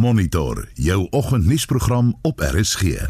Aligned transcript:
Monitor 0.00 0.68
jou 0.74 1.06
oggendnuusprogram 1.10 2.14
op 2.22 2.38
RSG. 2.38 2.82
In 2.82 3.08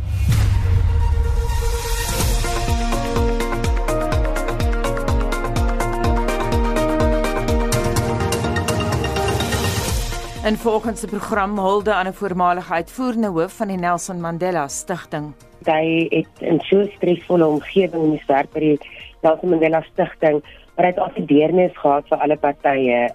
volgens 10.56 11.00
se 11.00 11.06
program 11.06 11.58
hulde 11.58 11.94
aan 11.94 12.06
'n 12.06 12.12
voormalige 12.12 12.72
uitvoerende 12.72 13.28
hoof 13.28 13.52
van 13.52 13.68
die 13.68 13.76
Nelson 13.76 14.20
Mandela 14.20 14.68
Stichting. 14.68 15.32
Hy 15.64 16.06
het 16.08 16.26
in 16.38 16.60
so 16.60 16.76
'n 16.76 16.90
stresvolle 16.96 17.46
omgewing 17.46 18.06
moes 18.06 18.26
werk 18.26 18.52
by 18.52 18.58
die 18.58 18.78
Nelson 19.22 19.48
Mandela 19.48 19.84
Stichting, 19.92 20.42
maar 20.74 20.84
hy 20.84 20.90
het 20.90 20.98
ook 20.98 21.28
deernis 21.28 21.78
gehad 21.78 22.08
vir 22.08 22.18
alle 22.18 22.36
partye 22.36 23.10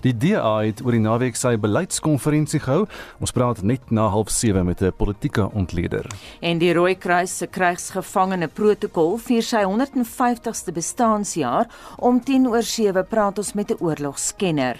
Die 0.00 0.14
DA 0.16 0.62
het 0.64 0.80
oor 0.80 0.94
die 0.96 1.02
naweek 1.02 1.36
sy 1.36 1.58
beleidskonferensie 1.60 2.62
gehou. 2.64 2.86
Ons 3.20 3.34
praat 3.36 3.60
net 3.62 3.90
na 3.92 4.08
07:30 4.08 4.64
met 4.64 4.80
'n 4.82 4.92
politieke 4.96 5.50
ontleder. 5.52 6.06
En 6.40 6.58
die 6.58 6.72
Rooikruis 6.72 7.36
se 7.36 7.46
krygsgevangene 7.46 8.48
protokol 8.48 9.18
vier 9.18 9.42
sy 9.42 9.62
150ste 9.64 10.72
bestaanjaar. 10.72 11.66
Om 11.98 12.20
10:07 12.20 13.04
praat 13.08 13.38
ons 13.38 13.52
met 13.52 13.70
'n 13.70 13.76
oorlogskenner. 13.80 14.76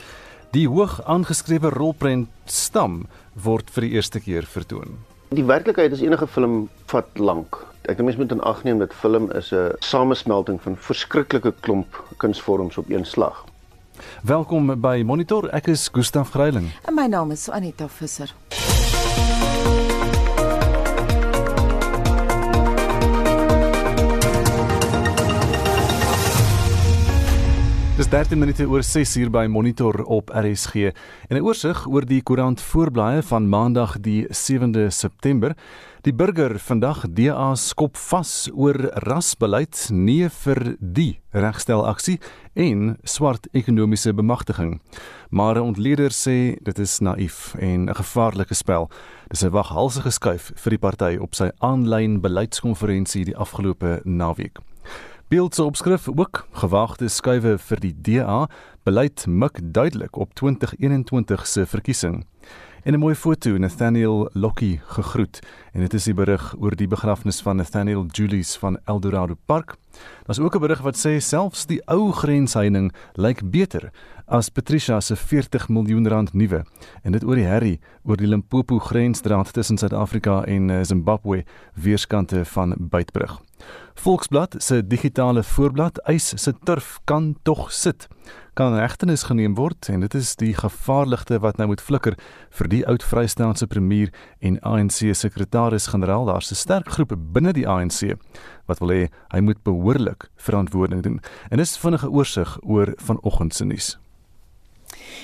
Die 0.52 0.68
hoog 0.68 1.00
aangeskrewe 1.04 1.68
rolprent 1.68 2.28
Stam 2.44 3.06
word 3.34 3.70
vir 3.70 3.80
die 3.80 3.90
eerste 3.90 4.20
keer 4.20 4.42
vertoon. 4.42 4.98
Die 5.28 5.44
werklikheid 5.44 5.92
is 5.92 6.00
enige 6.00 6.26
film 6.26 6.68
vat 6.86 7.06
lank. 7.18 7.66
Ek 7.82 7.96
dink 7.96 8.08
mens 8.08 8.18
moet 8.18 8.32
in 8.32 8.40
ag 8.40 8.64
neem 8.64 8.78
dat 8.78 8.94
film 8.94 9.30
is 9.32 9.52
'n 9.52 9.72
samesmelting 9.78 10.60
van 10.62 10.76
verskriklike 10.76 11.52
klomp 11.60 12.04
kunsvorms 12.16 12.78
op 12.78 12.90
een 12.90 13.04
slag. 13.04 13.49
Welkom 14.22 14.80
by 14.80 15.02
Monitor. 15.02 15.48
Ek 15.48 15.66
is 15.66 15.88
Gustaf 15.92 16.30
Greiling. 16.30 16.72
En 16.84 16.94
my 16.94 17.06
naam 17.06 17.30
is 17.30 17.48
Anita 17.48 17.88
Visser. 17.88 18.34
13 28.10 28.38
minute 28.38 28.64
oor 28.66 28.82
6 28.82 29.16
uur 29.16 29.28
by 29.30 29.44
Monitor 29.46 30.02
op 30.10 30.32
RSG. 30.34 30.74
En 31.28 31.36
'n 31.36 31.42
oorsig 31.46 31.86
oor 31.86 32.04
die 32.04 32.22
koerant 32.22 32.60
voorblaaie 32.60 33.22
van 33.22 33.48
Maandag 33.48 34.00
die 34.00 34.26
7de 34.30 34.90
September. 34.90 35.54
Die 36.00 36.14
burger 36.14 36.58
vandag 36.58 37.04
DA 37.08 37.54
skop 37.54 37.96
vas 37.96 38.50
oor 38.52 38.74
rasbeleid 39.06 39.88
nie 39.92 40.28
vir 40.28 40.76
die 40.80 41.20
regstel 41.30 41.86
aksie 41.86 42.18
en 42.54 42.98
swart 43.02 43.46
ekonomiese 43.52 44.14
bemagtiging. 44.14 44.80
Maar 45.30 45.54
'n 45.54 45.62
ontleder 45.70 46.10
sê 46.10 46.58
dit 46.62 46.78
is 46.78 46.98
naïef 46.98 47.54
en 47.58 47.88
'n 47.88 47.94
gevaarlike 47.94 48.54
spel. 48.54 48.90
Dis 49.28 49.44
'n 49.44 49.50
waghalsige 49.50 50.10
skuif 50.10 50.50
vir 50.54 50.70
die 50.70 50.78
party 50.78 51.16
op 51.20 51.34
sy 51.34 51.50
aanlyn 51.58 52.20
beleidskonferensie 52.20 53.24
die 53.24 53.36
afgelope 53.36 54.00
naweek. 54.04 54.58
Beeldse 55.30 55.62
opskrif 55.62 56.08
ook 56.08 56.46
gewaagde 56.58 57.06
skuwe 57.08 57.52
vir 57.62 57.80
die 57.84 57.92
DA 57.94 58.48
beleid 58.82 59.28
mik 59.30 59.60
duidelik 59.62 60.16
op 60.18 60.32
2021 60.34 61.44
se 61.46 61.66
verkiesing. 61.70 62.24
En 62.82 62.94
'n 62.94 62.98
mooi 62.98 63.14
foto 63.14 63.56
Nathaniel 63.58 64.30
Lockie 64.32 64.80
gegroet 64.84 65.38
en 65.72 65.80
dit 65.80 65.94
is 65.94 66.04
die 66.04 66.14
berig 66.14 66.54
oor 66.58 66.76
die 66.76 66.88
begrafnis 66.88 67.40
van 67.40 67.56
Nathaniel 67.56 68.06
Julies 68.06 68.56
van 68.56 68.78
Eldorado 68.84 69.36
Park. 69.46 69.76
Daar's 70.26 70.40
ook 70.40 70.54
'n 70.54 70.60
berig 70.60 70.80
wat 70.80 70.98
sê 70.98 71.20
selfs 71.20 71.66
die 71.66 71.82
ou 71.86 72.12
grensheining 72.12 72.92
lyk 73.14 73.50
beter 73.50 73.92
as 74.30 74.48
Patricia 74.48 75.00
se 75.00 75.16
40 75.16 75.68
miljoen 75.68 76.08
rand 76.08 76.32
nuwe 76.32 76.62
en 77.02 77.12
dit 77.12 77.24
oor 77.26 77.38
die 77.38 77.48
herrie 77.48 77.78
oor 78.06 78.16
die 78.16 78.28
Limpopo 78.30 78.78
grensdraad 78.78 79.50
tussen 79.52 79.78
Suid-Afrika 79.78 80.44
en 80.46 80.70
eh, 80.70 80.84
Zimbabwe 80.86 81.42
weerskante 81.74 82.44
van 82.44 82.76
Beitbrug. 82.78 83.40
Volksblad 83.94 84.54
se 84.62 84.86
digitale 84.86 85.42
voorblad 85.42 85.98
eis 86.08 86.28
se 86.36 86.52
turf 86.64 87.00
kan 87.04 87.34
tog 87.42 87.72
sit. 87.72 88.06
Kan 88.54 88.76
regtenis 88.78 89.26
geneem 89.26 89.56
word 89.58 89.88
en 89.90 90.04
dit 90.06 90.14
is 90.14 90.36
die 90.38 90.52
gevaarligte 90.54 91.40
wat 91.42 91.58
nou 91.58 91.66
moet 91.72 91.82
flikker 91.82 92.14
vir 92.58 92.70
die 92.70 92.84
oud 92.86 93.02
Vrystaatse 93.02 93.66
premier 93.66 94.12
en 94.38 94.60
ANC 94.62 95.02
sekretaris-generaal 95.10 96.30
daar 96.30 96.46
se 96.46 96.54
sterk 96.54 96.92
groepe 96.94 97.18
binne 97.18 97.52
die 97.56 97.66
ANC 97.66 98.14
wat 98.70 98.78
wil 98.78 98.94
hê 98.94 99.08
hy 99.34 99.42
moet 99.42 99.58
behoorlik 99.66 100.28
verantwoording 100.38 101.02
doen. 101.02 101.18
En 101.50 101.58
dis 101.58 101.74
vinnige 101.82 102.10
oorsig 102.10 102.54
oor 102.62 102.94
vanoggend 103.02 103.54
se 103.54 103.66
nuus. 103.66 103.90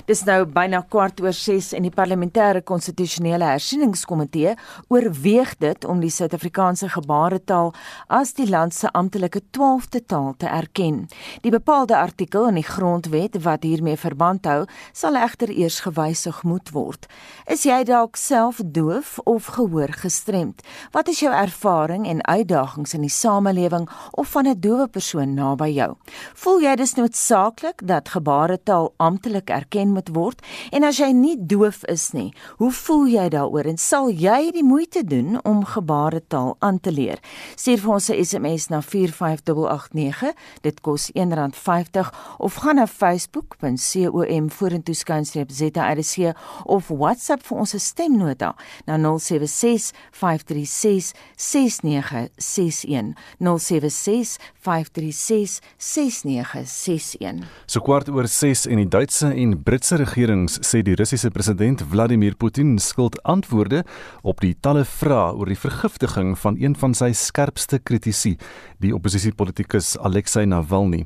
Dis 0.04 0.24
nou 0.28 0.44
byna 0.44 0.82
kwart 0.90 1.20
oor 1.24 1.32
6 1.32 1.72
en 1.78 1.86
die 1.86 1.94
parlementêre 1.94 2.60
konstitusionele 2.66 3.48
hersieningskomitee 3.48 4.52
oorweeg 4.92 5.54
dit 5.62 5.84
om 5.88 6.02
die 6.04 6.10
Suid-Afrikaanse 6.12 6.90
gebaretaal 6.92 7.72
as 8.12 8.34
die 8.36 8.48
land 8.50 8.74
se 8.74 8.90
amptelike 8.92 9.40
12de 9.56 10.02
taal 10.06 10.34
te 10.36 10.46
erken. 10.46 11.06
Die 11.42 11.50
bepaalde 11.50 11.96
artikel 11.96 12.48
in 12.50 12.60
die 12.60 12.66
grondwet 12.66 13.38
wat 13.42 13.64
hiermee 13.64 13.96
verband 13.96 14.44
hou, 14.46 14.66
sal 14.92 15.16
egter 15.16 15.50
eers 15.50 15.80
gewysig 15.86 16.42
moet 16.44 16.70
word. 16.76 17.08
Is 17.48 17.64
jy 17.64 17.80
dalk 17.88 18.20
self 18.20 18.60
doof 18.60 19.16
of 19.24 19.48
gehoor 19.56 19.94
gestremd? 20.02 20.62
Wat 20.92 21.08
is 21.08 21.22
jou 21.24 21.32
ervaring 21.32 22.06
en 22.06 22.24
uitdagings 22.26 22.94
in 22.94 23.06
die 23.06 23.12
samelewing 23.12 23.88
of 24.12 24.28
van 24.34 24.46
'n 24.46 24.60
doewe 24.60 24.88
persoon 24.88 25.34
naby 25.34 25.72
jou? 25.72 25.96
Voel 26.34 26.60
jy 26.60 26.76
dis 26.76 26.94
noodsaaklik 26.94 27.86
dat 27.86 28.08
gebaretaal 28.08 28.92
amptelik 28.96 29.50
erken 29.50 29.85
erken 29.86 29.92
moet 29.92 30.08
word. 30.14 30.42
En 30.70 30.84
as 30.84 30.98
jy 30.98 31.12
nie 31.12 31.36
doof 31.38 31.84
is 31.90 32.12
nie, 32.12 32.32
hoe 32.58 32.72
voel 32.72 33.06
jy 33.08 33.28
daaroor 33.30 33.66
en 33.66 33.78
sal 33.78 34.10
jy 34.10 34.50
die 34.52 34.64
moeite 34.64 35.04
doen 35.04 35.40
om 35.44 35.64
gebaretaal 35.64 36.56
aan 36.60 36.80
te 36.80 36.92
leer? 36.92 37.18
Stuur 37.56 37.78
vir 37.78 37.92
ons 37.92 38.08
'n 38.10 38.24
SMS 38.24 38.68
na 38.68 38.80
45889, 38.80 40.34
dit 40.62 40.80
kos 40.80 41.10
R1.50 41.14 42.12
of 42.38 42.54
gaan 42.54 42.76
na 42.76 42.86
facebook.com 42.86 44.50
vorentoe 44.50 44.94
skynstreep 44.94 45.50
ZRC 45.50 46.34
of 46.64 46.88
WhatsApp 46.88 47.42
vir 47.42 47.58
ons 47.58 47.74
stemnota 47.76 48.54
na 48.86 48.96
076 48.96 49.92
536 50.12 51.12
6961 51.36 53.14
076 53.38 54.38
536 54.54 55.60
6961 55.78 57.44
So 57.66 57.80
kwart 57.80 58.08
oor 58.08 58.28
6 58.28 58.66
en 58.66 58.76
die 58.76 58.88
Duitse 58.88 59.28
en 59.32 59.54
Britse 59.76 59.98
regerings 60.00 60.54
sê 60.64 60.78
die 60.80 60.94
Russiese 60.96 61.28
president 61.28 61.82
Vladimir 61.90 62.32
Putin 62.40 62.78
skuld 62.80 63.18
antwoorde 63.28 63.82
op 64.24 64.40
die 64.40 64.54
talle 64.64 64.86
vrae 64.88 65.34
oor 65.36 65.50
die 65.52 65.58
vergiftiging 65.60 66.30
van 66.40 66.56
een 66.56 66.72
van 66.80 66.94
sy 66.96 67.10
skerpste 67.12 67.76
kritici, 67.84 68.38
die 68.80 68.94
oppositiepolitikus 68.96 69.98
Alexei 70.00 70.46
Navalny. 70.48 71.02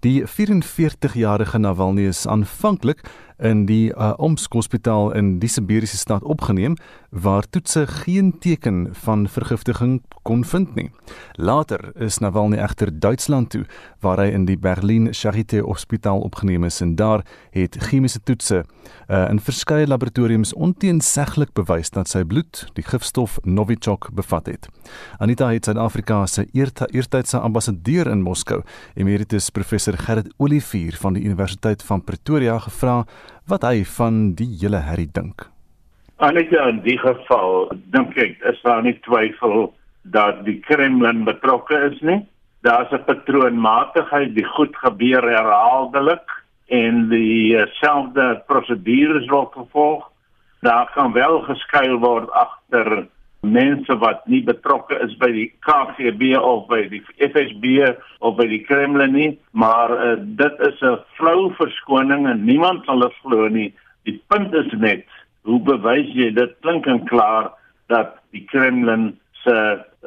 Die 0.00 0.22
44-jarige 0.24 1.60
Navalny 1.60 2.08
is 2.08 2.24
aanvanklik 2.24 3.04
in 3.44 3.66
die 3.68 3.90
uh, 3.92 4.14
Omsk 4.16 4.56
Hospitaal 4.56 5.12
in 5.18 5.34
die 5.42 5.50
Siberiese 5.52 6.00
stad 6.00 6.24
opgeneem 6.24 6.78
waar 7.14 7.46
toetse 7.50 7.86
geen 7.86 8.38
teken 8.38 8.88
van 8.92 9.28
vergiftiging 9.28 10.02
kon 10.22 10.44
vind 10.44 10.74
nie. 10.74 10.90
Later 11.32 11.92
is 12.00 12.18
Navalny 12.18 12.56
egter 12.58 12.90
Duitsland 12.98 13.50
toe 13.50 13.64
waar 14.00 14.18
hy 14.18 14.32
in 14.34 14.48
die 14.48 14.56
Berlin 14.58 15.12
Charité 15.14 15.60
Hospitaal 15.62 16.24
opgeneem 16.26 16.66
is 16.66 16.80
en 16.82 16.96
daar 16.98 17.22
het 17.54 17.78
chemiese 17.86 18.18
toetse 18.26 18.64
uh, 18.64 19.28
in 19.30 19.38
verskeie 19.38 19.86
laboratoriums 19.86 20.54
onteenseglik 20.54 21.54
bewys 21.54 21.94
dat 21.94 22.10
sy 22.10 22.24
bloed 22.26 22.64
die 22.74 22.86
gifstof 22.86 23.38
Novichok 23.44 24.10
bevat 24.12 24.50
het. 24.50 24.68
Anita 25.22 25.52
het 25.54 25.70
Suid-Afrika 25.70 26.24
se 26.26 26.48
eertydse 26.50 27.38
ambassadeur 27.38 28.10
in 28.10 28.26
Moskou, 28.26 28.62
emeritus 28.98 29.50
professor 29.54 29.94
Gerrit 29.98 30.34
Olivier 30.36 30.98
van 30.98 31.14
die 31.14 31.22
Universiteit 31.22 31.82
van 31.82 32.02
Pretoria 32.02 32.58
gevra 32.58 33.04
wat 33.46 33.62
hy 33.62 33.84
van 33.96 34.32
die 34.34 34.50
hele 34.58 34.82
herrie 34.82 35.10
dink. 35.12 35.53
Anita 36.24 36.68
in 36.70 36.78
die 36.80 36.96
geval 36.96 37.66
dink 37.92 38.14
ek 38.16 38.38
is 38.48 38.60
daar 38.64 38.80
nie 38.80 38.94
twyfel 39.04 39.66
dat 40.14 40.38
die 40.46 40.56
Kremlin 40.64 41.26
betrokke 41.26 41.76
is 41.90 41.98
nie. 42.00 42.22
Daar's 42.64 42.92
'n 42.96 43.04
patroonmatigheid, 43.04 44.32
die 44.34 44.46
goed 44.56 44.72
gebeur 44.84 45.20
herhaaldelik 45.20 46.24
en 46.72 47.08
dieselfde 47.10 48.24
uh, 48.24 48.40
prosedures 48.48 49.28
word 49.28 49.52
gevolg. 49.52 50.06
Daar 50.60 50.88
kan 50.94 51.12
wel 51.12 51.42
geskuil 51.44 51.98
word 52.00 52.30
agter 52.32 53.06
mense 53.40 53.98
wat 53.98 54.24
nie 54.26 54.40
betrokke 54.44 54.96
is 55.04 55.12
by 55.20 55.28
die 55.28 55.52
KGB 55.60 56.38
of 56.40 56.64
by 56.68 56.88
die 56.88 57.02
FSB 57.20 57.92
of 58.20 58.36
by 58.36 58.46
die 58.48 58.62
Kremlin 58.64 59.12
nie, 59.12 59.38
maar 59.52 59.92
uh, 59.92 60.16
dit 60.16 60.60
is 60.70 60.80
'n 60.80 60.96
flou 61.20 61.52
verskoning 61.60 62.26
en 62.26 62.44
niemand 62.44 62.84
sal 62.84 63.04
dit 63.04 63.20
glo 63.20 63.48
nie. 63.48 63.74
Die 64.04 64.22
punt 64.28 64.54
is 64.54 64.72
net, 64.72 65.04
hoe 65.44 65.60
bewys 65.60 66.10
jy 66.16 66.30
dit 66.36 66.54
klink 66.64 66.86
en 66.88 67.04
klaar 67.08 67.50
dat 67.92 68.16
die 68.32 68.44
Kremlin 68.48 69.12
se 69.44 69.56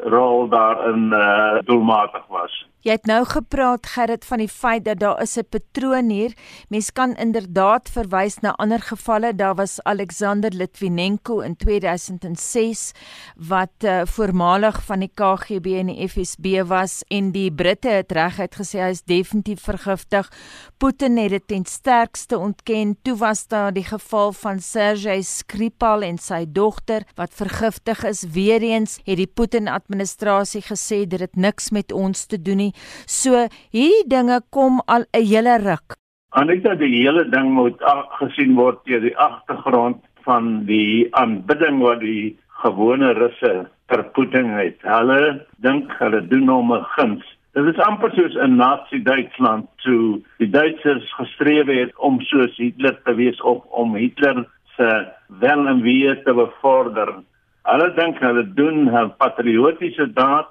rol 0.10 0.48
daarin 0.50 1.12
uh, 1.14 1.60
doelmatig 1.70 2.26
was? 2.34 2.54
Jy 2.88 2.94
het 2.96 3.08
nou 3.10 3.26
gepraat 3.28 3.84
Gerrit 3.92 4.24
van 4.24 4.40
die 4.40 4.48
feit 4.48 4.86
dat 4.86 5.02
daar 5.02 5.22
is 5.22 5.36
'n 5.38 5.44
patroon 5.50 6.10
hier. 6.10 6.32
Mens 6.70 6.92
kan 6.92 7.16
inderdaad 7.16 7.90
verwys 7.90 8.40
na 8.40 8.52
ander 8.56 8.80
gevalle. 8.80 9.36
Daar 9.36 9.56
was 9.56 9.84
Alexander 9.84 10.52
Litvinenko 10.54 11.40
in 11.40 11.56
2006 11.56 12.92
wat 13.36 13.84
uh, 13.84 14.02
voormalig 14.06 14.84
van 14.84 15.00
die 15.00 15.12
KGB 15.14 15.66
en 15.66 15.86
die 15.86 16.08
FSB 16.08 16.64
was 16.68 17.04
en 17.08 17.32
die 17.32 17.52
Britte 17.52 17.90
het 17.90 18.12
reguit 18.12 18.56
gesê 18.56 18.80
hy 18.80 18.90
is 18.90 19.04
definitief 19.04 19.62
vergiftig. 19.62 20.32
Putin 20.78 21.18
het 21.18 21.30
dit 21.30 21.48
ten 21.48 21.66
sterkste 21.66 22.38
ontken. 22.38 22.98
Toe 23.02 23.18
was 23.18 23.48
daar 23.48 23.74
die 23.74 23.84
geval 23.84 24.32
van 24.32 24.60
Sergei 24.60 25.24
Skripal 25.24 26.02
en 26.02 26.18
sy 26.18 26.46
dogter 26.48 27.04
wat 27.16 27.34
vergiftig 27.34 28.04
is. 28.04 28.24
Weereens 28.24 29.00
het 29.04 29.18
die 29.18 29.32
Putin 29.34 29.68
administrasie 29.68 30.62
gesê 30.62 31.06
dit 31.08 31.20
het 31.20 31.36
niks 31.36 31.70
met 31.70 31.92
ons 31.92 32.26
te 32.26 32.42
doen 32.42 32.58
nie. 32.58 32.76
So 33.06 33.48
hierdie 33.72 34.08
dinge 34.08 34.42
kom 34.50 34.82
al 34.88 35.06
'n 35.14 35.26
hele 35.26 35.58
ruk. 35.64 35.96
Anita, 36.30 36.76
die 36.76 36.92
hele 37.02 37.30
ding 37.30 37.54
moet 37.54 37.80
gesien 38.20 38.56
word 38.56 38.84
deur 38.86 39.02
die 39.02 39.18
agtergrond 39.18 40.04
van 40.26 40.66
die 40.66 41.08
aanbidding 41.12 41.80
wat 41.82 42.00
die 42.00 42.38
gewone 42.64 43.14
russe 43.14 43.68
ter 43.88 44.04
Putin 44.16 44.52
het. 44.58 44.78
Hulle 44.84 45.46
dink 45.64 45.92
hulle 46.00 46.22
doen 46.28 46.48
hom 46.48 46.74
'n 46.74 46.86
guns. 46.96 47.24
Dit 47.58 47.66
is 47.74 47.80
amper 47.86 48.12
soos 48.14 48.36
in 48.36 48.56
Nazi 48.56 49.00
Duitsland 49.04 49.66
toe 49.84 50.22
die 50.38 50.50
Duitsers 50.50 51.08
gestreef 51.18 51.68
het 51.68 51.96
om 51.98 52.20
soos 52.22 52.58
Hitler 52.58 53.00
te 53.04 53.16
wees 53.16 53.42
of 53.42 53.64
om 53.70 53.96
Hitler 53.96 54.46
se 54.76 54.90
wel 55.28 55.68
en 55.68 55.82
wee 55.82 56.22
te 56.24 56.34
bevorder. 56.34 57.16
Hulle 57.64 57.88
dink 57.96 58.20
hulle 58.20 58.44
doen 58.54 58.90
'n 58.90 59.16
patriotiese 59.18 60.14
daad. 60.14 60.48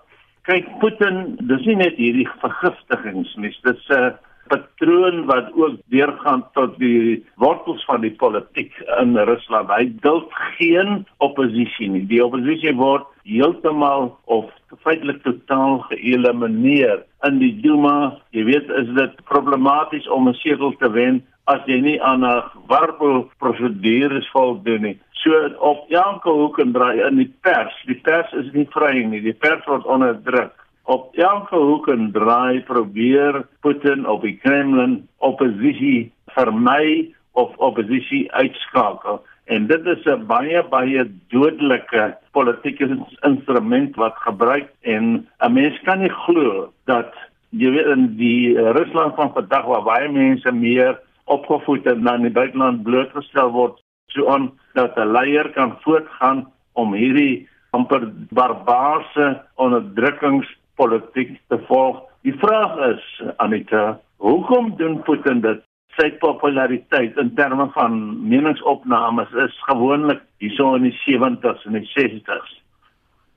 Kyk, 0.47 0.67
Putin, 0.79 1.17
dis 1.51 1.65
nie 1.67 1.75
net 1.81 1.97
hierdie 1.99 2.29
vergiftigings 2.39 3.33
nie, 3.43 3.51
dis 3.67 3.89
'n 3.91 4.13
patroon 4.47 5.25
wat 5.27 5.49
ook 5.59 5.81
deurgaan 5.91 6.45
tot 6.55 6.77
die 6.79 7.25
wortels 7.43 7.83
van 7.89 8.01
die 8.01 8.13
politiek 8.23 8.73
in 9.01 9.17
Rusland. 9.19 9.73
Hy 9.75 9.91
duld 10.05 10.31
geen 10.59 11.03
oppositie 11.19 11.89
nie. 11.91 12.05
Die 12.07 12.23
oppositie 12.25 12.75
word 12.79 13.09
heeltemal 13.25 14.13
of 14.25 14.47
feitelik 14.85 15.19
totaal 15.25 15.81
geëlimineer 15.91 17.03
in 17.27 17.39
die 17.43 17.55
Duma. 17.65 18.21
Jy 18.31 18.45
weet, 18.45 18.71
is 18.71 18.95
dit 18.95 19.25
problematies 19.25 20.07
om 20.09 20.29
'n 20.29 20.39
setel 20.45 20.77
te 20.79 20.91
wen 20.91 21.25
as 21.47 21.63
jy 21.67 21.81
nie 21.81 21.99
aan 22.03 22.25
'n 22.25 22.43
warboel 22.69 23.31
prosedures 23.39 24.29
voldoen 24.35 24.83
nie. 24.83 24.99
So 25.23 25.31
op 25.59 25.91
elke 25.91 26.31
hoek 26.31 26.59
en 26.59 26.73
draai 26.73 27.01
in 27.07 27.17
die 27.17 27.33
pers, 27.43 27.75
die 27.87 28.01
pers 28.03 28.33
is 28.33 28.53
nie 28.53 28.67
vry 28.71 29.03
nie. 29.03 29.21
Die 29.21 29.35
pers 29.35 29.65
word 29.67 29.87
onderdruk. 29.87 30.53
Op 30.85 31.15
elke 31.19 31.57
hoek 31.57 31.89
en 31.89 32.13
draai 32.13 32.63
probeer 32.63 33.45
Putin 33.61 34.07
op 34.07 34.23
die 34.23 34.37
Kremlin 34.43 35.09
oppositie 35.19 36.13
vermy 36.35 37.15
of 37.33 37.57
oppositie 37.57 38.33
uitskakel. 38.33 39.23
En 39.47 39.67
dit 39.67 39.87
is 39.87 40.05
'n 40.05 40.27
baie 40.27 40.63
baie 40.63 41.05
dodelike 41.29 42.17
politieke 42.33 42.99
instrument 43.23 43.97
wat 43.97 44.15
gebruik 44.17 44.69
en 44.83 45.27
'n 45.41 45.53
mens 45.53 45.79
kan 45.83 45.99
nie 45.99 46.15
glo 46.27 46.73
dat 46.85 47.15
jy 47.51 47.71
weet 47.71 47.87
in 47.87 48.17
die 48.17 48.59
Rusland 48.59 49.15
van 49.15 49.33
vandag 49.33 49.65
waar 49.65 49.83
baie 49.83 50.09
mense 50.09 50.53
meer 50.53 50.99
opgevoed 51.27 51.87
en 51.87 52.03
dan 52.03 52.15
in 52.15 52.29
die 52.29 52.37
buiteland 52.39 52.83
blootgestel 52.87 53.51
word 53.51 53.83
so 54.15 54.29
aan 54.31 54.51
dat 54.75 54.97
'n 54.97 55.13
leier 55.13 55.51
kan 55.53 55.77
voortgaan 55.83 56.47
om 56.73 56.95
hierdie 56.95 57.49
amper 57.71 58.13
barbaarse 58.31 59.43
onderdrukkingspolitiek 59.55 61.41
te 61.49 61.59
volg. 61.69 62.03
Die 62.23 62.37
vraag 62.39 62.77
is 62.95 63.23
Anita, 63.37 64.01
hoekom 64.17 64.77
doen 64.77 65.03
Putin 65.03 65.41
dit? 65.41 65.63
Sy 65.97 66.11
populariteit 66.21 67.17
in 67.17 67.35
terme 67.35 67.71
van 67.73 67.93
meningsopnames 68.29 69.33
is 69.33 69.63
gewoonlik 69.69 70.21
hierso 70.39 70.75
in 70.75 70.83
die 70.83 70.99
70s 71.07 71.65
en 71.65 71.73
die 71.73 71.89
60s. 71.95 72.66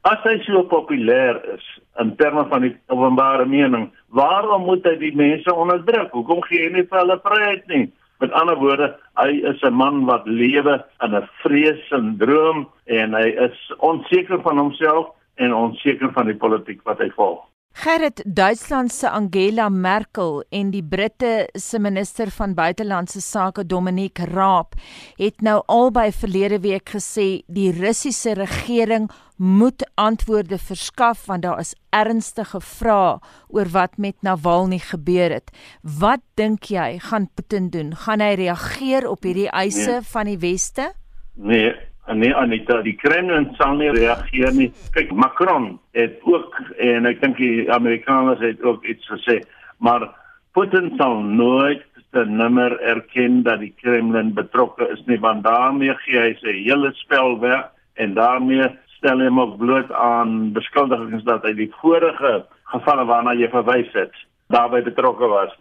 As 0.08 0.22
hy 0.24 0.38
so 0.46 0.64
populêr 0.72 1.42
is 1.54 1.66
in 2.00 2.14
terme 2.16 2.46
van 2.48 2.64
die 2.64 2.72
openbare 2.88 3.44
mening, 3.46 3.90
waarom 4.16 4.64
moet 4.64 4.86
hy 4.88 4.96
die 5.02 5.12
mense 5.12 5.52
onderdruk? 5.52 6.14
Hoekom 6.16 6.40
gee 6.48 6.62
hy 6.64 6.70
nie 6.72 6.86
vir 6.88 7.02
hulle 7.02 7.18
vryheid 7.26 7.68
nie? 7.68 7.90
Met 8.24 8.32
ander 8.40 8.56
woorde, 8.60 8.88
hy 9.20 9.44
is 9.52 9.60
'n 9.64 9.76
man 9.76 10.06
wat 10.08 10.24
lewe 10.28 10.80
in 11.04 11.16
'n 11.16 11.28
vrees 11.44 11.84
en 11.92 12.16
droom 12.18 12.68
en 12.88 13.14
hy 13.14 13.28
is 13.48 13.60
onseker 13.80 14.40
van 14.42 14.58
homself 14.58 15.12
en 15.36 15.54
onseker 15.54 16.12
van 16.14 16.26
die 16.28 16.40
politiek 16.48 16.80
wat 16.84 17.00
hy 17.00 17.10
volg. 17.20 17.49
Gerrit 17.80 18.22
Duitsland 18.26 18.92
se 18.92 19.10
Angela 19.10 19.70
Merkel 19.70 20.42
en 20.52 20.72
die 20.74 20.84
Britte 20.84 21.48
se 21.56 21.80
minister 21.80 22.28
van 22.36 22.52
buitelandse 22.54 23.22
sake 23.24 23.64
Dominic 23.64 24.20
Raab 24.34 24.76
het 25.16 25.40
nou 25.46 25.62
albei 25.72 26.10
verlede 26.12 26.60
week 26.60 26.92
gesê 26.92 27.28
die 27.48 27.70
Russiese 27.72 28.34
regering 28.36 29.08
moet 29.38 29.86
antwoorde 29.96 30.60
verskaf 30.60 31.24
want 31.32 31.48
daar 31.48 31.62
is 31.64 31.72
ernstige 31.96 32.60
vrae 32.60 33.16
oor 33.48 33.72
wat 33.72 33.96
met 33.96 34.20
Navalny 34.28 34.82
gebeur 34.84 35.38
het. 35.40 35.48
Wat 35.80 36.26
dink 36.36 36.68
jy 36.74 36.98
gaan 37.00 37.30
Putin 37.32 37.72
doen? 37.72 37.96
Gaan 37.96 38.20
hy 38.20 38.34
reageer 38.44 39.08
op 39.08 39.24
hierdie 39.24 39.48
eise 39.56 40.02
nee. 40.02 40.10
van 40.12 40.28
die 40.28 40.42
weste? 40.44 40.92
Nee, 41.40 41.72
nee 42.14 42.36
Anita, 42.36 42.82
die 42.82 42.96
Kremlin 42.98 43.50
sal 43.58 43.76
nie 43.78 43.92
reageer 43.94 44.54
nie. 44.56 44.72
Kyk, 44.96 45.12
Macron 45.12 45.80
het 45.98 46.18
ook 46.26 46.56
en 46.78 47.06
ek 47.10 47.22
dink 47.22 47.38
die 47.38 47.68
Amerikaners 47.72 48.42
het 48.44 48.64
ook 48.66 48.86
iets 48.86 49.06
gesê, 49.12 49.40
maar 49.78 50.10
Putin 50.58 50.94
sal 50.98 51.22
nooit 51.22 51.86
te 52.12 52.26
nimmer 52.26 52.80
erken 52.82 53.44
dat 53.46 53.60
die 53.62 53.74
Kremlin 53.82 54.34
betrokke 54.34 54.88
is 54.90 55.02
nie 55.06 55.20
want 55.22 55.44
daarmee 55.46 55.94
gee 56.06 56.18
hy 56.18 56.32
sy 56.40 56.56
hele 56.64 56.90
spel 56.98 57.38
weg 57.44 57.68
en 58.02 58.16
daarmee 58.18 58.66
stel 58.98 59.22
hom 59.22 59.40
ook 59.40 59.58
bloot 59.62 59.92
aan 59.94 60.52
beskuldigings 60.56 61.24
dat 61.28 61.46
hy 61.46 61.54
die 61.60 61.70
vorige 61.82 62.34
gevalle 62.74 63.06
waarna 63.12 63.36
jy 63.38 63.52
verwys 63.54 63.94
het 63.94 64.16
daarbey 64.50 64.82
betrokke 64.84 65.30
was. 65.30 65.54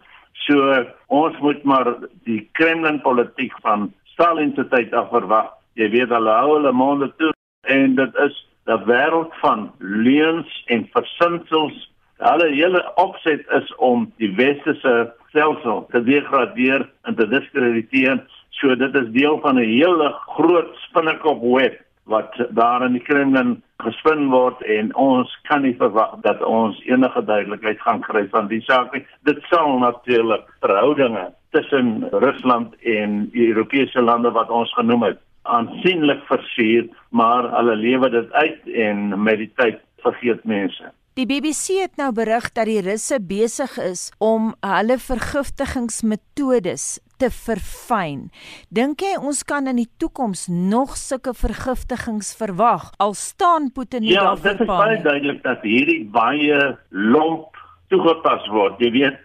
So 0.47 0.73
ons 1.13 1.37
moet 1.45 1.63
maar 1.63 1.93
die 2.25 2.41
Kremlin 2.57 2.97
politiek 3.05 3.53
van 3.61 3.91
Stalin 4.15 4.55
se 4.55 4.65
tyd 4.73 4.93
af 4.97 5.11
verwag. 5.13 5.53
Jy 5.79 5.87
weet 5.93 6.11
hulle 6.11 6.33
hou 6.35 6.55
hulle 6.57 6.71
monde 6.75 7.07
toe 7.21 7.29
en 7.71 7.93
dit 7.95 8.17
is 8.25 8.35
'n 8.67 8.83
wêreld 8.87 9.35
van 9.41 9.71
leuns 9.79 10.63
en 10.75 10.81
versinsels. 10.95 11.77
Hulle 12.17 12.47
hele 12.51 12.81
opset 12.95 13.45
is 13.59 13.69
om 13.75 14.11
die 14.17 14.33
westerse 14.35 15.13
stelsel 15.29 15.85
te 15.91 16.01
degradeer 16.03 16.83
en 17.07 17.15
te 17.15 17.27
diskrediteer. 17.27 18.19
So 18.49 18.75
dit 18.75 18.95
is 18.95 19.07
deel 19.11 19.39
van 19.39 19.55
'n 19.55 19.71
hele 19.71 20.09
groot 20.35 20.75
spinnekop 20.87 21.39
web 21.41 21.79
wat 22.05 22.35
daar 22.49 22.83
in 22.85 22.93
die 22.93 23.05
Kremlin 23.07 23.63
gespin 23.77 24.29
word 24.29 24.61
en 24.61 24.95
ons 24.95 25.39
kan 25.47 25.61
nie 25.61 25.75
verwag 25.77 26.19
dat 26.21 26.43
ons 26.43 26.81
enige 26.85 27.23
duidelikheid 27.23 27.79
gaan 27.81 28.01
kry 28.01 28.27
van 28.27 28.47
die 28.47 28.61
saak 28.61 28.93
nie. 28.93 29.05
Dit 29.23 29.39
sal 29.49 29.79
natuurlik 29.79 30.43
verhoudinge 30.59 31.33
tussen 31.51 32.09
Rusland 32.11 32.75
en 32.83 33.29
Europese 33.33 34.01
lande 34.01 34.31
wat 34.31 34.49
ons 34.49 34.73
genoem 34.73 35.03
het 35.03 35.19
aansienlik 35.57 36.23
versuur, 36.29 36.87
maar 37.09 37.49
hulle 37.57 37.75
lewe 37.75 38.09
dit 38.13 38.31
uit 38.31 38.71
en 38.87 39.23
met 39.23 39.37
die 39.41 39.51
tyd 39.59 39.83
vergeet 40.05 40.43
mense. 40.43 40.91
Die 41.19 41.25
BBC 41.27 41.81
het 41.81 41.97
nou 41.99 42.13
berig 42.15 42.45
dat 42.55 42.69
die 42.69 42.79
Russe 42.85 43.17
besig 43.19 43.73
is 43.83 44.07
om 44.23 44.53
hulle 44.63 44.95
vergiftigingsmetodes 45.03 46.85
te 47.19 47.27
verfyn. 47.33 48.29
Dink 48.71 49.03
jy 49.03 49.17
ons 49.19 49.41
kan 49.43 49.67
in 49.67 49.81
die 49.81 49.89
toekoms 49.99 50.45
nog 50.47 50.95
sulke 50.95 51.33
vergiftigings 51.35 52.31
verwag 52.39 52.93
al 53.03 53.17
staan 53.19 53.67
Putin 53.75 54.05
nie 54.05 54.13
ja, 54.13 54.29
daarvoor? 54.29 54.45
Ja, 54.45 54.53
dit 54.53 54.61
is 54.63 54.71
baie 54.71 55.01
duidelik 55.09 55.41
dat 55.43 55.65
hierdie 55.67 56.03
baie 56.13 56.59
lomp 56.89 57.57
toegepas 57.91 58.47
word. 58.53 58.79
Jy 58.79 58.91
weet, 58.95 59.19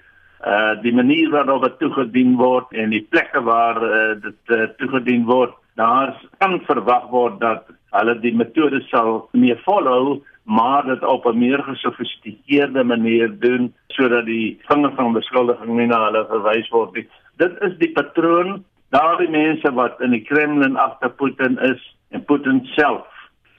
uh 0.44 0.74
die 0.82 0.92
manier 0.92 1.30
waarop 1.32 1.62
dit 1.68 1.78
toegedien 1.84 2.34
word 2.40 2.74
en 2.74 2.90
die 2.92 3.04
plekke 3.06 3.40
waar 3.46 3.78
uh, 3.80 4.16
dit 4.24 4.56
uh, 4.56 4.66
toegedien 4.80 5.24
word, 5.30 5.54
daar 5.74 6.14
kan 6.38 6.60
verwag 6.66 7.08
word 7.10 7.40
dat 7.40 7.70
hulle 7.94 8.14
die 8.20 8.34
metode 8.34 8.80
sal 8.90 9.28
meer 9.32 9.60
volhou 9.66 10.20
maar 10.44 10.84
dit 10.86 11.02
op 11.02 11.26
'n 11.26 11.38
meer 11.38 11.62
gesofistikeerde 11.62 12.84
manier 12.84 13.38
doen 13.38 13.74
sodat 13.88 14.24
die 14.24 14.58
vinger 14.68 14.92
van 14.94 15.12
beskuldiging 15.12 15.76
nie 15.76 15.86
na 15.86 16.04
hulle 16.04 16.26
verwys 16.28 16.68
word 16.68 16.94
nie. 16.94 17.08
Dit 17.36 17.62
is 17.62 17.78
die 17.78 17.92
patroon 17.92 18.64
daardie 18.90 19.30
mense 19.30 19.72
wat 19.72 20.00
in 20.00 20.10
die 20.10 20.22
Kremlin 20.22 20.76
agter 20.76 21.10
Putin 21.10 21.58
is 21.58 21.96
en 22.10 22.24
Putin 22.24 22.64
self. 22.64 23.06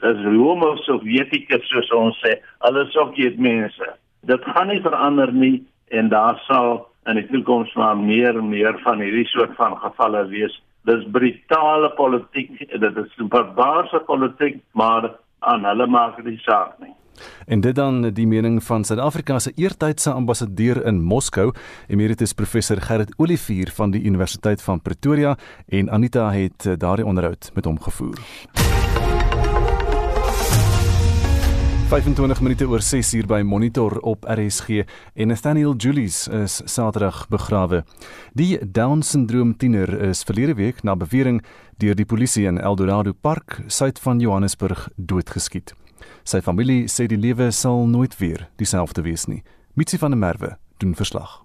As 0.01 0.17
Rome 0.23 0.77
Sovjetiese 0.77 1.59
soos 1.61 1.91
ons 1.91 2.21
sê 2.21 2.39
alles 2.59 2.91
Sovjet 2.91 3.37
mense 3.37 3.95
dit 4.25 4.45
gaan 4.53 4.67
nie 4.67 4.81
verander 4.81 5.31
nie 5.33 5.63
en 5.87 6.09
daar 6.09 6.39
sal 6.47 6.87
in 7.09 7.19
die 7.19 7.27
toekoms 7.29 7.73
maar 7.73 7.97
meer 7.97 8.37
en 8.37 8.49
meer 8.49 8.79
van 8.83 9.01
hierdie 9.03 9.27
soort 9.29 9.53
van 9.59 9.77
gevalle 9.83 10.25
wees 10.31 10.55
dis 10.85 11.07
brutale 11.11 11.89
politiek 11.97 12.51
dit 12.69 13.01
is 13.05 13.17
barbaarse 13.37 14.03
politiek 14.07 14.61
maar 14.73 15.11
aan 15.39 15.65
hulle 15.65 15.87
maak 15.87 16.23
dit 16.23 16.39
saak 16.45 16.79
nie 16.79 16.93
En 17.45 17.61
dit 17.61 17.75
dan 17.75 18.01
die 18.13 18.27
mening 18.27 18.63
van 18.63 18.83
Suid-Afrika 18.83 19.39
se 19.39 19.51
eertydse 19.55 20.11
ambassadeur 20.11 20.85
in 20.85 21.01
Moskou, 21.01 21.53
emeritus 21.87 22.33
professor 22.33 22.81
Gerrit 22.81 23.13
Olivier 23.17 23.71
van 23.71 23.91
die 23.91 24.03
Universiteit 24.03 24.61
van 24.61 24.81
Pretoria 24.81 25.37
en 25.67 25.91
Anita 25.91 26.31
het 26.31 26.65
eh, 26.65 26.73
daardie 26.77 27.05
onderhoud 27.05 27.51
met 27.53 27.65
hom 27.65 27.81
gevoer. 27.81 28.19
25 31.85 32.41
minute 32.41 32.65
oor 32.65 32.81
6 32.81 33.13
uur 33.13 33.27
by 33.29 33.43
Monitor 33.45 33.99
op 34.01 34.23
RSG 34.25 34.81
en 35.13 35.27
Nathaniel 35.27 35.75
Julies 35.77 36.27
is 36.27 36.61
Saterdag 36.65 37.27
begrawe. 37.29 37.83
Die 38.33 38.57
Down-sindroom 38.71 39.51
tiener 39.57 40.01
is 40.01 40.23
verlede 40.25 40.55
week 40.57 40.81
na 40.83 40.95
bewering 40.95 41.43
deur 41.77 41.93
die 41.95 42.05
polisie 42.05 42.47
in 42.49 42.57
Eldorado 42.57 43.13
Park, 43.13 43.59
suid 43.67 43.99
van 44.01 44.19
Johannesburg, 44.19 44.87
doodgeskiet. 44.95 45.75
Sy 46.25 46.41
familie 46.41 46.87
sê 46.89 47.05
die 47.05 47.19
lewe 47.21 47.51
sal 47.53 47.85
nooit 47.85 48.17
weer 48.17 48.47
dieselfde 48.57 49.05
wees 49.05 49.27
nie. 49.29 49.43
Mitsi 49.77 50.01
van 50.01 50.15
der 50.15 50.19
Merwe 50.19 50.55
doen 50.81 50.95
verslag. 50.97 51.43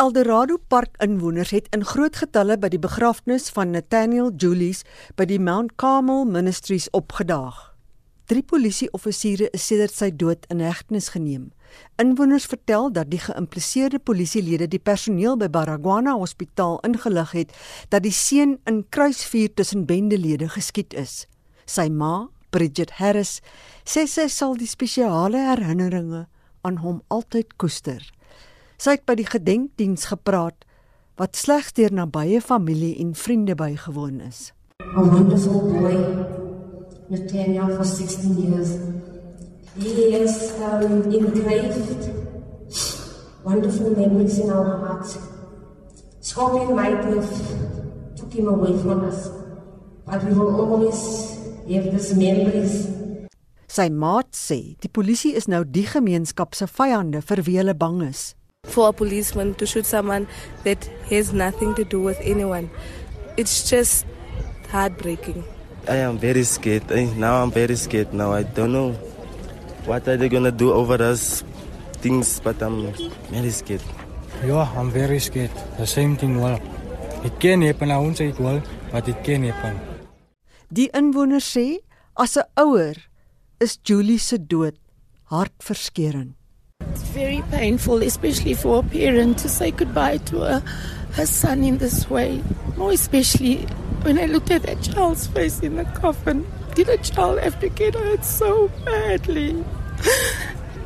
Eldorado 0.00 0.56
Park 0.72 0.96
inwoners 1.04 1.52
het 1.52 1.68
in 1.76 1.84
groot 1.84 2.16
getalle 2.16 2.56
by 2.56 2.72
die 2.72 2.80
begrafnis 2.80 3.50
van 3.52 3.76
Nathaniel 3.76 4.32
Julies 4.32 4.86
by 5.20 5.28
die 5.28 5.38
Mount 5.40 5.76
Carmel 5.76 6.24
Ministries 6.24 6.88
opgedaag. 6.96 7.71
Drie 8.30 8.42
polisieoffisiere 8.46 9.48
is 9.50 9.64
sedert 9.66 9.94
sy 9.94 10.12
dood 10.14 10.46
in 10.52 10.60
hegtenis 10.62 11.10
geneem. 11.14 11.50
Inwoners 11.98 12.46
vertel 12.46 12.90
dat 12.94 13.10
die 13.10 13.20
geïmpliseerde 13.20 13.98
polisielede 13.98 14.68
die 14.70 14.80
personeel 14.82 15.38
by 15.40 15.48
Baragwana 15.50 16.14
Hospitaal 16.20 16.78
ingelig 16.86 17.32
het 17.34 17.54
dat 17.90 18.04
die 18.06 18.14
seun 18.14 18.58
in 18.70 18.82
kruisvuur 18.94 19.54
tussen 19.58 19.86
bendelede 19.88 20.48
geskiet 20.52 20.94
is. 20.94 21.24
Sy 21.66 21.88
ma, 21.90 22.28
Bridget 22.54 22.98
Harris, 23.00 23.40
sê 23.84 24.04
sy 24.06 24.28
sal 24.30 24.54
die 24.60 24.70
spesiale 24.70 25.40
herinneringe 25.48 26.26
aan 26.62 26.78
hom 26.84 27.00
altyd 27.10 27.56
koester. 27.58 28.04
Sy 28.78 28.98
het 28.98 29.06
by 29.08 29.16
die 29.18 29.26
gedenkdiens 29.26 30.06
gepraat 30.12 30.68
wat 31.18 31.36
slegs 31.38 31.74
deur 31.76 31.92
nabye 31.94 32.40
familie 32.44 32.94
en 33.02 33.16
vriende 33.18 33.56
bygewoon 33.58 34.20
is. 34.28 34.52
A 34.82 35.02
wonderful 35.02 35.60
boy 35.72 36.41
Nathaniel 37.12 37.76
for 37.76 37.84
16 37.84 38.40
years. 38.40 38.70
He 39.78 40.12
has 40.12 40.58
um, 40.62 41.12
engraved 41.12 42.08
wonderful 43.44 43.90
memories 43.90 44.38
in 44.38 44.48
our 44.48 44.78
hearts. 44.78 45.18
Scorpion 46.20 46.74
might 46.74 47.04
have 47.04 47.28
took 48.16 48.32
him 48.32 48.48
away 48.48 48.72
from 48.80 49.04
us, 49.04 49.28
but 50.06 50.24
we 50.24 50.32
will 50.32 50.56
always 50.58 51.36
have 51.68 51.92
these 51.92 52.16
memories. 52.16 52.88
Sy 53.68 53.88
maat 53.92 54.32
sê 54.36 54.76
die 54.80 54.88
polisie 54.88 55.36
is 55.36 55.48
nou 55.48 55.64
die 55.68 55.84
gemeenskap 55.88 56.56
se 56.56 56.64
vyande 56.64 57.20
vir 57.20 57.44
wie 57.44 57.60
hulle 57.60 57.76
bang 57.76 58.00
is. 58.08 58.32
For 58.64 58.88
a 58.88 58.96
policeman 58.96 59.52
to 59.60 59.68
shoot 59.68 59.84
someone 59.84 60.28
that 60.64 60.88
has 61.10 61.32
nothing 61.32 61.74
to 61.76 61.84
do 61.84 62.00
with 62.00 62.20
anyone, 62.24 62.70
it's 63.36 63.68
just 63.68 64.06
heartbreaking. 64.72 65.44
I 65.88 65.96
am 65.96 66.18
very 66.18 66.44
scared. 66.44 66.88
Now 67.16 67.42
I'm 67.42 67.50
very 67.50 67.76
scared. 67.76 68.14
Now 68.14 68.32
I 68.32 68.44
don't 68.44 68.72
know 68.72 68.92
what 69.84 70.06
are 70.06 70.16
they 70.16 70.28
gonna 70.28 70.52
do 70.52 70.72
over 70.72 71.02
us 71.02 71.42
things, 71.98 72.40
but 72.40 72.62
I'm 72.62 72.92
very 73.30 73.50
scared. 73.50 73.82
Yeah, 74.44 74.70
I'm 74.76 74.90
very 74.90 75.18
scared. 75.18 75.50
The 75.78 75.86
same 75.86 76.16
thing 76.16 76.40
well. 76.40 76.60
It 77.24 77.38
can 77.40 77.62
happen. 77.62 77.90
I 77.90 77.98
won't 77.98 78.16
say 78.16 78.28
it 78.28 78.38
will, 78.38 78.62
but 78.92 79.08
it 79.08 79.22
can 79.24 79.42
happen. 79.44 79.80
Die 80.72 80.88
inwoners 80.94 81.44
sê 81.44 81.80
as 82.16 82.36
'n 82.36 82.46
ouer 82.56 82.94
is 83.60 83.76
Julie 83.82 84.18
se 84.18 84.38
dood 84.38 84.78
hartverskeurende. 85.30 86.34
It's 86.90 87.02
very 87.02 87.42
painful, 87.50 88.02
especially 88.02 88.54
for 88.54 88.80
a 88.80 88.82
parent 88.82 89.38
to 89.38 89.48
say 89.48 89.70
goodbye 89.70 90.18
to 90.30 90.42
a, 90.44 90.62
her 91.16 91.26
son 91.26 91.62
in 91.64 91.78
this 91.78 92.08
way. 92.10 92.42
More 92.76 92.92
especially 92.92 93.66
when 94.02 94.18
I 94.18 94.26
looked 94.26 94.50
at 94.50 94.62
that 94.64 94.82
child's 94.82 95.26
face 95.28 95.60
in 95.60 95.76
the 95.76 95.84
coffin. 95.84 96.46
Did 96.74 96.88
a 96.88 96.96
child 96.98 97.40
have 97.40 97.60
to 97.60 97.68
get 97.68 97.94
hurt 97.94 98.24
so 98.24 98.68
badly? 98.84 99.64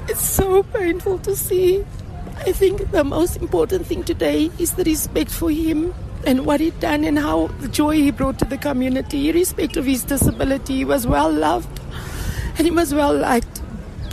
It's 0.08 0.28
so 0.28 0.62
painful 0.64 1.18
to 1.20 1.34
see. 1.34 1.84
I 2.38 2.52
think 2.52 2.90
the 2.90 3.04
most 3.04 3.36
important 3.36 3.86
thing 3.86 4.04
today 4.04 4.50
is 4.58 4.74
the 4.74 4.84
respect 4.84 5.30
for 5.30 5.50
him 5.50 5.94
and 6.26 6.44
what 6.44 6.60
he'd 6.60 6.78
done 6.80 7.04
and 7.04 7.18
how 7.18 7.46
the 7.60 7.68
joy 7.68 7.94
he 7.94 8.10
brought 8.10 8.38
to 8.40 8.44
the 8.44 8.58
community, 8.58 9.30
irrespective 9.30 9.78
of 9.78 9.86
his 9.86 10.04
disability. 10.04 10.76
He 10.76 10.84
was 10.84 11.06
well 11.06 11.32
loved 11.32 11.80
and 12.58 12.66
he 12.66 12.70
was 12.70 12.94
well 12.94 13.16
liked. 13.16 13.62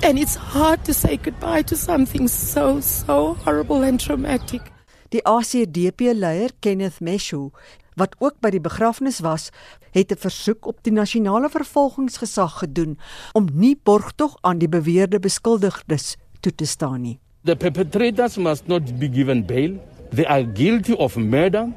And 0.03 0.19
it's 0.19 0.36
hard 0.36 0.83
to 0.86 0.93
say 0.93 1.17
goodbye 1.17 1.63
to 1.63 1.75
something 1.75 2.27
so, 2.27 2.79
so 2.81 3.36
horrible 3.36 3.83
and 3.83 4.00
traumatic. 4.00 4.72
Die 5.12 5.22
ACDP-leier 5.25 6.51
Kenneth 6.62 7.00
Meshu 7.00 7.51
wat 7.95 8.15
ook 8.19 8.39
by 8.39 8.50
die 8.50 8.62
begrafnis 8.62 9.19
was, 9.19 9.50
het 9.91 10.12
'n 10.12 10.17
versoek 10.17 10.67
op 10.67 10.77
die 10.81 10.93
nasionale 10.93 11.50
vervolgingsgesag 11.50 12.59
gedoen 12.59 12.97
om 13.33 13.47
nie 13.53 13.77
borgtog 13.83 14.38
aan 14.41 14.57
die 14.57 14.69
beweerde 14.69 15.19
beskuldigdes 15.19 16.15
toe 16.39 16.55
te 16.55 16.65
staan 16.65 17.01
nie. 17.01 17.19
The 17.43 17.55
perpetrators 17.55 18.38
must 18.38 18.67
not 18.67 19.00
be 19.00 19.09
given 19.09 19.45
bail. 19.45 19.75
They 20.15 20.25
are 20.25 20.45
guilty 20.53 20.93
of 20.93 21.17
murder. 21.17 21.67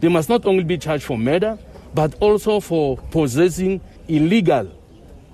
They 0.00 0.10
must 0.10 0.28
not 0.28 0.46
only 0.46 0.64
be 0.64 0.76
charged 0.76 1.04
for 1.04 1.18
murder, 1.18 1.58
but 1.94 2.14
also 2.20 2.60
for 2.60 2.98
possessing 3.10 3.80
illegal 4.06 4.68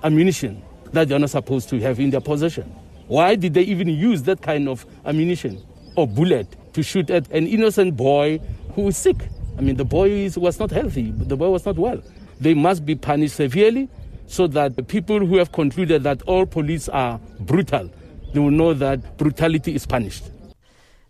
ammunition 0.03 0.63
that 0.93 1.09
they 1.09 1.15
are 1.15 1.21
not 1.21 1.31
supposed 1.31 1.69
to 1.69 1.81
have 1.81 2.01
in 2.01 2.11
their 2.11 2.21
possession. 2.21 2.65
Why 3.09 3.35
did 3.37 3.55
they 3.55 3.63
even 3.63 3.89
use 3.89 4.23
that 4.23 4.41
kind 4.41 4.69
of 4.69 4.87
ammunition 5.05 5.59
or 5.97 6.07
bullet 6.07 6.47
to 6.73 6.83
shoot 6.83 7.11
at 7.11 7.31
an 7.33 7.47
innocent 7.47 7.97
boy 7.97 8.41
who 8.75 8.89
is 8.89 8.97
sick? 8.97 9.29
I 9.59 9.61
mean, 9.61 9.77
the 9.77 9.85
boy 9.85 10.31
was 10.37 10.59
not 10.59 10.71
healthy, 10.71 11.13
the 11.13 11.37
boy 11.37 11.51
was 11.51 11.65
not 11.65 11.77
well. 11.77 12.01
They 12.41 12.55
must 12.55 12.85
be 12.85 12.95
punished 12.95 13.37
severely 13.37 13.89
so 14.27 14.47
that 14.49 14.77
the 14.77 14.83
people 14.83 15.21
who 15.21 15.37
have 15.37 15.53
concluded 15.53 16.03
that 16.05 16.23
all 16.23 16.47
police 16.47 16.89
are 16.89 17.21
brutal, 17.41 17.91
they 18.33 18.41
will 18.41 18.51
know 18.51 18.75
that 18.75 19.19
brutality 19.19 19.75
is 19.75 19.87
punished. 19.87 20.25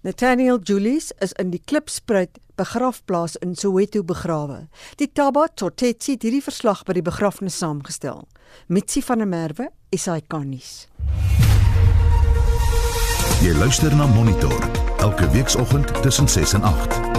Nathaniel 0.03 0.59
Julius 0.59 1.13
is 1.21 1.33
in 1.39 1.53
die 1.53 1.61
Klipspruit 1.61 2.41
begrafplaas 2.57 3.37
in 3.37 3.55
Soweto 3.55 4.03
begrawe. 4.03 4.67
Die 4.99 5.07
Taba 5.07 5.47
Tsotetsi 5.47 6.17
het 6.17 6.27
hierdie 6.27 6.43
verslag 6.43 6.83
by 6.83 6.97
die 6.99 7.07
begrafnis 7.07 7.61
saamgestel. 7.63 8.25
Mitsi 8.67 9.03
van 9.07 9.23
der 9.23 9.31
Merwe, 9.31 9.71
SAK-nuus. 9.95 10.89
Jy 13.43 13.55
luister 13.59 13.95
na 13.95 14.11
Monitor 14.11 14.59
elke 15.03 15.31
weekoggend 15.31 15.95
tussen 16.03 16.29
6 16.29 16.59
en 16.59 16.63
8. 16.63 17.12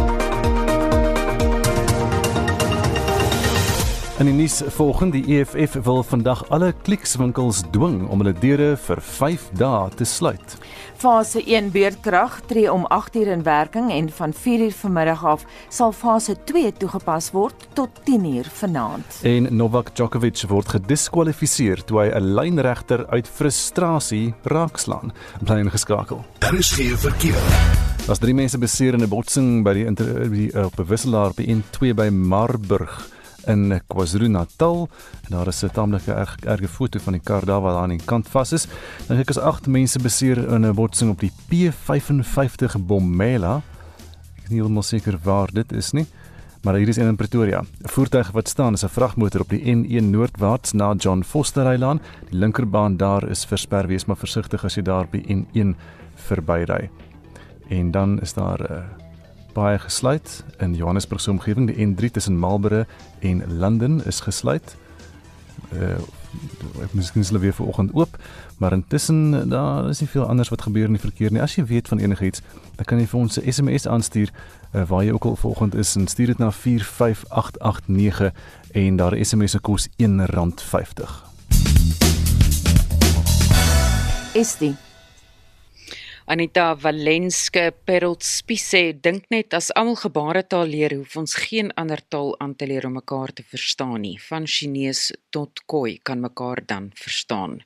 In 4.21 4.27
die 4.29 4.33
nuus 4.33 4.59
volgende 4.75 5.17
die 5.17 5.39
EFF 5.39 5.73
wil 5.87 6.03
vandag 6.05 6.43
alle 6.53 6.67
kliekswinkels 6.85 7.63
dwing 7.73 8.03
om 8.13 8.21
hulle 8.21 8.35
deure 8.37 8.75
vir 8.77 8.99
5 9.01 9.47
dae 9.57 9.87
te 9.97 10.05
sluit. 10.05 10.53
Fase 11.01 11.41
1 11.41 11.71
beurtkrag 11.73 12.35
tree 12.45 12.69
om 12.69 12.85
8uur 12.93 13.31
in 13.33 13.41
werking 13.43 13.89
en 13.91 14.11
van 14.13 14.35
4uur 14.37 14.75
vanmiddag 14.83 15.23
af 15.25 15.45
sal 15.69 15.95
fase 15.97 16.35
2 16.45 16.75
toegepas 16.77 17.31
word 17.33 17.65
tot 17.73 18.03
10uur 18.05 18.51
vanaand. 18.59 19.17
En 19.25 19.49
Novak 19.49 19.89
Djokovic 19.97 20.45
word 20.47 20.69
gediskwalifiseer 20.75 21.81
toe 21.81 22.03
hy 22.03 22.07
'n 22.13 22.35
lynregter 22.37 23.07
uit 23.09 23.27
frustrasie 23.27 24.35
raakslaan. 24.43 25.09
Bly 25.41 25.57
ingeskakel. 25.65 26.21
Daar 26.37 26.53
is 26.53 26.69
geen 26.71 26.97
verkeer. 26.97 27.41
Daar's 28.05 28.19
drie 28.19 28.33
mense 28.33 28.57
beseer 28.57 28.93
in 28.93 29.01
'n 29.01 29.09
botsing 29.09 29.63
by 29.63 29.73
die, 29.73 29.85
inter, 29.85 30.29
die 30.29 30.53
uh, 30.53 30.65
op 30.65 30.79
'n 30.79 30.85
wisselaar 30.85 31.33
by 31.33 31.49
N2 31.49 31.95
by 31.95 32.09
Marburg 32.09 33.09
in 33.47 33.81
KwaZulu-Natal 33.87 34.89
en 35.23 35.29
daar 35.35 35.47
is 35.47 35.63
'n 35.63 35.69
taamlike 35.73 36.11
erg, 36.13 36.37
erge 36.45 36.67
foto 36.67 36.99
van 36.99 37.13
die 37.13 37.21
kar 37.21 37.45
daar 37.45 37.61
wat 37.61 37.75
aan 37.75 37.89
die 37.89 38.05
kant 38.05 38.27
vas 38.27 38.51
is. 38.51 38.67
Dan 39.07 39.17
ek 39.17 39.29
is 39.29 39.37
8 39.37 39.67
mense 39.67 39.99
beseer 39.99 40.37
in 40.37 40.65
'n 40.65 40.73
botsing 40.73 41.11
op 41.11 41.19
die 41.19 41.31
P55 41.49 42.77
Bomela. 42.79 43.61
Ek 44.37 44.43
is 44.43 44.49
nie 44.49 44.59
heeltemal 44.59 44.83
seker 44.83 45.19
waar 45.23 45.49
dit 45.51 45.71
is 45.71 45.91
nie, 45.91 46.05
maar 46.63 46.75
hier 46.75 46.87
is 46.87 46.97
een 46.97 47.07
in 47.07 47.15
Pretoria. 47.15 47.61
'n 47.61 47.87
Voertuig 47.87 48.31
wat 48.31 48.47
staan 48.47 48.73
is 48.73 48.83
'n 48.83 48.89
vragmotor 48.89 49.41
op 49.41 49.49
die 49.49 49.75
N1 49.75 50.09
noordwaarts 50.11 50.73
na 50.73 50.93
John 50.93 51.23
Foster 51.23 51.65
Eiland. 51.65 52.01
Die 52.29 52.39
linkerbaan 52.39 52.97
daar 52.97 53.29
is 53.29 53.45
versper, 53.45 53.87
wees 53.87 54.05
maar 54.05 54.17
versigtig 54.17 54.63
as 54.63 54.75
jy 54.75 54.81
daar 54.81 55.07
by 55.09 55.23
N1 55.27 55.75
verbyry. 56.15 56.89
En 57.69 57.91
dan 57.91 58.21
is 58.21 58.33
daar 58.33 58.59
'n 58.59 58.73
uh, 58.73 59.02
baie 59.53 59.79
gesluit 59.79 60.43
in 60.57 60.75
Johannesburg 60.75 61.21
se 61.21 61.31
omgewing. 61.31 61.67
Die 61.67 61.87
N3 61.87 62.11
tussen 62.11 62.37
Marlborough 62.37 62.87
en 63.19 63.57
London 63.57 64.03
is 64.05 64.19
gesluit. 64.19 64.75
Uh 65.73 66.01
ek 66.81 66.93
miskien 66.97 67.21
is 67.21 67.29
hulle 67.29 67.43
weer 67.43 67.53
vanoggend 67.53 67.91
oop, 67.93 68.17
maar 68.57 68.73
intussen 68.73 69.49
daar 69.49 69.89
is 69.89 69.99
nie 69.99 70.09
veel 70.09 70.25
anders 70.25 70.49
wat 70.49 70.61
gebeur 70.61 70.89
in 70.89 70.97
die 70.97 71.01
verkeer 71.01 71.31
nie. 71.31 71.41
As 71.41 71.53
jy 71.55 71.65
weet 71.69 71.87
van 71.87 72.01
enigiets, 72.01 72.41
dan 72.75 72.85
kan 72.89 72.99
jy 72.99 73.05
vir 73.07 73.19
ons 73.19 73.37
'n 73.37 73.51
SMS 73.51 73.87
aanstuur 73.87 74.31
uh, 74.31 74.83
waar 74.89 75.03
jy 75.03 75.11
ook 75.11 75.25
al 75.25 75.35
vanoggend 75.35 75.75
is 75.75 75.95
en 75.95 76.07
stuur 76.07 76.27
dit 76.33 76.37
na 76.37 76.51
45889 76.51 78.33
en 78.71 78.95
daar 78.95 79.17
SMS 79.25 79.51
se 79.51 79.59
kos 79.59 79.87
R1.50. 80.01 81.05
Estie 84.33 84.75
Anita 86.25 86.71
Valenske 86.79 87.73
Perotspie 87.83 88.55
sê 88.55 88.81
dink 88.95 89.25
net 89.33 89.51
as 89.57 89.73
almal 89.75 89.97
gebaretaal 89.99 90.69
leer 90.71 90.93
hoef 90.95 91.17
ons 91.19 91.33
geen 91.35 91.73
ander 91.75 91.99
taal 91.99 92.31
aan 92.39 92.53
te 92.55 92.69
leer 92.69 92.87
om 92.87 92.95
mekaar 92.95 93.33
te 93.35 93.43
verstaan 93.43 93.99
nie 94.05 94.15
van 94.29 94.47
Chinees 94.47 95.09
tot 95.35 95.59
Khoi 95.67 95.97
kan 95.99 96.23
mekaar 96.23 96.63
dan 96.63 96.91
verstaan. 96.95 97.59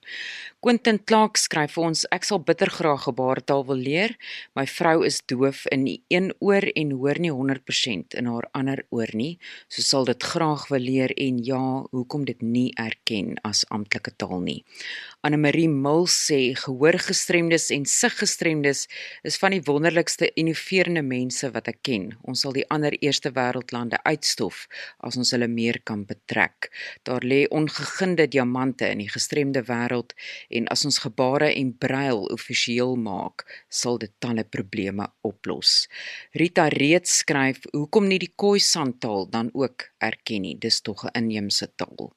Quentin 0.68 0.98
Clark 1.00 1.38
skryf 1.40 1.78
vir 1.78 1.86
ons 1.88 2.02
ek 2.12 2.26
sal 2.28 2.42
bitter 2.44 2.68
graag 2.68 3.06
gebaretaal 3.06 3.62
wil 3.70 3.78
leer. 3.80 4.12
My 4.60 4.66
vrou 4.68 5.06
is 5.08 5.22
doof 5.32 5.62
in 5.72 5.86
een 6.12 6.26
oor 6.44 6.66
en 6.76 6.90
hoor 6.92 7.22
nie 7.24 7.32
100% 7.32 8.18
in 8.20 8.28
haar 8.28 8.50
ander 8.52 8.82
oor 8.92 9.08
nie. 9.16 9.38
So 9.72 9.80
sal 9.80 10.10
dit 10.10 10.26
graag 10.34 10.66
wil 10.68 10.84
leer 10.84 11.14
en 11.16 11.38
ja, 11.48 11.62
hoekom 11.96 12.26
dit 12.28 12.44
nie 12.44 12.74
erken 12.84 13.38
as 13.48 13.64
amptelike 13.72 14.12
taal 14.20 14.44
nie. 14.44 14.58
Anne 15.24 15.40
Marie 15.40 15.70
Mil 15.72 16.04
sê 16.12 16.52
gehoorgestremdes 16.60 17.70
en 17.72 17.88
siggestremdes 17.88 18.84
is 19.24 19.40
van 19.40 19.56
die 19.56 19.64
wonderlikste 19.64 20.34
innoverende 20.36 21.06
mense 21.08 21.48
wat 21.56 21.72
ek 21.72 21.80
ken. 21.88 22.10
Ons 22.28 22.44
sal 22.44 22.58
die 22.60 22.68
ander 22.68 22.92
eerste 23.00 23.32
wêreldlande 23.40 24.02
uitstof 24.04 24.66
as 25.00 25.16
ons 25.16 25.32
hulle 25.32 25.48
meer 25.48 25.80
kan 25.88 26.04
betrek. 26.12 26.68
Daar 27.08 27.24
lê 27.24 27.46
ongeginde 27.56 28.28
diamante 28.28 28.92
in 28.92 29.06
die 29.06 29.10
gestremde 29.16 29.64
wêreld 29.72 30.12
en 30.58 30.68
as 30.74 30.86
ons 30.90 31.00
gebare 31.06 31.50
en 31.54 31.72
brail 31.86 32.24
offisieel 32.34 32.96
maak, 33.00 33.46
sal 33.70 34.00
dit 34.02 34.14
talle 34.24 34.44
probleme 34.44 35.08
oplos. 35.28 35.86
Rita 36.38 36.68
reeds 36.74 37.20
skryf, 37.22 37.64
hoekom 37.74 38.10
nie 38.10 38.20
die 38.24 38.34
Khoisan 38.36 38.96
taal 39.02 39.30
dan 39.32 39.52
ook 39.54 39.88
erken 40.04 40.46
nie? 40.46 40.56
Dis 40.58 40.82
tog 40.82 41.06
'n 41.06 41.14
inheemse 41.16 41.68
taal. 41.76 42.12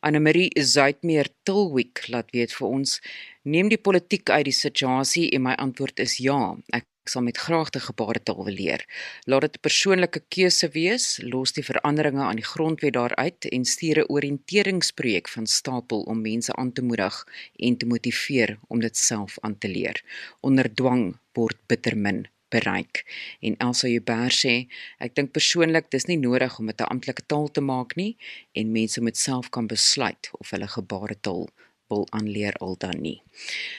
Anne 0.00 0.20
Marie 0.20 0.50
Zuidmeer 0.54 1.28
Tilwick 1.44 2.08
laat 2.08 2.30
weet 2.32 2.52
vir 2.52 2.68
ons, 2.68 3.00
neem 3.44 3.68
die 3.68 3.78
politiek 3.78 4.30
uit 4.30 4.44
die 4.44 4.60
situasie 4.64 5.30
en 5.30 5.42
my 5.42 5.54
antwoord 5.54 6.00
is 6.00 6.18
ja. 6.18 6.56
Ek 6.72 6.86
Ek 7.06 7.12
sal 7.14 7.22
met 7.22 7.38
graagte 7.38 7.78
gebaretaal 7.78 8.40
wil 8.48 8.56
leer. 8.58 8.82
Laat 9.30 9.44
dit 9.46 9.56
'n 9.56 9.64
persoonlike 9.66 10.20
keuse 10.34 10.68
wees, 10.74 11.04
los 11.22 11.52
die 11.54 11.62
veranderinge 11.62 12.24
aan 12.24 12.40
die 12.42 12.50
grondwet 12.52 12.96
daaruit 12.98 13.46
en 13.56 13.64
stuur 13.64 13.98
'n 14.00 14.10
oriënteringsprojek 14.16 15.28
van 15.28 15.46
stapel 15.46 16.00
om 16.10 16.20
mense 16.20 16.52
aan 16.56 16.72
te 16.72 16.82
moedig 16.82 17.14
en 17.56 17.76
te 17.76 17.86
motiveer 17.86 18.58
om 18.68 18.80
dit 18.80 18.96
self 18.96 19.38
aan 19.40 19.58
te 19.58 19.68
leer. 19.68 20.02
Onder 20.40 20.74
dwang 20.74 21.18
word 21.32 21.58
bitter 21.66 21.96
min 21.96 22.26
bereik. 22.48 23.04
En 23.40 23.56
Elsa 23.56 23.88
Joubert 23.88 24.34
sê, 24.34 24.66
ek 24.98 25.14
dink 25.14 25.30
persoonlik 25.30 25.90
dis 25.90 26.06
nie 26.06 26.18
nodig 26.18 26.58
om 26.58 26.66
dit 26.66 26.80
'n 26.80 26.90
amptelike 26.90 27.26
taal 27.26 27.50
te 27.50 27.60
maak 27.60 27.94
nie 27.96 28.16
en 28.52 28.72
mense 28.72 29.00
moet 29.00 29.16
self 29.16 29.48
kan 29.50 29.66
besluit 29.66 30.30
of 30.32 30.50
hulle 30.50 30.68
gebaretaal 30.68 31.46
wil 31.88 32.06
aanleer 32.10 32.56
al 32.64 32.76
dan 32.78 33.00
nie. 33.00 33.22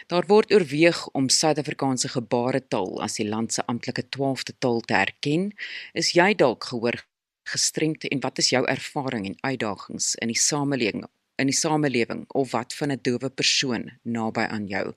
Daar 0.07 0.27
word 0.27 0.51
oorweeg 0.51 1.07
om 1.17 1.29
Suid-Afrikaanse 1.29 2.11
gebaretaal 2.15 3.01
as 3.03 3.19
die 3.19 3.27
land 3.27 3.53
se 3.53 3.65
amptelike 3.65 4.07
12de 4.17 4.57
taal 4.59 4.81
te 4.81 4.93
erken. 4.93 5.51
Is 5.93 6.13
jy 6.15 6.33
dalk 6.35 6.69
gehoor 6.71 7.01
gestremd 7.47 8.03
en 8.07 8.19
wat 8.19 8.37
is 8.37 8.49
jou 8.49 8.65
ervaring 8.67 9.25
en 9.25 9.37
uitdagings 9.41 10.15
in 10.15 10.33
die 10.33 10.39
samelewing 10.39 11.07
in 11.37 11.51
die 11.51 11.55
samelewing 11.55 12.23
of 12.27 12.51
wat 12.51 12.73
van 12.73 12.91
'n 12.91 12.99
dowe 13.01 13.29
persoon 13.29 13.91
naby 14.01 14.45
aan 14.55 14.65
jou. 14.67 14.93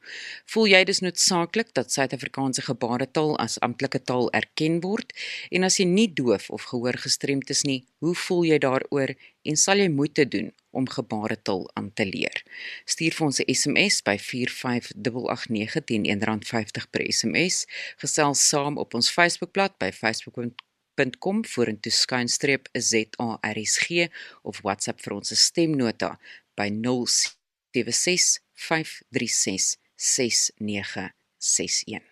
Voel 0.47 0.67
jy 0.67 0.85
dis 0.85 1.01
noodsaaklik 1.01 1.75
dat 1.75 1.93
Suid-Afrikaanse 1.93 2.63
gebaretaal 2.63 3.39
as 3.39 3.61
amptelike 3.61 4.03
taal 4.03 4.31
erken 4.31 4.81
word? 4.81 5.13
En 5.51 5.65
as 5.65 5.77
jy 5.77 5.85
nie 5.85 6.13
doof 6.13 6.51
of 6.51 6.63
gehoorgestremd 6.73 7.51
is 7.51 7.63
nie, 7.63 7.85
hoe 7.99 8.15
voel 8.15 8.45
jy 8.45 8.59
daaroor 8.59 9.15
en 9.43 9.57
sal 9.57 9.77
jy 9.77 9.89
moeite 9.89 10.29
doen 10.29 10.53
om 10.71 10.89
gebaretaal 10.89 11.71
aan 11.75 11.93
te 11.93 12.07
leer? 12.07 12.43
Stuur 12.85 13.13
vir 13.13 13.27
ons 13.27 13.41
'n 13.41 13.55
SMS 13.55 14.03
by 14.03 14.19
45889 14.19 15.85
teen 15.85 16.05
R1.50 16.05 16.91
per 16.91 17.13
SMS. 17.13 17.67
Gesels 17.97 18.49
saam 18.49 18.79
op 18.79 18.95
ons 18.95 19.11
Facebookblad 19.11 19.79
by 19.79 19.93
facebook.com 19.93 20.69
facebook.com 21.01 21.47
vorentoe 21.47 21.93
skynstreep 21.93 22.69
ZARSG 22.73 24.09
of 24.43 24.61
WhatsApp 24.63 25.01
vir 25.01 25.17
ons 25.17 25.33
stemnota 25.35 26.19
by 26.59 26.69
076 26.71 28.41
536 28.55 29.77
6961. 29.97 32.03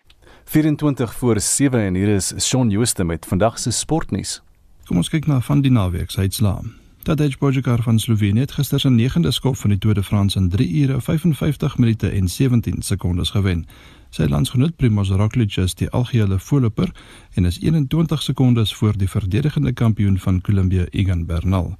24 0.49 1.13
voor 1.13 1.39
7 1.39 1.79
en 1.79 1.93
hier 1.93 2.15
is 2.15 2.33
Shaun 2.39 2.69
Jooste 2.69 3.03
met 3.03 3.25
vandag 3.25 3.59
se 3.59 3.71
sportnuus. 3.71 4.41
Kom 4.85 4.97
ons 4.97 5.09
kyk 5.09 5.29
na 5.29 5.41
van 5.45 5.61
die 5.61 5.73
naweek 5.73 6.11
se 6.11 6.25
uitslae. 6.25 6.78
Tadej 7.03 7.37
Pogačar 7.37 7.81
van 7.83 7.99
Slovenië 7.99 8.43
het 8.43 8.51
gister 8.51 8.81
sy 8.83 8.89
9de 8.91 9.31
skop 9.31 9.55
van 9.57 9.71
die 9.71 9.79
Tour 9.79 9.95
de 9.95 10.03
France 10.03 10.35
in 10.39 10.49
3 10.51 10.65
ure 10.81 10.99
55 11.01 11.77
minute 11.77 12.09
en 12.09 12.27
17 12.27 12.81
sekondes 12.81 13.29
gewen. 13.29 13.63
Sy 14.09 14.27
landsgenoot 14.27 14.75
Primož 14.75 15.09
Roglič 15.09 15.57
is 15.57 15.77
die 15.79 15.89
algehele 15.89 16.39
voorloper 16.39 16.91
en 17.33 17.45
is 17.45 17.61
21 17.61 18.21
sekondes 18.21 18.75
voor 18.75 18.97
die 18.97 19.09
verdedigende 19.09 19.73
kampioen 19.73 20.19
van 20.19 20.41
Kolumbie, 20.41 20.89
Egan 20.89 21.25
Bernal. 21.25 21.77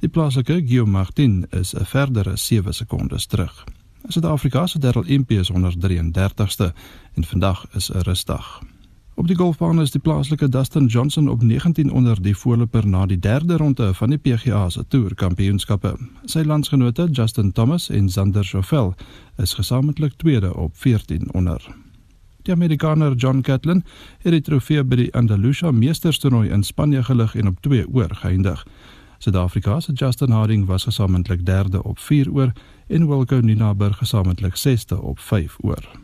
Die 0.00 0.08
plaaslike 0.08 0.62
Guillaume 0.64 0.90
Martin 0.90 1.46
is 1.50 1.74
'n 1.74 1.84
verdere 1.84 2.36
7 2.36 2.74
sekondes 2.74 3.26
terug. 3.26 3.64
Suid-Afrika 4.08 4.66
se 4.66 4.78
Darryl 4.78 5.06
Impey 5.06 5.38
is 5.38 5.50
133ste 5.52 6.72
en 7.14 7.24
vandag 7.24 7.66
is 7.74 7.92
'n 7.92 7.98
rusdag. 7.98 8.71
Op 9.14 9.26
die 9.26 9.36
golfbaan 9.36 9.80
is 9.80 9.90
die 9.92 10.00
plaaslike 10.00 10.48
Dustin 10.48 10.86
Johnson 10.86 11.28
op 11.28 11.42
19 11.42 11.92
onder 11.92 12.22
die 12.22 12.36
voorloper 12.36 12.86
na 12.88 13.06
die 13.06 13.18
derde 13.18 13.56
ronde 13.56 13.94
van 13.94 14.10
die 14.10 14.18
PGA 14.18 14.68
se 14.70 14.84
Tour 14.88 15.14
Kampioenskappe. 15.14 15.96
Sy 16.24 16.40
landsgenote 16.48 17.08
Justin 17.12 17.52
Thomas 17.52 17.90
en 17.90 18.06
Xander 18.06 18.44
Schauffele 18.44 18.94
is 19.36 19.52
gesamentlik 19.54 20.16
tweede 20.16 20.54
op 20.56 20.76
14 20.76 21.28
onder. 21.32 21.60
Die 22.42 22.54
Amerikaner 22.54 23.14
John 23.14 23.40
Catlin 23.40 23.84
het 24.22 24.32
die 24.32 24.40
trofee 24.40 24.84
by 24.84 24.96
die 24.96 25.12
Andalusia 25.14 25.70
Meesterstoernooi 25.70 26.48
in 26.48 26.64
Spanje 26.64 27.04
gelig 27.04 27.34
en 27.34 27.52
op 27.52 27.60
2 27.60 27.84
oor 27.92 28.14
geëindig. 28.22 28.64
Suid-Afrika 29.18 29.80
se 29.80 29.92
Justin 29.92 30.30
Harding 30.30 30.64
was 30.66 30.88
gesamentlik 30.88 31.44
derde 31.46 31.82
op 31.84 31.98
4 31.98 32.32
oor 32.32 32.52
en 32.88 33.06
Wilco 33.08 33.40
Ninaber 33.40 33.94
gesamentlik 33.94 34.56
sesde 34.56 35.00
op 35.00 35.18
5 35.18 35.56
oor. 35.60 36.01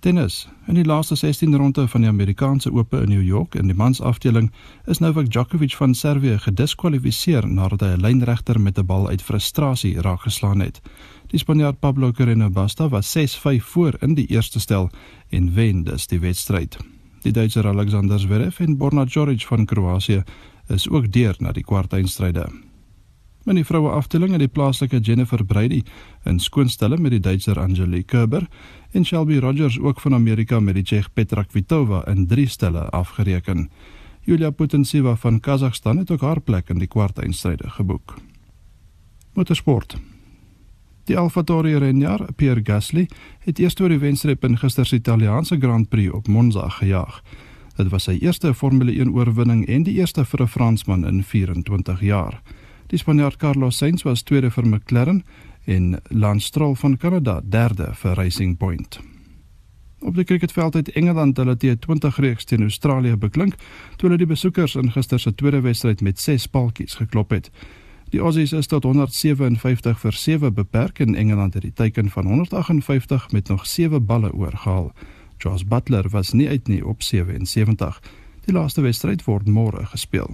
Tennis. 0.00 0.48
In 0.66 0.74
die 0.74 0.84
laaste 0.84 1.14
16 1.14 1.54
ronde 1.56 1.88
van 1.88 2.00
die 2.00 2.10
Amerikaanse 2.10 2.72
Ope 2.72 3.00
in 3.02 3.08
New 3.08 3.22
York 3.22 3.54
in 3.54 3.66
die 3.66 3.76
mansafdeling 3.76 4.50
is 4.84 4.98
Novak 4.98 5.30
Djokovic 5.30 5.74
van 5.76 5.94
Servië 5.94 6.38
gediskwalifiseer 6.38 7.48
nadat 7.48 7.80
hy 7.80 7.94
'n 7.94 8.00
lynregter 8.00 8.60
met 8.60 8.78
'n 8.78 8.86
bal 8.86 9.08
uit 9.08 9.22
frustrasie 9.22 10.00
raakgeslaan 10.00 10.60
het. 10.60 10.80
Die 11.26 11.38
Spanjaard 11.38 11.80
Pablo 11.80 12.12
Carreño 12.12 12.50
Busta 12.50 12.88
was 12.88 13.10
6-5 13.10 13.64
voor 13.64 13.96
in 14.00 14.14
die 14.14 14.26
eerste 14.26 14.60
stel 14.60 14.90
en 15.28 15.54
wen 15.54 15.84
dus 15.84 16.06
die 16.06 16.20
wedstryd. 16.20 16.76
Die 17.22 17.32
Duitser 17.32 17.66
Alexander 17.66 18.20
Zverev 18.20 18.60
en 18.60 18.76
Borna 18.76 19.04
Djoric 19.04 19.42
van 19.42 19.64
Kroasie 19.64 20.22
is 20.68 20.88
ook 20.88 21.12
deur 21.12 21.36
na 21.38 21.52
die 21.52 21.64
kwartfinale. 21.64 22.65
In 23.46 23.54
die 23.54 23.64
vroue 23.64 23.92
afdeling 23.94 24.32
het 24.34 24.42
die 24.42 24.50
plaaslike 24.50 24.98
Jennifer 25.06 25.44
Brady 25.46 25.84
in 26.26 26.40
skoonstelle 26.42 26.96
met 26.98 27.12
die 27.14 27.20
Duitser 27.22 27.60
Angelique 27.62 28.10
Kerber 28.10 28.48
en 28.90 29.06
Shelby 29.06 29.38
Rogers 29.38 29.78
ook 29.78 30.00
van 30.02 30.14
Amerika 30.14 30.58
met 30.60 30.74
die 30.74 30.82
Tsjech 30.82 31.12
Petra 31.14 31.44
Kvitova 31.46 32.02
in 32.10 32.26
drie 32.26 32.48
stelle 32.48 32.88
afgereken. 32.90 33.68
Julia 34.26 34.50
Putintseva 34.50 35.14
van 35.16 35.40
Kazakhstan 35.40 36.02
het 36.02 36.10
ook 36.10 36.20
haar 36.20 36.40
plek 36.40 36.68
in 36.74 36.82
die 36.82 36.90
kwartfinale 36.90 37.70
geboek. 37.78 38.16
Motorsport. 39.34 39.96
Die 41.06 41.18
AlphaTauri 41.18 41.78
renjaer 41.78 42.26
Pierre 42.34 42.64
Gasly 42.64 43.06
het 43.46 43.58
eers 43.62 43.78
oor 43.80 43.94
die 43.94 44.02
wenstrep 44.02 44.44
in 44.44 44.58
gister 44.58 44.86
se 44.86 44.96
Italiaanse 44.98 45.56
Grand 45.62 45.88
Prix 45.88 46.12
op 46.12 46.26
Monza 46.26 46.68
gejaag. 46.68 47.22
Dit 47.76 47.94
was 47.94 48.10
sy 48.10 48.18
eerste 48.18 48.54
Formule 48.54 48.90
1 48.92 49.14
oorwinning 49.14 49.66
en 49.68 49.82
die 49.86 50.00
eerste 50.00 50.24
vir 50.24 50.42
'n 50.42 50.48
Fransman 50.48 51.06
in 51.06 51.22
24 51.22 52.00
jaar. 52.00 52.42
Die 52.86 52.98
Spanjaard 52.98 53.36
Carlos 53.36 53.76
Sainz 53.76 54.04
was 54.04 54.22
tweede 54.22 54.50
vir 54.50 54.66
McLaren 54.66 55.24
en 55.64 55.98
Lance 56.08 56.46
Stroll 56.46 56.76
van 56.78 56.96
Kanada 56.96 57.40
derde 57.42 57.90
vir 57.98 58.14
Racing 58.14 58.56
Point. 58.56 59.00
Op 60.00 60.14
die 60.14 60.24
cricketveld 60.24 60.74
het 60.74 60.92
Engeland 60.92 61.36
hulle 61.36 61.56
T20 61.56 62.20
reeks 62.22 62.44
teen 62.44 62.62
Australië 62.62 63.16
beklink 63.16 63.58
toe 63.96 64.06
hulle 64.06 64.20
die 64.22 64.30
besoekers 64.30 64.76
in 64.78 64.92
gister 64.94 65.18
se 65.18 65.34
tweede 65.34 65.64
wedstryd 65.66 66.00
met 66.00 66.20
6 66.20 66.46
paltjies 66.46 66.94
geklop 66.94 67.34
het. 67.34 67.50
Die 68.14 68.22
Aussies 68.22 68.52
is 68.52 68.70
tot 68.70 68.84
157 68.86 69.98
vir 69.98 70.12
7 70.12 70.54
beperk 70.54 71.00
en 71.02 71.14
Engeland 71.14 71.54
het 71.54 71.66
die 71.66 71.74
teiken 71.74 72.10
van 72.10 72.26
158 72.26 73.30
met 73.32 73.48
nog 73.48 73.66
7 73.66 74.06
balle 74.06 74.32
oorgehaal. 74.32 74.92
Josh 75.38 75.62
Butler 75.62 76.08
was 76.10 76.32
nie 76.32 76.48
uit 76.48 76.68
nie 76.68 76.86
op 76.86 77.02
77. 77.02 78.02
Die 78.46 78.54
laaste 78.54 78.80
wedstryd 78.80 79.24
word 79.24 79.50
môre 79.50 79.86
gespeel. 79.86 80.30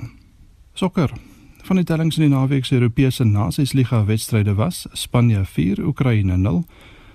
Sokker. 0.74 1.31
Van 1.62 1.78
die 1.78 1.84
tellings 1.86 2.16
in 2.18 2.24
die 2.24 2.32
naweek 2.32 2.64
se 2.66 2.74
Europese 2.74 3.24
Nasiesliga 3.24 4.00
wedstryde 4.04 4.54
was: 4.58 4.86
Spanje 4.92 5.44
4, 5.44 5.84
Oekraïne 5.86 6.36
0, 6.36 6.64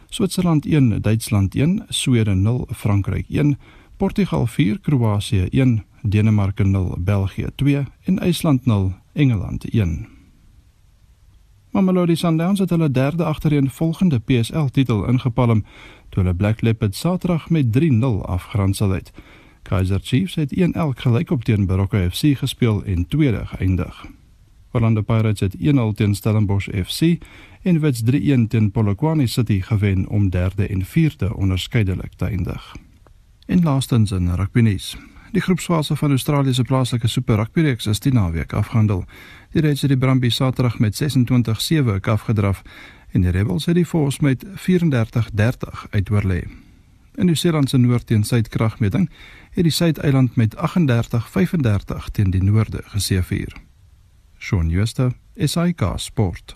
Switserland 0.09 0.65
1, 0.65 1.01
Duitsland 1.01 1.55
1, 1.55 1.85
Swede 1.89 2.33
0, 2.33 2.67
Frankryk 2.71 3.25
1, 3.29 3.57
Portugal 3.97 4.47
4, 4.47 4.79
Kroasie 4.79 5.49
1, 5.49 5.83
Denemarke 6.01 6.63
0, 6.63 6.95
België 6.99 7.47
2 7.55 7.83
en 8.03 8.19
IJsland 8.19 8.65
0, 8.65 8.93
Engeland 9.13 9.69
1. 9.69 10.07
Mamelodi 11.71 12.15
Sundowns 12.15 12.59
het 12.59 12.69
hulle 12.69 12.91
derde 12.91 13.23
agtereenvolgende 13.23 14.19
PSL 14.19 14.71
titel 14.71 15.05
ingepalm 15.07 15.65
toe 16.09 16.23
hulle 16.23 16.35
Black 16.35 16.61
Leopards 16.61 16.99
Saterdag 16.99 17.49
met 17.49 17.79
3-0 17.79 18.05
afgeronsel 18.21 18.89
het. 18.89 19.11
Kaizer 19.61 19.99
Chiefs 20.03 20.35
het 20.35 20.55
1-1 20.55 20.59
gelyk 20.95 21.31
op 21.31 21.43
teen 21.43 21.65
Baroka 21.65 22.09
FC 22.09 22.37
gespeel 22.37 22.83
en 22.83 23.07
tweede 23.07 23.45
geëindig. 23.45 24.16
Orlando 24.77 25.01
Pirates 25.01 25.39
het 25.39 25.55
1-0 25.57 25.95
teen 25.95 26.15
Stellenbosch 26.15 26.69
FC 26.85 27.17
en 27.61 27.79
Wits 27.79 28.01
3-1 28.01 28.47
teen 28.47 28.71
Polokwane 28.71 29.27
City 29.27 29.61
gewen 29.61 30.07
om 30.07 30.29
derde 30.29 30.67
en 30.67 30.85
vierde 30.85 31.35
onderskeidelik 31.35 32.13
te 32.15 32.25
eindig. 32.25 32.75
En 33.45 33.63
laastens 33.63 34.11
in 34.11 34.29
rugby 34.35 34.59
nuus. 34.59 34.97
Die 35.31 35.41
groepsfase 35.41 35.95
van 35.95 36.09
Australië 36.09 36.53
se 36.53 36.63
plaaslike 36.63 37.07
Super 37.07 37.35
Rugby 37.35 37.61
reeks 37.61 37.85
is 37.85 37.99
die 37.99 38.13
naweek 38.13 38.53
afgehandel. 38.53 39.05
Die 39.51 39.61
Reds 39.61 39.81
het 39.81 39.89
die 39.89 39.97
Brumbies 39.97 40.35
Saterdag 40.35 40.79
met 40.79 41.01
26-7 41.03 41.99
afgedraf 42.01 42.61
en 43.11 43.21
die 43.21 43.31
Rebels 43.31 43.65
het 43.65 43.75
die 43.75 43.85
Force 43.85 44.21
met 44.21 44.45
34-30 44.45 45.89
uitoorlê. 45.89 46.43
In 47.15 47.25
Nieu-Seeland 47.25 47.69
se 47.69 47.77
noord 47.77 48.05
teen 48.07 48.23
suidkragmeting 48.23 49.09
het 49.51 49.63
die 49.63 49.73
Suid-eiland 49.73 50.35
met 50.35 50.55
38-35 50.55 52.11
teen 52.11 52.29
die 52.29 52.43
noorde 52.43 52.83
geseëvier. 52.85 53.66
Shaun 54.39 54.69
Schuster, 54.69 55.11
SAK 55.37 55.97
Sport. 55.97 56.55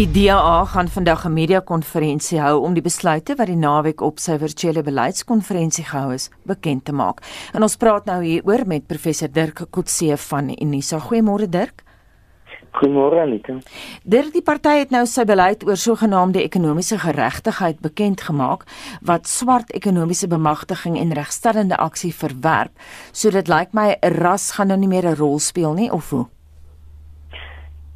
Die 0.00 0.06
DA 0.10 0.64
gaan 0.64 0.88
vandag 0.88 1.24
'n 1.26 1.32
media-konferensie 1.32 2.40
hou 2.40 2.60
om 2.60 2.74
die 2.74 2.82
besluite 2.82 3.34
wat 3.34 3.46
die 3.46 3.56
naweek 3.56 4.00
op 4.00 4.18
sy 4.18 4.38
virtuele 4.38 4.82
beleidskonferensie 4.82 5.84
gehou 5.84 6.14
is 6.14 6.30
bekend 6.42 6.84
te 6.84 6.92
maak. 6.92 7.20
En 7.52 7.62
ons 7.62 7.76
praat 7.76 8.04
nou 8.04 8.24
hier 8.24 8.42
oor 8.44 8.66
met 8.66 8.86
professor 8.86 9.28
Dirk 9.32 9.66
Kotse 9.70 10.16
van 10.16 10.56
Unisa. 10.60 10.98
Goeiemôre 10.98 11.48
Dirk. 11.48 11.84
Goeiemôre 12.70 13.18
Anita. 13.20 13.56
Dirk, 14.04 14.30
die 14.32 14.44
party 14.46 14.76
het 14.78 14.92
nou 14.94 15.02
sy 15.10 15.24
beleid 15.26 15.64
oor 15.66 15.78
sogenaamde 15.80 16.42
ekonomiese 16.42 17.00
geregtigheid 17.02 17.80
bekend 17.82 18.22
gemaak 18.28 18.62
wat 19.06 19.26
swart 19.26 19.72
ekonomiese 19.74 20.28
bemagtiging 20.30 20.98
en 21.00 21.14
regstellende 21.18 21.76
aksie 21.76 22.12
verwerp. 22.14 22.70
So 23.12 23.30
dit 23.34 23.48
lyk 23.50 23.74
my 23.74 23.96
'n 24.02 24.14
ras 24.22 24.52
gaan 24.52 24.68
nou 24.68 24.78
nie 24.78 24.88
meer 24.88 25.06
'n 25.06 25.18
rol 25.18 25.38
speel 25.38 25.74
nie 25.74 25.90
of 25.90 26.10
hoe? 26.10 26.26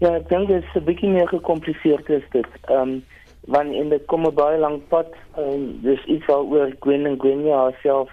Ja, 0.00 0.14
ek 0.16 0.28
dink 0.28 0.48
dit 0.48 0.62
is 0.62 0.74
'n 0.74 0.84
bietjie 0.84 1.10
meer 1.10 1.28
gekompliseerd 1.28 2.10
as 2.10 2.26
dit. 2.32 2.50
Ehm 2.68 2.80
um, 2.80 3.04
want 3.46 3.72
in 3.72 3.88
die 3.90 3.98
kom 4.06 4.22
baie 4.34 4.58
lank 4.58 4.88
pad, 4.88 5.14
ehm 5.36 5.48
um, 5.48 5.80
dis 5.82 6.04
iets 6.04 6.28
al 6.28 6.44
oor 6.46 6.72
Gwen 6.80 7.06
en 7.06 7.18
Gwen 7.20 7.46
self 7.82 8.10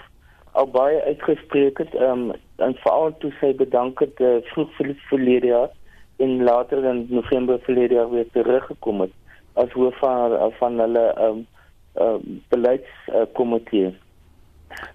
al 0.51 0.67
baie 0.67 1.03
uitgespreek 1.03 1.77
het 1.77 1.93
ehm 1.95 2.29
um, 2.29 2.31
en 2.57 2.75
veral 2.75 3.17
toe 3.17 3.31
sy 3.39 3.55
bedank 3.55 3.99
het 3.99 4.19
uh, 4.19 4.37
vroeg 4.53 4.69
vir 4.77 4.95
verlede 5.09 5.47
jaar 5.47 5.69
en 6.21 6.43
later 6.43 6.83
in 6.83 7.05
November 7.09 7.59
verlede 7.59 7.93
jaar 7.93 8.11
weer 8.11 8.29
teruggekom 8.31 9.01
het 9.01 9.13
as 9.53 9.71
hoof 9.71 9.97
van 9.99 10.51
van 10.59 10.79
hulle 10.79 11.05
um, 11.19 11.47
ehm 11.93 12.13
um, 12.13 12.41
beleidskomitee. 12.49 13.95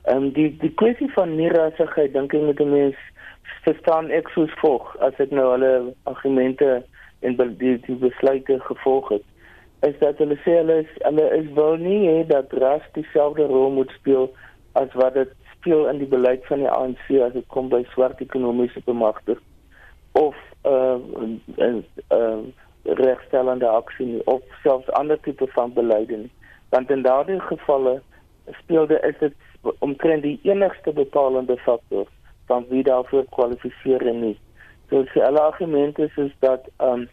Ehm 0.02 0.16
um, 0.16 0.32
die 0.32 0.56
die 0.56 0.72
kwessie 0.74 1.12
van 1.12 1.36
nierassigheid 1.36 2.12
dink 2.12 2.34
ek 2.34 2.42
met 2.42 2.60
'n 2.60 2.70
mens 2.70 2.96
verstaan 3.64 4.10
ek 4.10 4.28
soos 4.28 4.52
volg 4.60 4.96
as 5.08 5.18
ek 5.24 5.30
nou 5.30 5.46
hulle 5.50 5.72
argumente 6.02 6.84
en 7.20 7.36
die, 7.36 7.78
die 7.86 7.98
besluite 8.04 8.60
gevolg 8.60 9.08
het 9.08 9.24
is 9.88 9.98
dat 9.98 10.18
hulle 10.18 10.38
sê 10.44 10.56
hulle 10.60 10.78
is 10.84 10.92
hulle 11.08 11.26
is 11.38 11.50
wel 11.58 11.76
nie 11.76 12.02
hê 12.08 12.20
dat 12.26 12.52
ras 12.62 12.86
dieselfde 12.92 13.46
rol 13.50 13.70
moet 13.70 13.90
speel 13.98 14.30
as 14.72 14.94
wat 15.02 15.14
dit 15.14 15.34
speel 15.56 15.88
in 15.88 15.98
die 15.98 16.12
beleid 16.16 16.46
van 16.46 16.64
die 16.64 16.72
ANC 16.78 17.10
as 17.26 17.36
dit 17.36 17.46
kom 17.56 17.68
by 17.68 17.82
swart 17.92 18.22
ekonomiese 18.24 18.80
bemagtiging 18.88 19.44
of 20.20 20.34
uh, 20.64 20.98
uh, 21.58 21.82
uh 22.10 22.38
regstellende 22.86 23.66
aksie 23.66 24.20
of 24.30 24.42
selfs 24.62 24.90
ander 24.98 25.18
tipe 25.20 25.46
van 25.54 25.72
beleide 25.72 26.28
want 26.74 26.90
in 26.90 27.02
daardie 27.02 27.40
gevalle 27.40 28.00
speelde 28.60 29.00
is 29.00 29.18
dit 29.18 29.34
omtrent 29.78 30.22
die 30.22 30.38
enigste 30.42 30.92
bepalende 30.92 31.56
faktor 31.56 32.06
van 32.46 32.66
wie 32.68 32.82
daarvoor 32.82 33.24
kwalifiseer 33.30 34.06
en 34.06 34.20
nie. 34.20 34.38
So 34.90 35.02
die 35.12 35.22
alle 35.24 35.40
argumente 35.40 36.02
is, 36.02 36.16
is 36.16 36.34
dat 36.38 36.68
ehm 36.76 36.92
um, 36.92 37.08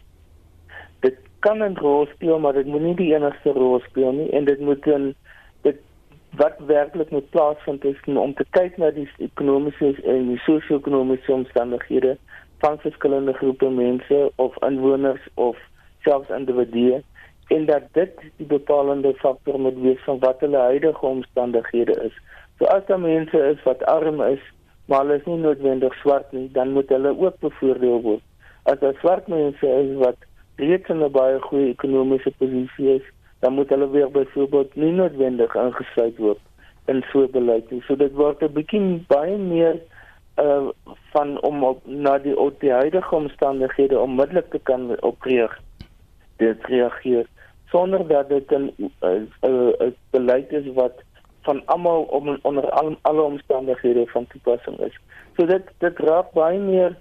dit 0.99 1.17
kan 1.39 1.63
'n 1.63 1.77
rol 1.77 2.05
speel, 2.05 2.39
maar 2.39 2.53
dit 2.53 2.65
moet 2.65 2.81
nie 2.81 2.95
die 2.95 3.15
enigste 3.15 3.51
rol 3.51 3.79
speel 3.79 4.11
nie 4.11 4.29
en 4.29 4.45
dit 4.45 4.59
moet 4.59 4.83
dan 4.83 5.13
dit 5.61 5.79
wat 6.29 6.53
werklik 6.67 7.09
moet 7.09 7.29
plaasvind 7.29 7.85
is 7.85 7.97
om 8.05 8.33
te 8.33 8.45
kyk 8.49 8.77
na 8.77 8.91
die 8.91 9.09
ekonomiese 9.17 9.95
en 10.03 10.27
die 10.27 10.39
sosio-ekonomiese 10.45 11.33
omstandighede 11.33 12.17
van 12.63 12.79
verskillende 12.79 13.33
groepe 13.33 13.69
mense 13.69 14.31
of 14.35 14.57
inwoners 14.63 15.23
of 15.33 15.57
selfs 16.01 16.29
individue 16.29 17.01
en 17.47 17.65
dat 17.65 17.89
dit 17.91 18.21
die 18.39 18.47
bepalende 18.47 19.11
faktor 19.19 19.59
moet 19.59 19.79
wees 19.83 20.03
van 20.07 20.19
wat 20.19 20.39
hulle 20.39 20.57
huidige 20.57 21.05
omstandighede 21.05 21.95
is. 22.07 22.15
So 22.57 22.65
as 22.71 22.85
daar 22.87 22.99
mense 23.03 23.41
is 23.51 23.63
wat 23.67 23.83
arm 23.91 24.21
is, 24.21 24.39
maar 24.85 25.03
hulle 25.03 25.19
is 25.19 25.27
nie 25.27 25.41
noodwendig 25.41 25.95
swart 25.99 26.31
nie, 26.31 26.47
dan 26.55 26.71
moet 26.71 26.89
hulle 26.89 27.11
ook 27.19 27.39
bevoordeel 27.43 27.99
word. 28.01 28.23
As 28.63 28.79
daar 28.79 28.95
swart 29.01 29.27
mense 29.27 29.67
is 29.67 29.91
wat 29.99 30.23
reeds 30.55 30.89
in 30.89 31.03
'n 31.03 31.11
baie 31.11 31.39
goeie 31.39 31.69
ekonomiese 31.75 32.31
posisie 32.37 32.95
is, 32.95 33.05
dan 33.39 33.53
moet 33.53 33.69
hulle 33.69 33.89
weer 33.89 34.11
byvoorbeeld 34.11 34.75
nie 34.75 34.91
noodwendig 34.91 35.55
ingesluit 35.55 36.17
word 36.17 36.39
in 36.87 37.03
so 37.11 37.27
'n 37.27 37.31
beleid 37.31 37.71
nie. 37.71 37.83
So 37.87 37.95
dit 37.95 38.13
word 38.13 38.43
'n 38.43 38.53
bietjie 38.53 39.03
baie 39.07 39.37
meer 39.37 39.81
uh 40.35 40.67
van 41.11 41.41
om 41.41 41.63
op, 41.63 41.85
na 41.85 42.17
die 42.17 42.39
op 42.39 42.59
die 42.59 42.71
huidige 42.71 43.15
omstandighede 43.15 43.99
onmiddellik 43.99 44.49
te 44.49 44.59
kan 44.59 45.01
opreageer. 45.01 45.59
Dit 46.37 46.65
reageer 46.65 47.25
sonder 47.69 48.07
dat 48.07 48.29
dit 48.29 48.51
'n 48.51 48.73
'n 49.41 49.95
beleid 50.09 50.51
is 50.51 50.73
wat 50.73 51.03
van 51.41 51.61
almal 51.65 52.01
om 52.01 52.37
onder 52.41 52.69
al, 52.69 52.95
alle 53.01 53.21
omstandighede 53.21 54.07
van 54.07 54.27
toepassing 54.27 54.79
is. 54.79 54.99
So 55.37 55.45
dit 55.45 55.63
dit 55.77 55.99
raak 55.99 56.31
baie 56.31 56.59
meer 56.59 56.97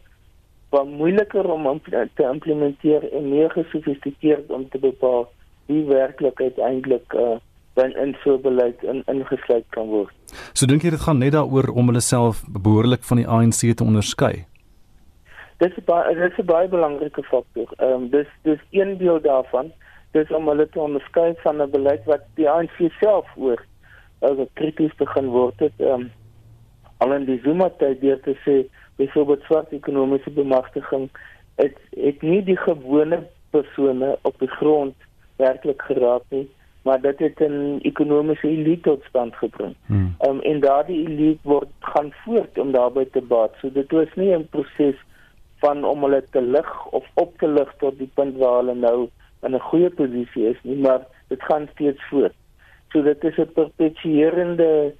baie 0.68 0.88
moeiliker 0.88 1.50
om 1.50 1.80
te 2.14 2.28
implementeer 2.32 3.12
en 3.12 3.28
meer 3.28 3.50
gesofistikeerd 3.50 4.50
om 4.50 4.68
te 4.68 4.78
bepaal 4.78 5.30
wie 5.66 5.84
werklik 5.84 6.40
uiteindelik 6.40 7.12
uh 7.12 7.36
dan 7.74 7.92
in 7.96 8.16
so 8.24 8.38
beleid 8.38 8.82
in 8.82 9.02
ingesluit 9.06 9.64
kan 9.70 9.86
word. 9.88 10.12
So 10.52 10.66
dink 10.66 10.82
jy 10.82 10.90
dit 10.90 11.04
gaan 11.04 11.18
net 11.18 11.32
daaroor 11.32 11.72
om 11.72 11.92
hulle 11.92 12.04
self 12.04 12.44
behoorlik 12.48 13.04
van 13.08 13.22
die 13.22 13.28
ANC 13.28 13.62
te 13.76 13.84
onderskei? 13.84 14.44
Dis 15.62 15.76
baie 15.86 16.14
dis 16.14 16.38
'n 16.38 16.46
baie 16.46 16.68
belangrike 16.68 17.22
faktor. 17.22 17.68
Ehm 17.78 17.92
um, 17.92 18.08
dis 18.10 18.28
dis 18.42 18.60
een 18.70 18.98
deel 18.98 19.20
daarvan. 19.20 19.72
Dis 20.12 20.30
om 20.30 20.48
hulle 20.48 20.68
te 20.68 20.80
onderskei 20.80 21.34
van 21.42 21.62
'n 21.62 21.70
beleid 21.70 22.04
wat 22.04 22.24
die 22.34 22.50
ANC 22.50 22.90
self 23.00 23.26
oor 23.36 23.60
as 24.22 24.38
krities 24.54 24.94
begin 24.98 25.30
word 25.34 25.58
het 25.58 25.80
um, 25.80 26.10
al 27.02 27.14
in 27.16 27.26
die 27.26 27.40
Zuma 27.42 27.68
tyd 27.80 28.00
deur 28.00 28.20
te 28.22 28.34
sê 28.46 28.62
byvoorbeeld 29.00 29.46
swart 29.48 29.72
ekonomiese 29.74 30.30
bemagtiging 30.36 31.08
het 31.60 31.78
het 31.96 32.22
nie 32.22 32.42
die 32.46 32.56
gewone 32.56 33.22
persone 33.54 34.12
op 34.28 34.38
die 34.38 34.50
grond 34.58 35.08
werklik 35.42 35.82
geraak 35.90 36.22
nie 36.30 36.46
maar 36.82 37.00
dit 37.00 37.18
het 37.18 37.40
'n 37.40 37.78
ekonomiese 37.82 38.48
elite 38.48 38.80
tot 38.80 39.02
stand 39.04 39.34
gebring. 39.34 39.74
Hmm. 39.86 40.14
Um, 40.20 40.40
en 40.40 40.60
daardie 40.60 41.08
elite 41.08 41.40
word 41.42 41.68
gaan 41.80 42.12
voort 42.24 42.58
om 42.58 42.72
daarbey 42.72 43.04
te 43.04 43.20
baat. 43.20 43.52
So 43.60 43.72
dit 43.72 43.90
was 43.90 44.14
nie 44.14 44.34
'n 44.34 44.48
proses 44.48 44.96
van 45.58 45.84
om 45.84 46.02
hulle 46.02 46.24
te 46.30 46.42
lig 46.42 46.86
of 46.86 47.04
op 47.14 47.38
te 47.38 47.48
lig 47.48 47.74
tot 47.78 47.98
die 47.98 48.10
punt 48.14 48.36
waar 48.36 48.56
hulle 48.56 48.74
nou 48.74 49.08
in 49.42 49.54
'n 49.54 49.60
goeie 49.60 49.90
posisie 49.90 50.48
is 50.48 50.60
nie, 50.62 50.76
maar 50.76 51.00
dit 51.28 51.42
gaan 51.42 51.68
steeds 51.72 52.02
voort. 52.10 52.34
So 52.90 53.02
dit 53.02 53.24
is 53.24 53.36
'n 53.36 53.52
perpetuerende 53.52 54.94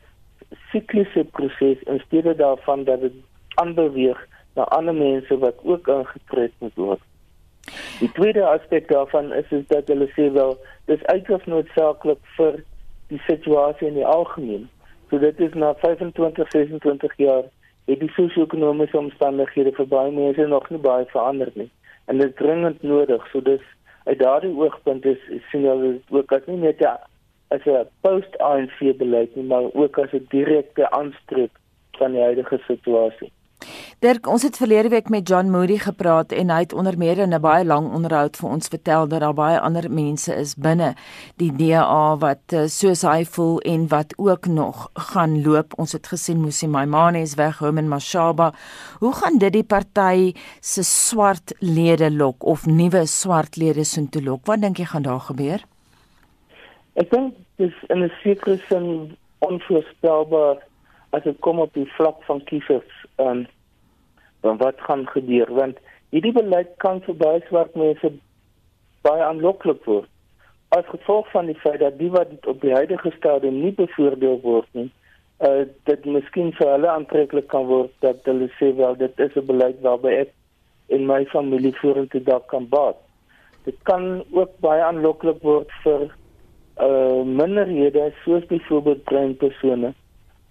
sikliese 0.70 1.24
proses 1.24 1.82
in 1.82 2.02
steede 2.06 2.34
daarvan 2.34 2.84
dat 2.84 3.00
dit 3.00 3.12
aanbeweeg 3.54 4.26
na 4.54 4.62
ander 4.62 4.94
mense 4.94 5.38
wat 5.38 5.54
ook 5.62 5.88
aangetrek 5.88 6.52
moet 6.58 6.74
word. 6.74 7.00
Die 7.98 8.12
tweede 8.12 8.46
aspek 8.46 8.88
daarvan 8.88 9.32
is 9.32 9.50
is 9.50 9.66
dat 9.66 9.88
hulle 9.88 10.08
sê 10.16 10.32
wel 10.32 10.56
dis 10.86 11.04
uiters 11.04 11.44
noodsaaklik 11.44 12.18
vir 12.36 12.62
die 13.08 13.20
situasie 13.26 13.88
in 13.88 13.98
die 14.00 14.06
algemeen. 14.06 14.68
So 15.10 15.18
dit 15.18 15.40
is 15.40 15.54
na 15.54 15.74
25 15.74 16.50
26 16.50 17.16
jaar 17.16 17.44
het 17.90 18.00
die 18.00 18.10
sosio-ekonomiese 18.16 18.98
omstandighede 18.98 19.72
vir 19.76 19.88
baie 19.90 20.12
mense 20.14 20.46
nog 20.46 20.68
nie 20.70 20.80
baie 20.82 21.06
verander 21.10 21.50
nie. 21.54 21.70
En 22.06 22.18
dit 22.18 22.30
is 22.30 22.38
dringend 22.38 22.82
nodig. 22.82 23.26
So 23.32 23.40
dis 23.40 23.64
uit 24.04 24.18
daardie 24.18 24.54
oogpunt 24.54 25.04
is 25.04 25.20
sien 25.50 25.66
hulle 25.68 25.98
ook 26.10 26.32
as 26.32 26.46
nie 26.46 26.60
net 26.62 26.82
as 26.86 27.66
'n 27.66 27.86
post-ANC 28.00 28.78
beleid 28.98 29.36
nie, 29.36 29.44
maar 29.44 29.68
ook 29.72 29.98
as 29.98 30.12
'n 30.12 30.26
direkte 30.28 30.90
aanspreek 30.90 31.50
van 31.98 32.12
die 32.12 32.22
huidige 32.22 32.58
situasie. 32.66 33.30
Dirk, 34.02 34.26
ons 34.26 34.42
het 34.42 34.56
verlede 34.58 34.88
week 34.90 35.08
met 35.14 35.28
John 35.30 35.52
Moody 35.54 35.76
gepraat 35.78 36.32
en 36.34 36.48
hy 36.50 36.64
het 36.64 36.72
onder 36.74 36.96
meer 36.98 37.20
in 37.22 37.34
'n 37.34 37.40
baie 37.40 37.64
lang 37.64 37.84
onderhoud 37.94 38.36
vir 38.36 38.48
ons 38.50 38.68
vertel 38.68 39.06
dat 39.08 39.20
daar 39.20 39.34
baie 39.34 39.60
ander 39.60 39.86
mense 39.90 40.34
is 40.34 40.54
binne 40.54 40.94
die 41.36 41.52
DA 41.56 42.16
wat 42.16 42.52
eh, 42.52 42.66
soos 42.66 43.02
hy 43.02 43.24
voel 43.24 43.60
en 43.60 43.86
wat 43.88 44.14
ook 44.18 44.46
nog 44.46 44.90
gaan 44.94 45.42
loop. 45.42 45.78
Ons 45.78 45.92
het 45.92 46.06
gesien 46.06 46.40
Musi 46.40 46.66
Maimane 46.66 47.20
is 47.20 47.34
weg, 47.34 47.58
Herman 47.58 47.88
Mashaba. 47.88 48.52
Hoe 48.98 49.12
gaan 49.12 49.38
dit 49.38 49.52
die 49.52 49.64
party 49.64 50.34
se 50.60 50.82
swart 50.82 51.54
lede 51.60 52.10
lok 52.10 52.44
of 52.44 52.66
nuwe 52.66 53.06
swart 53.06 53.56
lede 53.56 53.84
soontoe 53.84 54.22
lok? 54.22 54.46
Wat 54.46 54.60
dink 54.60 54.76
jy 54.76 54.84
gaan 54.84 55.02
daar 55.02 55.20
gebeur? 55.20 55.62
Ek 56.94 57.10
dink 57.10 57.34
dis 57.56 57.74
in 57.88 58.02
'n 58.02 58.12
sekere 58.22 58.58
sin 58.68 59.16
onvoorspelbaar 59.38 60.56
as 61.10 61.22
dit 61.22 61.38
kom 61.38 61.58
op 61.58 61.74
die 61.74 61.90
vlak 61.96 62.22
van 62.22 62.44
kiesers. 62.44 63.06
Um, 63.16 63.46
wat 64.42 64.80
gaan 64.86 65.06
gebeur 65.06 65.52
want 65.54 65.78
hierdie 66.10 66.32
beleid 66.32 66.70
kan 66.76 67.00
vir 67.06 67.14
baie 67.14 67.42
swart 67.48 67.74
mense 67.74 68.10
baie 69.02 69.22
aanloklik 69.22 69.84
word. 69.84 70.08
As 70.68 70.84
gevolg 70.88 71.30
van 71.30 71.46
die 71.46 71.58
feit 71.60 71.80
dat 71.80 71.98
die 71.98 72.10
wat 72.10 72.46
op 72.46 72.60
die 72.60 72.74
huidige 72.74 73.10
stadium 73.16 73.60
nie 73.60 73.72
bevoordeel 73.78 74.40
word 74.42 74.68
nie 74.72 74.90
uh 75.42 75.64
dit 75.90 76.04
miskien 76.06 76.52
vir 76.58 76.68
hulle 76.70 76.90
aantreklik 76.90 77.48
kan 77.50 77.64
word 77.66 77.90
dat 78.04 78.28
hulle 78.30 78.48
sê 78.58 78.70
wel 78.78 78.94
dit 78.98 79.22
is 79.26 79.36
'n 79.36 79.46
beleid 79.46 79.80
waarby 79.86 80.12
ek 80.24 80.30
en 80.94 81.06
my 81.06 81.24
familie 81.32 81.72
vorentoe 81.80 82.22
dalk 82.22 82.46
kan 82.52 82.68
baat. 82.68 82.98
Dit 83.64 83.78
kan 83.82 84.24
ook 84.30 84.52
baie 84.60 84.82
aanloklik 84.82 85.42
word 85.42 85.70
vir 85.84 86.02
uh 86.86 87.22
minderhede 87.40 88.12
soos 88.24 88.46
byvoorbeeld 88.46 89.04
bruin 89.04 89.36
persone 89.36 89.94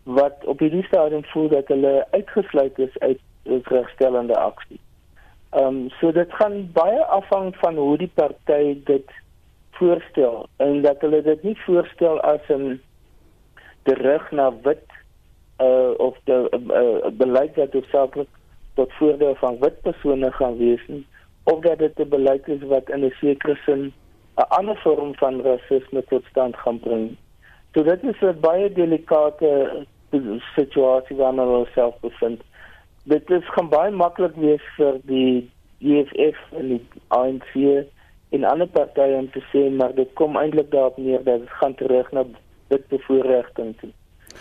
wat 0.03 0.45
op 0.45 0.59
hierdie 0.59 0.83
stadium 0.83 1.23
voel 1.33 1.47
dat 1.49 1.67
hulle 1.67 2.05
uitgesluit 2.11 2.79
is 2.79 2.99
uit 2.99 3.19
regstellende 3.43 4.37
aksie. 4.37 4.79
Ehm 5.49 5.65
um, 5.65 5.89
so 5.99 6.11
dit 6.11 6.33
gaan 6.33 6.71
baie 6.73 7.03
afhang 7.05 7.55
van 7.55 7.75
hoe 7.75 7.97
die 7.97 8.11
party 8.13 8.81
dit 8.85 9.09
voorstel 9.71 10.47
en 10.57 10.81
dat 10.81 11.01
hulle 11.01 11.21
dit 11.21 11.43
nie 11.43 11.57
voorstel 11.65 12.19
as 12.21 12.49
'n 12.49 12.81
terug 13.83 14.31
na 14.31 14.51
wit 14.63 14.87
uh 15.61 15.91
of 15.97 16.17
die 16.23 16.41
uh, 16.51 17.09
beleid 17.11 17.55
wat 17.55 17.73
hoofsaaklik 17.73 18.29
tot 18.73 18.93
voordeel 18.93 19.35
van 19.35 19.59
wit 19.59 19.81
persone 19.81 20.31
gaan 20.31 20.57
wees 20.57 20.83
nie 20.87 21.05
of 21.43 21.59
dat 21.59 21.79
dit 21.79 21.99
'n 21.99 22.09
beleid 22.09 22.47
is 22.47 22.63
wat 22.73 22.89
in 22.89 23.05
'n 23.05 23.13
sekere 23.19 23.55
sin 23.65 23.93
'n 24.37 24.49
ander 24.57 24.77
vorm 24.77 25.15
van 25.15 25.41
rasisme 25.41 26.03
tot 26.03 26.23
stand 26.29 26.55
gaan 26.57 26.79
bring. 26.79 27.17
So 27.73 27.83
dit 27.83 28.03
is 28.03 28.21
'n 28.21 28.39
baie 28.39 28.71
delikate 28.73 29.85
situasie 30.55 31.15
waarna 31.15 31.45
ons 31.45 31.71
self 31.73 31.99
bevind 31.99 32.41
dit 33.03 33.29
is 33.29 33.53
gaan 33.55 33.69
baie 33.69 33.91
maklik 33.91 34.35
wees 34.35 34.65
vir 34.77 34.99
die 35.09 35.49
EFF 35.81 36.39
en 36.57 36.67
die 36.75 36.81
ANC 37.07 37.53
en 38.31 38.43
ander 38.47 38.67
partye 38.67 39.17
om 39.17 39.29
te 39.31 39.41
sê 39.51 39.69
maar 39.69 39.95
dit 39.95 40.13
kom 40.19 40.37
eintlik 40.37 40.71
daarop 40.71 40.97
neer 40.97 41.23
dat 41.23 41.39
dit 41.39 41.55
gaan 41.61 41.75
terug 41.75 42.11
na 42.11 42.25
dit 42.69 42.87
bevoordiging 42.87 43.73
toe. 43.79 43.89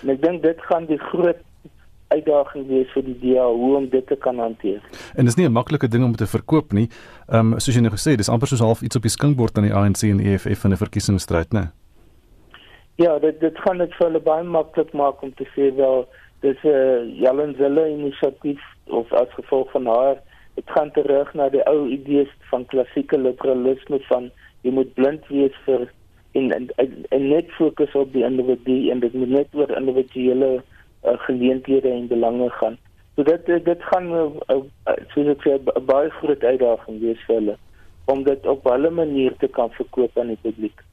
En 0.02 0.12
ek 0.14 0.20
dink 0.22 0.42
dit 0.42 0.60
gaan 0.68 0.86
die 0.86 1.00
groot 1.10 1.40
uitdaging 2.10 2.66
wees 2.66 2.90
vir 2.94 3.04
die 3.06 3.16
DA 3.22 3.46
hoe 3.46 3.74
om 3.78 3.88
dit 3.90 4.06
te 4.06 4.16
kan 4.18 4.38
hanteer. 4.42 4.80
En 5.14 5.24
dis 5.24 5.36
nie 5.36 5.46
'n 5.46 5.52
maklike 5.52 5.88
ding 5.88 6.04
om 6.04 6.16
te 6.16 6.26
verkoop 6.26 6.72
nie. 6.72 6.88
Ehm 7.28 7.52
um, 7.52 7.58
soos 7.58 7.74
jy 7.74 7.82
nou 7.82 7.92
gesê, 7.92 8.16
dis 8.16 8.28
amper 8.28 8.48
soos 8.48 8.60
half 8.60 8.82
iets 8.82 8.96
op 8.96 9.02
die 9.02 9.16
skinkbord 9.16 9.58
aan 9.58 9.68
die 9.68 9.74
ANC 9.74 10.02
en 10.02 10.20
EFF 10.20 10.64
in 10.64 10.72
'n 10.72 10.76
verkiesingsstryd, 10.84 11.52
né? 11.52 11.70
Ja, 12.96 13.18
dit 13.18 13.40
dit 13.40 13.58
gaan 13.58 13.78
dit 13.78 13.94
vir 13.94 14.06
hulle 14.06 14.20
baie 14.20 14.42
maklik 14.42 14.92
maak 14.92 15.22
om 15.22 15.34
te 15.34 15.46
sê 15.54 15.74
wel 15.76 16.08
dis 16.40 16.60
'n 16.64 16.68
uh, 16.68 17.20
Jalen 17.20 17.54
Zille 17.58 17.88
inisiatief 17.88 18.62
of 18.86 19.12
as 19.12 19.30
gevolg 19.38 19.70
van 19.70 19.86
haar 19.86 20.16
dit 20.54 20.70
gaan 20.70 20.90
terug 20.90 21.34
na 21.34 21.48
die 21.48 21.64
ou 21.66 21.88
idees 21.88 22.30
van 22.50 22.66
klassieke 22.66 23.18
liberalisme 23.18 24.00
van 24.08 24.30
jy 24.62 24.72
moet 24.76 24.94
blind 24.94 25.26
wees 25.28 25.56
vir 25.64 25.88
en 26.32 26.52
en, 26.52 26.70
en 27.08 27.28
net 27.28 27.50
fokus 27.58 27.94
op 27.94 28.12
die 28.12 28.24
individu 28.24 28.90
en 28.90 29.00
dit 29.00 29.12
moet 29.12 29.28
net 29.28 29.54
oor 29.54 29.70
individuele 29.76 30.50
uh, 30.56 31.16
geleenthede 31.26 31.90
en 31.90 32.08
belange 32.08 32.50
gaan. 32.50 32.78
So 33.16 33.22
dit 33.22 33.46
dit 33.64 33.82
gaan 33.92 34.12
uh, 34.12 34.28
uh, 34.54 34.98
soos 35.14 35.32
ek 35.34 35.42
sê 35.46 35.56
'n 35.58 35.86
baie 35.86 36.10
groot 36.20 36.44
uitdaging 36.44 37.00
wees 37.00 37.26
vir 37.26 37.36
hulle 37.40 37.56
om 38.12 38.22
dit 38.24 38.46
op 38.46 38.64
hulle 38.64 38.90
manier 38.90 39.36
te 39.38 39.48
kan 39.48 39.70
verkoop 39.70 40.18
aan 40.18 40.32
die 40.34 40.42
publiek. 40.42 40.84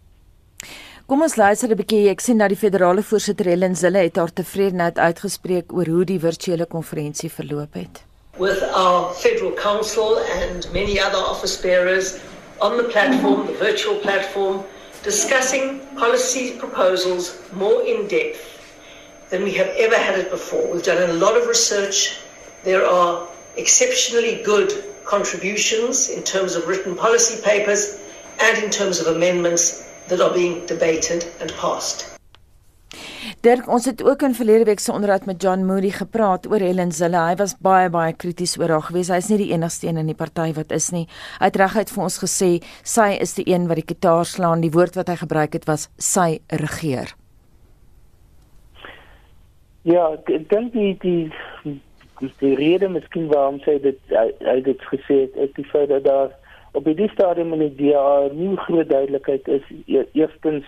Kom 1.08 1.22
ons 1.24 1.38
luister 1.40 1.72
'n 1.72 1.78
bietjie. 1.80 2.10
Ek 2.12 2.20
sien 2.20 2.42
dat 2.42 2.52
die 2.52 2.60
federale 2.60 3.02
voorsitter 3.02 3.48
Helen 3.48 3.76
Zille 3.80 4.02
het 4.04 4.18
haar 4.20 4.34
tevredenheid 4.34 4.98
uitgespreek 4.98 5.72
oor 5.72 5.88
hoe 5.88 6.04
die 6.04 6.20
virtuele 6.20 6.66
konferensie 6.66 7.30
verloop 7.32 7.78
het. 7.80 8.02
With 8.38 8.62
our 8.74 9.14
federal 9.14 9.54
council 9.54 10.20
and 10.42 10.68
many 10.74 11.00
other 11.00 11.22
office 11.30 11.62
bearers 11.62 12.18
on 12.60 12.76
the 12.76 12.84
platform, 12.84 13.48
the 13.48 13.56
virtual 13.56 13.96
platform, 14.04 14.66
discussing 15.04 15.80
policy 15.96 16.58
proposals 16.58 17.32
more 17.54 17.80
in 17.88 18.08
depth 18.08 18.44
than 19.30 19.44
we 19.44 19.56
have 19.56 19.72
ever 19.80 19.96
had 19.96 20.20
it 20.20 20.30
before. 20.30 20.68
We've 20.74 20.84
done 20.84 21.10
a 21.10 21.14
lot 21.14 21.38
of 21.38 21.48
research. 21.48 22.20
There 22.64 22.86
are 22.86 23.24
exceptionally 23.56 24.44
good 24.44 24.76
contributions 25.06 26.10
in 26.10 26.24
terms 26.24 26.56
of 26.56 26.68
written 26.68 26.96
policy 26.96 27.40
papers 27.42 27.96
and 28.40 28.62
in 28.62 28.70
terms 28.70 29.00
of 29.00 29.08
amendments 29.08 29.87
that 30.08 30.22
are 30.22 30.34
being 30.34 30.66
debated 30.66 31.28
and 31.42 31.54
passed. 31.56 32.18
Dirk, 33.42 33.68
ons 33.70 33.86
het 33.86 34.02
ook 34.04 34.22
in 34.22 34.34
verlede 34.36 34.64
week 34.66 34.80
se 34.80 34.92
onderhoud 34.92 35.26
met 35.26 35.42
John 35.42 35.66
Moody 35.66 35.90
gepraat 35.92 36.48
oor 36.48 36.60
Helen 36.60 36.92
Zille. 36.92 37.20
Hy 37.20 37.36
was 37.36 37.54
baie 37.60 37.90
baie 37.90 38.14
krities 38.14 38.58
oor 38.58 38.72
haar 38.74 38.86
gewees. 38.88 39.12
Hy's 39.14 39.30
nie 39.30 39.38
die 39.44 39.52
enigste 39.52 39.88
een 39.88 40.00
in 40.02 40.10
die 40.10 40.18
party 40.18 40.54
wat 40.56 40.72
is 40.72 40.90
nie. 40.96 41.06
Hy 41.40 41.50
het 41.52 41.60
reguit 41.60 41.92
vir 41.94 42.04
ons 42.04 42.20
gesê 42.24 42.50
sy 42.84 43.10
is 43.22 43.36
die 43.38 43.46
een 43.52 43.68
wat 43.68 43.82
die 43.82 43.88
kitaar 43.94 44.26
slaan. 44.26 44.64
Die 44.64 44.74
woord 44.74 44.98
wat 44.98 45.12
hy 45.12 45.18
gebruik 45.22 45.60
het 45.60 45.68
was 45.70 45.90
sy 46.00 46.40
regeer. 46.64 47.14
Ja, 49.88 50.10
ek 50.16 50.50
dink 50.50 50.74
die 50.74 50.96
die 51.04 51.78
die 52.42 52.56
rede 52.58 52.90
miskien 52.90 53.28
waarom 53.30 53.60
sy 53.62 53.78
dit 53.84 54.00
hy, 54.10 54.32
hy 54.42 54.60
dit 54.66 54.82
gesê 54.90 55.22
het, 55.28 55.36
is 55.38 55.54
die 55.56 55.68
feit 55.70 55.92
dat 55.94 56.08
daar 56.08 56.34
op 56.78 56.86
die 56.86 57.10
stadium 57.10 57.54
in 57.56 57.64
die 57.66 57.76
DA 57.80 58.30
nie 58.32 58.54
groot 58.68 58.90
duidelikheid 58.90 59.48
is 59.48 59.66
e 59.86 60.04
eerstens 60.14 60.66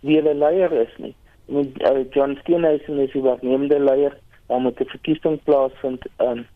wie 0.00 0.16
hulle 0.16 0.34
leier 0.34 0.72
is 0.72 0.94
nie. 0.96 1.14
Met 1.52 1.76
uh, 1.84 2.04
John 2.14 2.38
Steenhuisen 2.40 3.02
is 3.04 3.12
die 3.12 3.22
waarnemende 3.22 3.78
leier, 3.78 4.16
moet 4.48 4.80
'n 4.80 4.92
verkiesing 4.94 5.38
plaasvind 5.44 6.06
um, 6.18 6.46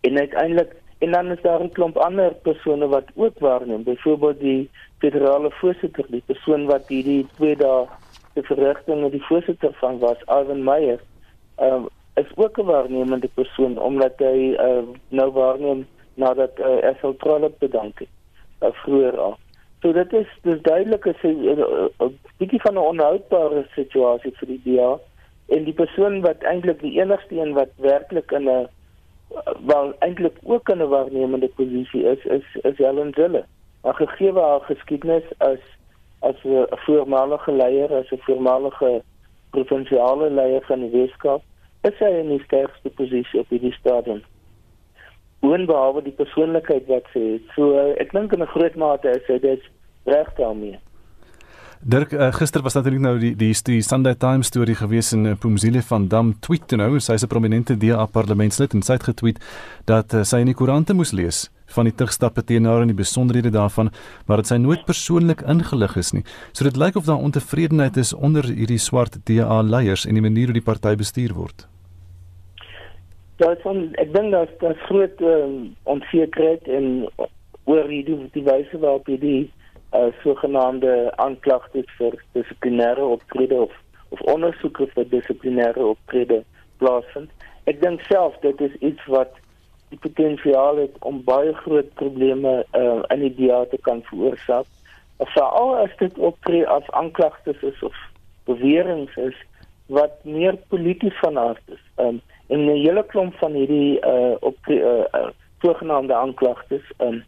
en 0.00 0.18
uiteindelik 0.18 0.76
en 0.98 1.12
dan 1.12 1.30
is 1.30 1.42
daar 1.42 1.62
'n 1.62 1.72
klomp 1.72 1.96
ander 1.96 2.34
persone 2.34 2.86
wat 2.88 3.08
ook 3.14 3.38
waarneem, 3.38 3.82
byvoorbeeld 3.82 4.40
die 4.40 4.70
federale 4.98 5.50
voorsitter, 5.50 6.04
die 6.08 6.22
persoon 6.26 6.66
wat 6.66 6.88
hierdie 6.88 7.26
twee 7.36 7.56
dae 7.56 7.86
die 8.34 8.42
verrigtinge 8.42 9.10
die 9.10 9.24
voorsitter 9.24 9.72
van 9.80 9.98
was, 9.98 10.26
Alvin 10.26 10.64
Meyer. 10.64 11.00
Um, 11.60 11.88
is 12.14 12.30
ook 12.34 12.58
'n 12.58 12.64
waarnemende 12.64 13.28
persoon 13.34 13.78
omdat 13.78 14.12
hy 14.18 14.56
uh, 14.60 14.84
nou 15.08 15.30
waarneem 15.30 15.86
nadat 16.14 16.58
uh, 16.58 16.88
eh, 16.88 16.96
SL 16.98 17.16
Trollop 17.18 17.58
bedank 17.58 17.98
het 17.98 18.08
uh, 18.60 18.68
vroeër 18.72 19.18
al. 19.18 19.38
So 19.82 19.92
dit 19.92 20.12
is 20.12 20.28
dis 20.42 20.60
duidelik 20.62 21.04
'n 21.06 21.14
uh, 21.28 21.58
uh, 21.58 22.10
bietjie 22.38 22.60
van 22.60 22.74
'n 22.74 22.86
onhoudbare 22.92 23.66
situasie 23.74 24.32
vir 24.38 24.48
die 24.48 24.60
DA 24.64 24.98
en 25.48 25.64
die 25.64 25.74
persoon 25.74 26.20
wat 26.20 26.42
eintlik 26.42 26.80
die 26.80 27.00
enigste 27.00 27.40
een 27.40 27.52
wat 27.52 27.72
werklik 27.76 28.30
in 28.30 28.48
'n 28.48 28.68
wel 29.66 29.94
eintlik 29.98 30.36
ook 30.42 30.68
in 30.68 30.82
'n 30.82 30.88
waarnemende 30.88 31.48
posisie 31.48 32.04
is 32.04 32.24
is 32.24 32.46
is 32.62 32.78
Helen 32.78 33.12
Zille. 33.14 33.44
Maar 33.82 33.94
gegee 33.94 34.32
haar 34.32 34.60
geskiedenis 34.60 35.24
as 35.38 35.62
as 36.20 36.44
'n 36.44 36.66
voormalige 36.70 37.52
leier, 37.52 37.94
as 37.94 38.10
'n 38.10 38.20
voormalige 38.26 39.02
provinsiale 39.50 40.30
leier 40.30 40.62
van 40.62 40.80
die 40.80 40.90
Weskaap, 40.90 41.42
is 41.82 41.96
sy 41.96 42.04
in 42.04 42.28
die 42.28 42.42
sterkste 42.44 42.90
posisie 42.90 43.40
op 43.40 43.48
hierdie 43.48 43.72
stadium 43.72 44.22
boonbehalwe 45.42 46.04
die 46.06 46.16
persoonlikheid 46.16 46.88
wat 46.88 47.10
sy 47.12 47.26
het. 47.34 47.52
So 47.56 47.74
ek 48.00 48.14
dink 48.14 48.32
in 48.32 48.42
'n 48.42 48.54
groot 48.54 48.76
mate 48.76 49.10
is 49.10 49.26
sy 49.26 49.38
dit 49.42 49.62
reg 50.06 50.34
daarmee. 50.38 50.78
Dirk 51.84 52.12
uh, 52.12 52.28
gister 52.30 52.62
was 52.62 52.76
natuurlik 52.78 53.00
nou 53.02 53.16
die 53.18 53.32
die 53.34 53.54
die 53.66 53.80
Sunday 53.82 54.14
Times 54.14 54.46
storie 54.46 54.76
gewees 54.78 55.12
in 55.12 55.26
uh, 55.26 55.34
Pumzile 55.34 55.82
van 55.82 56.06
Dam 56.08 56.28
tweet 56.38 56.70
nou 56.78 57.00
sy 57.00 57.16
is 57.18 57.24
'n 57.24 57.26
prominente 57.26 57.74
DA 57.76 58.06
parlementslid 58.06 58.74
en 58.74 58.82
sy 58.82 58.92
het 58.92 59.02
getweet 59.02 59.42
dat 59.84 60.14
uh, 60.14 60.22
sy 60.22 60.38
in 60.38 60.46
die 60.46 60.54
koerante 60.54 60.94
moes 60.94 61.10
lees 61.10 61.50
van 61.74 61.84
die 61.84 61.94
terugstappe 61.94 62.44
teenoor 62.44 62.82
en 62.82 62.86
die 62.86 63.02
besonderhede 63.02 63.50
daarvan 63.50 63.90
maar 64.26 64.36
dit 64.36 64.46
sy 64.46 64.56
nooit 64.62 64.84
persoonlik 64.86 65.42
ingelig 65.42 65.96
is 65.96 66.12
nie. 66.12 66.24
So 66.52 66.64
dit 66.64 66.76
lyk 66.76 66.94
of 66.94 67.04
daar 67.04 67.18
ontevredenheid 67.18 67.96
is 67.96 68.14
onder 68.14 68.44
hierdie 68.46 68.78
swart 68.78 69.18
DA 69.26 69.62
leiers 69.62 70.06
en 70.06 70.14
die 70.14 70.22
manier 70.22 70.46
hoe 70.46 70.60
die 70.60 70.62
party 70.70 70.94
bestuur 70.94 71.34
word. 71.34 71.71
Ja, 73.42 73.56
van 73.58 73.88
ek 73.98 74.12
dink 74.14 74.30
dat 74.30 74.50
daar 74.60 74.76
groot 74.86 75.20
um, 75.26 75.54
onsekerheid 75.90 76.68
en 76.70 77.08
oor 77.66 77.88
die 77.90 78.04
die 78.36 78.42
wyse 78.46 78.78
waarop 78.78 79.08
die 79.10 79.50
uh, 79.96 80.12
sogenaamde 80.22 80.92
aanklagtes 81.24 81.88
vir 81.98 82.14
dissiplinêre 82.36 83.02
optrede 83.16 83.58
of 83.64 83.74
of 84.14 84.22
ondersoeke 84.30 84.86
vir 84.94 85.08
dissiplinêre 85.10 85.82
optrede 85.94 86.38
plaasvind. 86.78 87.32
Ek 87.66 87.80
dink 87.82 88.04
self 88.06 88.36
dit 88.46 88.62
is 88.68 88.76
iets 88.78 89.10
wat 89.10 89.34
die 89.90 89.98
potensiaal 90.06 90.78
het 90.84 90.94
om 91.10 91.18
baie 91.26 91.54
groot 91.64 91.90
probleme 91.98 92.60
uh, 92.78 93.00
in 93.10 93.26
die 93.26 93.34
DA 93.40 93.64
te 93.72 93.80
kan 93.88 94.04
veroorsaak. 94.12 94.70
Veral 95.34 95.80
as 95.80 95.96
dit 95.98 96.22
optree 96.30 96.62
as 96.76 96.86
aanklagtes 97.00 97.66
is 97.72 97.82
of 97.90 97.98
beweringe 98.46 99.10
is 99.26 99.46
wat 99.90 100.14
meer 100.22 100.54
polities 100.70 101.18
van 101.24 101.38
aard 101.38 101.74
is. 101.74 101.82
Um, 101.98 102.22
en 102.52 102.64
'n 102.64 102.80
hele 102.84 103.04
klomp 103.12 103.34
van 103.40 103.52
hierdie 103.52 104.00
uh 104.14 104.34
op 104.40 104.56
die 104.68 104.80
uh, 104.80 105.04
uh 105.18 105.28
sogenaamde 105.62 106.14
aanklagtes 106.14 106.86
um 106.98 107.22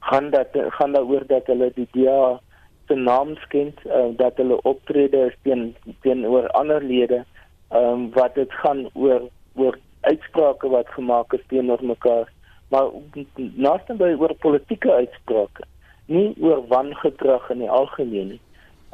gaan 0.00 0.30
dat 0.30 0.48
gaan 0.78 0.92
daaroor 0.92 1.26
dat 1.26 1.46
hulle 1.46 1.70
die 1.74 1.88
DA 1.90 2.40
se 2.86 2.94
naam 2.94 3.36
skend, 3.36 3.78
uh, 3.86 4.10
dat 4.16 4.36
hulle 4.36 4.62
optrede 4.62 5.34
teen 5.42 5.76
teenoor 6.00 6.48
ander 6.48 6.82
lede, 6.82 7.24
um 7.70 8.10
wat 8.12 8.34
dit 8.34 8.52
gaan 8.52 8.88
oor 8.94 9.28
oor 9.54 9.78
uitsprake 10.00 10.68
wat 10.68 10.88
gemaak 10.88 11.32
is 11.32 11.46
teenoor 11.46 11.82
mekaar, 11.82 12.32
maar 12.68 12.90
naastebei 13.34 14.14
oor 14.14 14.34
politieke 14.34 14.92
uitsprake, 14.92 15.64
nie 16.06 16.34
oor 16.40 16.66
wangedrag 16.68 17.50
in 17.50 17.64
die 17.64 17.70
algemeen 17.70 18.28
nie. 18.34 18.40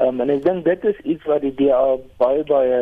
Um, 0.01 0.21
en 0.25 0.31
ek 0.33 0.45
dink 0.47 0.65
dit 0.65 0.85
is 0.89 1.01
iets 1.05 1.25
wat 1.29 1.45
die 1.45 1.53
DA 1.59 1.97
baie 2.21 2.45
baie 2.49 2.79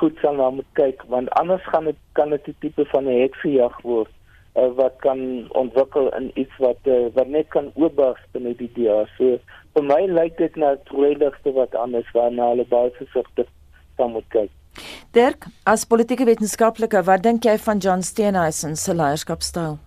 goed 0.00 0.16
sal 0.22 0.40
na 0.40 0.50
moet 0.50 0.72
kyk 0.78 1.04
want 1.12 1.30
anders 1.40 1.64
gaan 1.72 1.84
dit 1.90 2.00
kan 2.18 2.30
dit 2.30 2.48
'n 2.48 2.56
tipe 2.60 2.84
van 2.92 3.04
'n 3.04 3.20
heksejag 3.20 3.76
word 3.82 4.12
uh, 4.54 4.70
wat 4.76 4.94
kan 4.96 5.48
ontwikkel 5.50 6.08
in 6.16 6.30
iets 6.34 6.56
wat 6.58 6.78
uh, 6.84 7.06
wat 7.14 7.28
net 7.28 7.48
kan 7.48 7.70
oopbars 7.74 8.22
binne 8.32 8.54
die 8.56 8.70
DA. 8.74 9.04
So 9.16 9.38
vir 9.74 9.86
my 9.86 10.00
lyk 10.10 10.38
dit 10.38 10.56
na 10.56 10.76
tweeligste 10.90 11.52
wat 11.58 11.74
anders 11.74 12.08
waarna 12.16 12.50
hulle 12.52 12.66
baie 12.70 12.90
versigtig 12.98 13.48
sal 13.96 14.08
moet 14.08 14.26
kyk. 14.34 14.50
Dirk, 15.14 15.46
as 15.66 15.84
politieke 15.84 16.26
wetenskaplike, 16.28 17.02
wat 17.06 17.22
dink 17.26 17.44
jy 17.44 17.56
van 17.58 17.82
John 17.82 18.02
Steenhuisen 18.06 18.76
se 18.76 18.94
leierskapstyl? 18.94 19.78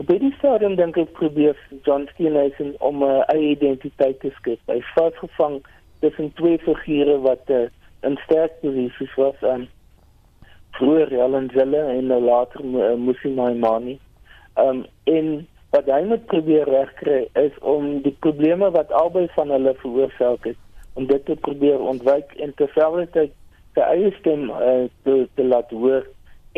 Op 0.00 0.08
die 0.08 0.32
stadium 0.38 0.76
dink 0.76 0.96
ek 0.96 1.12
probeer 1.18 1.58
John 1.86 2.08
Steenhuisen 2.14 2.74
om 2.80 3.04
'n 3.04 3.08
uh, 3.08 3.22
eie 3.34 3.52
identiteit 3.56 4.20
te 4.20 4.32
skep. 4.40 4.60
Hy 4.66 4.80
is 4.80 4.94
vasgevang 4.96 5.60
tussen 6.00 6.32
twee 6.34 6.58
figure 6.58 7.20
wat 7.20 7.50
uh, 7.50 7.68
in 8.02 8.18
sterk 8.24 8.60
posisies 8.60 9.14
was 9.14 9.42
aan 9.42 9.66
um, 9.66 9.68
vroeër 10.78 11.08
Helen 11.08 11.50
Zille 11.54 11.82
en 11.96 12.06
nou 12.06 12.20
later 12.22 12.64
uh, 12.64 12.94
Musi 12.98 13.28
Maimani. 13.28 13.98
Ehm 14.54 14.68
um, 14.68 14.84
en 15.04 15.28
wat 15.72 15.88
hy 15.88 16.02
moet 16.08 16.24
probeer 16.30 16.68
regkry 16.68 17.20
is 17.40 17.54
om 17.74 18.02
die 18.04 18.14
probleme 18.24 18.70
wat 18.70 18.92
albei 18.92 19.26
van 19.36 19.50
hulle 19.50 19.72
veroorsaak 19.80 20.44
het 20.50 20.58
om 21.00 21.06
dit 21.08 21.24
te 21.24 21.36
probeer 21.46 21.80
ontwyk 21.80 22.34
en 22.44 22.52
terselfdertyd 22.58 23.32
sy 23.76 23.86
eie 23.94 24.10
stem 24.18 24.50
uh, 24.50 24.84
te, 25.04 25.14
te 25.34 25.46
laat 25.46 25.70
hoor 25.72 26.04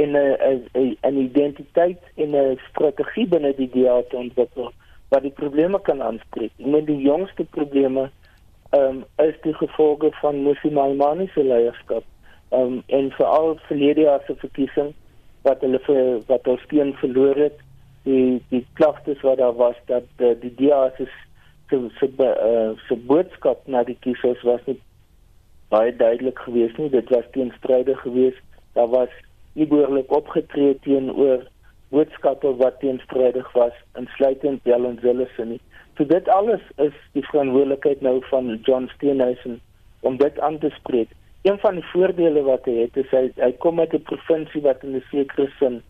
en 0.02 0.16
'n 0.18 0.88
'n 1.10 1.20
identiteit 1.26 2.02
en 2.16 2.34
'n 2.34 2.58
strategie 2.70 3.26
binne 3.26 3.54
die 3.54 3.70
DA 3.76 4.02
te 4.08 4.16
ontwikkel 4.16 4.72
wat 5.08 5.22
die 5.22 5.36
probleme 5.42 5.80
kan 5.80 6.02
aanspreek. 6.02 6.50
Ek 6.58 6.66
meen 6.66 6.84
die 6.84 7.02
jongste 7.06 7.44
probleme 7.44 8.08
ehm 8.08 8.23
um, 8.76 9.04
is 9.16 9.34
die 9.42 9.54
gevolge 9.54 10.10
van 10.20 10.42
Musimani 10.42 11.28
se 11.34 11.44
leierskap. 11.44 12.04
Ehm 12.48 12.60
um, 12.60 12.82
en 12.86 13.10
veral 13.10 13.58
verlede 13.66 14.00
jaar 14.00 14.22
se 14.26 14.34
verkiesing 14.36 14.92
wat 15.42 15.60
hulle 15.60 15.78
vir 15.86 16.20
wat 16.26 16.44
hulle 16.44 16.62
steen 16.64 16.94
verloor 17.02 17.36
het, 17.36 17.58
die 18.08 18.42
die 18.48 18.66
klagtes 18.80 19.20
wat 19.20 19.38
daar 19.38 19.56
was 19.56 19.76
dat 19.86 20.08
uh, 20.18 20.32
die 20.40 20.54
DA 20.60 20.90
se 20.96 21.08
se 21.68 21.80
se 21.98 22.08
uh, 22.18 22.70
se 22.88 22.96
boodskap 22.96 23.66
na 23.66 23.82
die 23.84 23.96
kiesers 24.00 24.42
was 24.42 24.60
nie 24.66 24.78
baie 25.68 25.96
duidelik 25.96 26.38
geweest 26.38 26.78
nie. 26.78 26.90
Dit 26.90 27.08
was 27.10 27.24
teenstrydig 27.32 28.00
geweest. 28.00 28.42
Daar 28.72 28.88
was 28.88 29.12
nie 29.52 29.66
behoorlik 29.66 30.12
opgetree 30.12 30.78
teenoor 30.86 31.46
boodskappe 31.94 32.50
wat 32.60 32.80
teenstrydig 32.82 33.52
was 33.54 33.76
insluitend 34.00 34.66
Jellen 34.68 34.98
Zillessen 35.02 35.54
nie. 35.54 35.60
So 35.96 36.06
dit 36.10 36.28
alles 36.28 36.62
is 36.82 36.94
die 37.14 37.22
verantwoordelikheid 37.30 38.00
nou 38.02 38.18
van 38.30 38.50
John 38.66 38.88
Steenhuisen 38.94 39.60
om 40.00 40.16
dit 40.18 40.40
aan 40.40 40.58
te 40.58 40.70
spreek. 40.74 41.10
Een 41.42 41.58
van 41.62 41.78
die 41.78 41.86
voordele 41.92 42.42
wat 42.42 42.66
hy 42.66 42.74
het 42.82 42.96
is 43.02 43.10
hy 43.14 43.28
hy 43.38 43.52
kom 43.64 43.80
uit 43.80 43.94
'n 43.94 44.08
provinsie 44.10 44.62
wat 44.66 44.82
in 44.82 44.96
'n 44.96 45.04
sekere 45.10 45.46
sin 45.58 45.82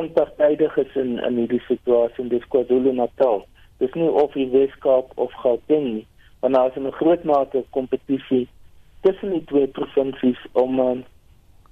onpartydig 0.00 0.76
is 0.76 0.94
in 0.94 1.18
in 1.18 1.36
hierdie 1.36 1.64
situasie 1.68 2.24
in 2.24 2.28
die 2.28 2.42
KwaZulu-Natal. 2.48 3.44
Dis 3.78 3.94
nie 3.94 4.08
of 4.22 4.32
die 4.32 4.48
Weskaap 4.50 5.12
of 5.14 5.32
Gauteng 5.42 5.86
nie, 5.94 6.06
want 6.40 6.54
daar 6.54 6.70
is 6.70 6.82
'n 6.82 6.92
groot 7.00 7.24
mate 7.24 7.64
kompetisie 7.70 8.48
tussen 9.02 9.30
die 9.30 9.44
twee 9.44 9.66
provinsies 9.66 10.40
om 10.52 10.78
um, 10.78 11.04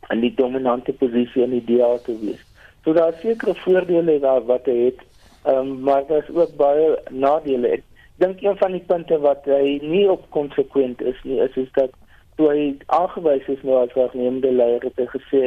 in 0.09 0.21
die 0.21 0.35
dominante 0.35 0.93
posisie 0.93 1.43
in 1.43 1.51
die 1.51 1.65
DA 1.65 1.97
te 2.05 2.19
wees. 2.21 2.48
So 2.89 2.95
daar 2.95 3.13
is 3.13 3.21
sekere 3.21 3.55
voordele 3.55 4.19
daar 4.19 4.45
wat 4.49 4.65
hy 4.65 4.75
het, 4.87 5.01
um, 5.45 5.81
maar 5.81 6.07
daar 6.09 6.23
is 6.23 6.35
ook 6.35 6.55
baie 6.57 6.87
nadele. 7.11 7.69
Ek 7.69 7.83
dink 8.17 8.41
een 8.41 8.57
van 8.57 8.73
die 8.73 8.81
punte 8.81 9.19
wat 9.21 9.45
hy 9.45 9.75
nie 9.83 10.07
op 10.09 10.23
konsekwent 10.33 11.03
is 11.05 11.19
nie, 11.29 11.37
is 11.45 11.59
is 11.61 11.69
dat 11.77 11.93
toe 12.41 12.47
hy 12.49 12.63
aangewys 12.97 13.45
is 13.53 13.61
nou 13.61 13.83
as 13.83 13.93
waarnemende 13.93 14.55
leier 14.57 14.87
het 14.89 15.03
hy 15.03 15.05
gesê 15.11 15.43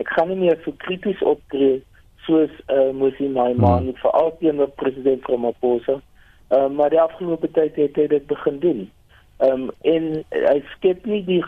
ek 0.00 0.14
gaan 0.16 0.32
nie 0.32 0.38
meer 0.46 0.56
so 0.64 0.72
krities 0.86 1.20
optree 1.20 1.82
soos 2.24 2.54
uh, 2.72 2.88
Musi 2.96 3.28
Maimane 3.28 3.92
hmm. 3.92 4.00
vir 4.00 4.16
alteenoor 4.22 4.72
president 4.80 5.28
Ramaphosa. 5.28 5.98
Uh, 6.48 6.70
maar 6.72 6.96
die 6.96 7.02
afgelope 7.02 7.52
tyd 7.60 7.76
het 7.76 8.00
hy 8.00 8.08
dit 8.14 8.26
begin 8.32 8.62
doen. 8.64 8.82
Ehm 9.44 9.68
um, 9.68 9.68
en 9.84 10.08
hy 10.32 10.56
skep 10.72 11.04
nie 11.04 11.20
die 11.28 11.42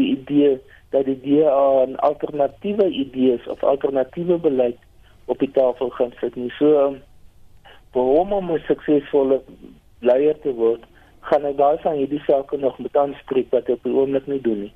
die 0.00 0.08
idee 0.14 0.56
dat 0.96 1.04
die 1.12 1.20
DA 1.28 1.84
'n 1.84 2.00
alternatiewe 2.08 2.88
idees 3.04 3.52
of 3.52 3.68
alternatiewe 3.74 4.40
beleid 4.48 4.80
op 5.24 5.38
die 5.38 5.50
tafel 5.50 5.90
gaan 5.90 6.12
sit 6.20 6.36
nie. 6.36 6.50
So 6.58 6.86
um, 6.86 7.00
om 7.92 8.32
om 8.32 8.50
'n 8.52 8.62
suksesvolle 8.66 9.40
leier 10.00 10.40
te 10.40 10.52
word, 10.54 10.84
gaan 11.20 11.44
hy 11.44 11.54
daai 11.56 11.78
van 11.82 11.96
hierdie 11.96 12.22
sake 12.26 12.56
nog 12.56 12.78
moet 12.78 12.96
aanspreek 12.96 13.50
wat 13.50 13.66
hy 13.66 13.72
op 13.78 13.82
die 13.82 13.92
oomblik 13.92 14.26
nie 14.26 14.40
doen 14.40 14.60
nie. 14.66 14.72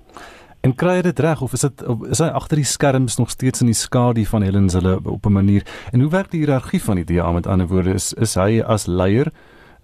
En 0.67 0.75
kry 0.75 0.99
hy 0.99 1.03
dit 1.07 1.21
reg 1.23 1.43
of 1.45 1.53
is 1.53 1.61
dit 1.61 1.83
is 2.11 2.19
hy 2.19 2.29
agter 2.35 2.57
die 2.57 2.67
skerms 2.67 3.19
nog 3.19 3.31
steeds 3.31 3.63
in 3.63 3.71
die 3.71 3.79
skadu 3.79 4.25
van 4.27 4.43
Helen 4.43 4.69
se 4.71 4.81
op 5.05 5.27
'n 5.27 5.33
manier? 5.33 5.63
En 5.93 6.01
hoe 6.01 6.11
werk 6.11 6.31
die 6.31 6.41
hiërargie 6.41 6.83
van 6.83 6.97
die 6.97 7.05
DA 7.05 7.33
met 7.33 7.47
ander 7.47 7.67
woorde 7.67 7.95
is 7.95 8.13
is 8.15 8.35
hy 8.35 8.61
as 8.61 8.87
leier 8.87 9.31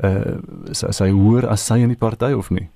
uh 0.02 0.36
is, 0.70 0.82
is 0.82 0.98
hy 0.98 1.10
hoor 1.10 1.46
as 1.46 1.66
sy 1.66 1.78
in 1.78 1.88
die 1.88 2.02
party 2.06 2.32
of 2.32 2.50
nie? 2.50 2.68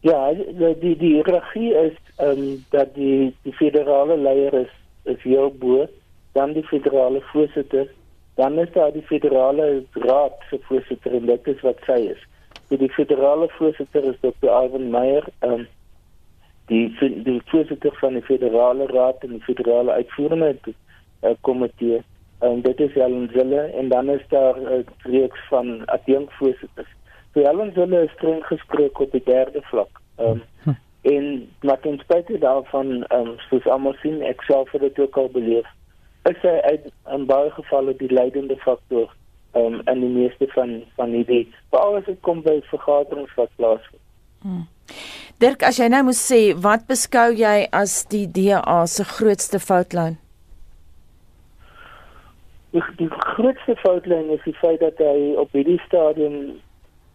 Ja, 0.00 0.32
die 0.80 0.96
die 0.96 1.22
regie 1.22 1.74
is 1.74 1.96
ehm 2.16 2.30
um, 2.30 2.64
dat 2.70 2.94
die 2.94 3.34
die 3.42 3.52
federale 3.52 4.16
leier 4.16 4.54
is 4.54 4.72
is 5.04 5.22
heel 5.22 5.50
bo, 5.50 5.88
dan 6.36 6.52
die 6.52 6.64
federale 6.68 7.20
voorsitter, 7.32 7.88
dan 8.34 8.58
is 8.58 8.72
daar 8.72 8.92
die 8.92 9.06
federale 9.08 9.84
raad 9.92 10.36
se 10.50 10.58
voorsitter 10.68 11.14
en 11.18 11.26
dit 11.26 11.46
is 11.52 11.60
wat 11.64 11.78
sy 11.88 12.00
is. 12.12 12.26
So 12.68 12.76
die 12.76 12.92
federale 12.92 13.48
voorsitter 13.58 14.04
is 14.10 14.20
Dr. 14.20 14.50
Ivan 14.50 14.90
Meyer, 14.90 15.24
ehm 15.38 15.52
um, 15.52 15.66
die 16.66 16.84
die 17.24 17.40
voorsitter 17.52 17.94
van 18.00 18.18
die 18.18 18.26
federale 18.26 18.86
raad 18.90 19.22
en 19.22 19.36
die 19.38 19.46
federale 19.46 19.92
uitvoerende 19.92 20.56
uh, 20.66 21.30
komitee 21.40 22.02
en 22.38 22.62
dit 22.62 22.80
is 22.80 22.94
Helen 22.94 23.30
Zille 23.32 23.60
en 23.60 23.88
dan 23.88 24.10
is 24.10 24.24
daar 24.28 24.60
'n 24.60 24.66
uh, 24.66 25.12
reeks 25.12 25.40
van 25.48 25.84
adjunkvoorsitters. 25.84 26.90
So 27.32 27.40
Helen 27.40 27.72
Zille 27.74 28.02
is 28.02 28.10
streng 28.10 28.44
gespreek 28.46 29.00
op 29.00 29.12
die 29.12 29.22
derde 29.24 29.62
vlak. 29.62 30.00
Ehm 30.16 30.30
um, 30.30 30.42
hm. 30.62 30.70
en 31.14 31.50
maar 31.60 31.80
ten 31.80 31.98
spyte 31.98 32.38
daarvan 32.38 33.04
ehm 33.04 33.26
um, 33.26 33.38
soos 33.38 33.66
almal 33.66 33.94
sien 34.02 34.22
ek 34.22 34.42
self 34.42 34.70
het 34.70 34.80
dit 34.80 34.98
ook 34.98 35.16
al 35.16 35.28
beleef. 35.28 35.66
Is 36.26 36.42
hy 36.42 36.56
uit 36.70 36.90
in 37.14 37.26
baie 37.26 37.50
gevalle 37.54 37.94
die 38.00 38.10
leidende 38.10 38.56
faktor 38.64 39.12
um, 39.56 39.80
in 39.84 40.00
die 40.00 40.12
meeste 40.12 40.48
van 40.54 40.82
van 40.96 41.14
hierdie 41.14 41.44
veral 41.70 42.00
as 42.00 42.08
dit 42.10 42.20
kom 42.26 42.42
by 42.44 42.58
vergaderings 42.70 43.34
wat 43.38 43.52
plaasvind. 43.60 44.02
Hm. 44.42 44.64
Dirk, 45.42 45.64
as 45.68 45.80
jy 45.80 45.88
nou 45.92 46.06
moet 46.08 46.18
sê, 46.18 46.40
wat 46.64 46.86
beskou 46.88 47.32
jy 47.36 47.66
as 47.74 47.98
die 48.12 48.24
DA 48.30 48.78
se 48.88 49.04
grootste 49.04 49.60
foutlyn? 49.60 50.16
Die, 52.72 52.82
die 53.00 53.10
grootste 53.10 53.76
foutlyn 53.82 54.30
is 54.36 54.44
die 54.46 54.56
feit 54.60 54.80
dat 54.84 55.00
hy 55.00 55.34
op 55.40 55.52
hierdie 55.56 55.80
stadium 55.84 56.56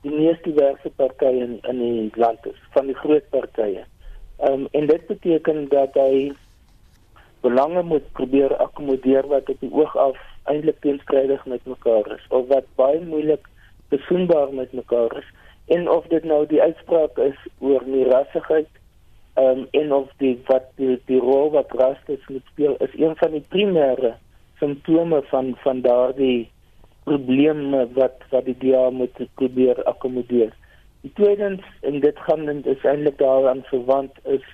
die 0.06 0.14
mees 0.14 0.38
diverse 0.46 0.90
partye 0.98 1.46
in 1.46 1.58
in 1.70 1.82
die 1.82 2.22
land 2.22 2.46
is 2.50 2.62
van 2.76 2.90
die 2.90 2.98
groot 3.02 3.28
partye. 3.34 3.86
Ehm 4.42 4.66
um, 4.66 4.68
en 4.78 4.88
dit 4.90 5.08
beteken 5.08 5.68
dat 5.74 5.98
hy 5.98 6.32
belange 7.42 7.84
moet 7.84 8.12
probeer 8.18 8.56
akkommodeer 8.58 9.28
wat 9.28 9.50
op 9.50 9.60
die 9.60 9.74
oog 9.74 9.96
af 9.98 10.18
eintlik 10.44 10.82
teenstrydig 10.82 11.46
met 11.46 11.66
mekaar 11.66 12.12
is 12.18 12.26
of 12.30 12.48
wat 12.48 12.68
baie 12.76 13.02
moeilik 13.06 13.48
besoenbaar 13.94 14.54
met 14.54 14.74
mekaar 14.74 15.18
is 15.18 15.30
en 15.76 15.90
of 15.90 16.08
dit 16.14 16.24
nou 16.24 16.46
die 16.48 16.62
uitspraak 16.62 17.18
is 17.18 17.38
oor 17.60 17.84
die 17.86 18.06
rassigheid 18.10 18.70
um, 19.36 19.68
en 19.72 19.94
of 19.94 20.10
die 20.18 20.36
wat 20.48 20.70
die, 20.76 20.98
die 21.06 21.20
rol 21.20 21.52
wat 21.56 21.72
ras 21.82 22.00
moet 22.08 22.48
speel 22.54 22.76
is 22.80 22.96
een 23.00 23.16
van 23.16 23.38
die 23.38 23.46
primêre 23.56 24.16
simptome 24.60 25.22
van 25.30 25.54
van 25.64 25.82
daardie 25.82 26.50
probleme 27.04 27.88
wat 27.98 28.26
wat 28.30 28.46
die 28.46 28.58
DA 28.62 28.90
moet 28.90 29.18
probeer 29.36 29.84
akkommodeer. 29.90 30.52
Die 31.02 31.12
tweedens 31.18 31.64
en 31.82 32.00
dit 32.00 32.18
gaan 32.28 32.46
dan 32.46 32.62
is 32.64 32.84
eintlik 32.86 33.18
daaraan 33.18 33.64
verwant 33.70 34.20
is 34.24 34.46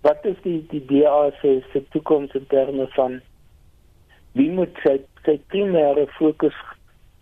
wat 0.00 0.24
is 0.24 0.36
die 0.42 0.60
die 0.70 0.84
DA 0.88 1.30
se 1.40 1.60
se 1.72 1.82
toekoms 1.92 2.34
in 2.34 2.46
terme 2.46 2.86
van 2.96 3.20
wie 4.32 4.50
moet 4.50 4.76
sy 4.84 4.96
sy 5.26 5.36
primêre 5.52 6.06
fokus 6.16 6.56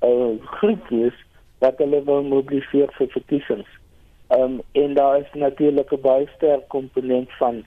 uh 0.07 0.35
groep 0.59 0.91
is 0.95 1.17
wat 1.65 1.81
hulle 1.83 1.99
wil 2.07 2.23
mobiliseer 2.23 2.93
vir 2.99 3.09
verkiesings. 3.15 3.71
Um 4.37 4.61
en 4.79 4.95
daar 4.95 5.19
is 5.21 5.33
natuurlik 5.35 5.93
'n 5.93 6.01
baie 6.03 6.29
sterk 6.37 6.69
komponent 6.69 7.33
van 7.39 7.65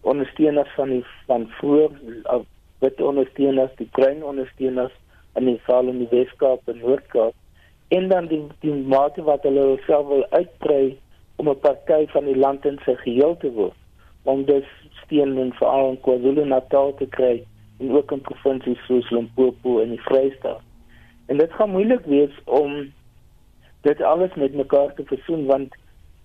ondersteuners 0.00 0.74
van 0.74 0.88
die 0.88 1.04
van 1.26 1.48
vroeër 1.58 1.90
uh, 2.34 2.44
wit 2.78 3.00
ondersteuners, 3.00 3.74
die 3.76 3.88
klein 3.98 4.22
ondersteuners 4.24 4.92
in 5.34 5.44
die 5.44 5.60
Vaal 5.66 5.88
in 5.88 5.98
die 5.98 6.12
Weskaap 6.12 6.68
en 6.68 6.78
Noord-Kaap 6.78 7.34
en 7.88 8.08
dan 8.08 8.26
die 8.26 8.42
die 8.60 8.74
mate 8.74 9.22
wat 9.22 9.42
hulle 9.42 9.66
self 9.86 10.06
wil 10.06 10.24
uitbrei 10.30 10.98
om 11.36 11.48
'n 11.48 11.60
party 11.60 12.06
van 12.14 12.24
die 12.24 12.38
land 12.38 12.64
in 12.64 12.78
sy 12.84 12.94
geheel 12.94 13.36
te 13.36 13.50
word 13.50 13.76
om 14.26 14.44
dus 14.44 14.68
steun 15.02 15.36
in 15.38 15.52
veral 15.58 15.90
in 15.94 16.00
KwaZulu-Natal 16.00 16.94
te 16.98 17.06
kry 17.16 17.34
en 17.78 17.92
ook 17.92 18.12
in 18.12 18.22
provinsies 18.28 18.84
soos 18.86 19.10
Limpopo 19.10 19.80
en 19.82 19.92
die 19.94 20.02
Vrystaat. 20.08 20.62
En 21.26 21.38
dit 21.38 21.52
gaan 21.52 21.70
moeilik 21.70 22.04
wees 22.10 22.34
om 22.44 22.92
dit 23.86 24.02
alles 24.02 24.34
met 24.34 24.54
mekaar 24.54 24.94
te 24.94 25.04
versoen 25.04 25.46
want 25.46 25.74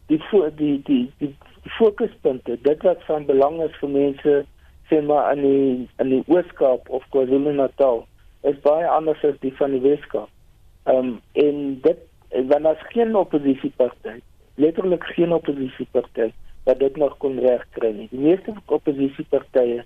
die 0.07 0.21
die 0.31 0.51
die 0.55 0.81
die, 1.17 1.35
die 1.63 1.73
fokuspunte, 1.77 2.57
dit 2.61 2.81
wat 2.87 3.03
van 3.05 3.25
belang 3.25 3.61
is 3.61 3.77
vir 3.79 3.89
mense 3.89 4.37
sê 4.89 5.01
maar 5.05 5.31
in 5.35 5.43
die 5.45 5.89
in 6.03 6.13
die 6.15 6.23
Ooskaap 6.27 6.89
of 6.89 7.05
KwaZulu-Natal 7.15 8.05
is 8.49 8.57
baie 8.65 8.87
anders 8.89 9.23
as 9.23 9.37
die 9.45 9.53
van 9.59 9.75
die 9.77 9.83
Weskaap. 9.85 10.29
Ehm 10.89 10.97
um, 10.97 11.11
en 11.37 11.79
dit 11.85 12.07
wanneer 12.49 12.71
as 12.71 12.87
geen 12.93 13.15
oppositieparty, 13.15 14.17
letterlik 14.55 15.03
geen 15.13 15.33
oppositieparty 15.33 16.31
wat 16.63 16.79
dit 16.79 16.97
nog 16.97 17.17
kon 17.17 17.39
regkry 17.39 17.91
nie. 17.95 18.07
Die 18.11 18.19
meeste 18.19 18.53
oppositiepartye 18.65 19.83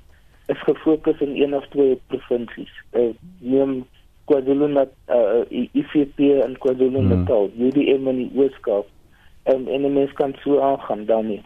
is 0.51 0.63
gefokus 0.67 1.19
in 1.19 1.35
een 1.41 1.55
of 1.55 1.67
twee 1.73 1.99
provinsies. 2.07 2.73
Uh, 2.91 3.13
neem 3.39 3.85
KwaZulu-Natal, 4.25 5.45
uh, 5.49 5.69
IFP 5.73 6.19
en 6.43 6.57
KwaZulu-Natal, 6.57 7.49
hmm. 7.53 7.67
UDM 7.67 8.07
in 8.07 8.21
die 8.23 8.31
Ooskaap. 8.35 8.89
Um, 9.45 9.67
en 9.67 9.83
en 9.83 9.93
mens 9.93 10.13
kan 10.13 10.33
so 10.41 10.59
aangaan 10.59 11.05
daarmee. 11.05 11.43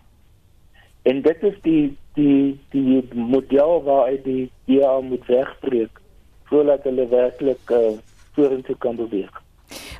En 1.01 1.21
dit 1.21 1.43
is 1.43 1.55
die 1.61 1.97
die 2.13 2.59
die 2.69 3.03
model 3.13 3.83
waar 3.83 4.11
die 4.23 4.51
DA 4.65 4.99
moet 4.99 5.25
wegbreek 5.25 5.99
voordat 6.43 6.83
hulle 6.83 7.07
werklik 7.07 7.69
uh, 7.69 7.91
vorentoe 8.31 8.75
kan 8.77 8.95
beweeg. 8.95 9.41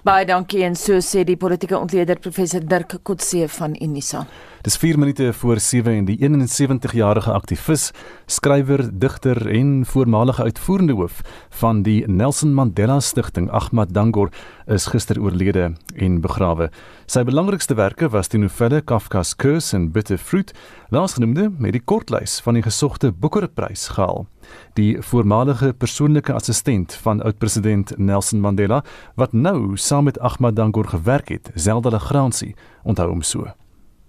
Baie 0.03 0.25
dankie 0.25 0.63
en 0.65 0.75
so 0.75 0.99
sê 1.03 1.25
die 1.27 1.37
politieke 1.37 1.77
ontleder 1.77 2.19
professor 2.19 2.61
Dirk 2.61 2.99
Kotse 3.03 3.47
van 3.59 3.75
Unisa. 3.81 4.25
Dis 4.65 4.75
4 4.77 4.99
minute 4.99 5.33
voor 5.33 5.59
7 5.59 5.93
en 5.93 6.05
die 6.05 6.17
71-jarige 6.19 7.31
aktivis, 7.31 7.91
skrywer, 8.27 8.83
digter 8.91 9.39
en 9.47 9.85
voormalige 9.85 10.43
uitvoerende 10.43 10.97
hoof 10.99 11.21
van 11.61 11.83
die 11.83 12.03
Nelson 12.07 12.53
Mandela 12.53 12.99
Stichting, 12.99 13.47
Ahmad 13.55 13.93
Dangor, 13.93 14.33
is 14.67 14.89
gister 14.91 15.21
oorlede 15.21 15.73
en 15.95 16.19
begrawe. 16.21 16.67
Sy 17.07 17.23
belangrikste 17.23 17.77
werke 17.79 18.11
was 18.11 18.27
die 18.29 18.41
novelle 18.41 18.81
Kafka's 18.81 19.31
Curse 19.35 19.77
en 19.77 19.91
Bitter 19.95 20.19
Fruit, 20.19 20.51
laasgenoemde 20.91 21.49
met 21.57 21.77
die 21.77 21.83
kortlys 21.85 22.39
van 22.43 22.59
die 22.59 22.65
gesogte 22.65 23.13
Booker-prys 23.15 23.87
gehaal. 23.95 24.27
Die 24.73 25.01
voormalige 25.01 25.73
persoonlike 25.73 26.33
assistent 26.33 26.95
van 27.03 27.21
oud-president 27.21 27.97
Nelson 27.97 28.39
Mandela, 28.39 28.83
wat 29.15 29.33
nou 29.33 29.77
saam 29.77 30.03
met 30.03 30.19
Ahmad 30.19 30.55
Dangor 30.55 30.87
gewerk 30.87 31.29
het, 31.29 31.51
Zelda 31.55 31.89
Legrandsie, 31.89 32.55
onthou 32.83 33.09
hom 33.09 33.21
so 33.21 33.47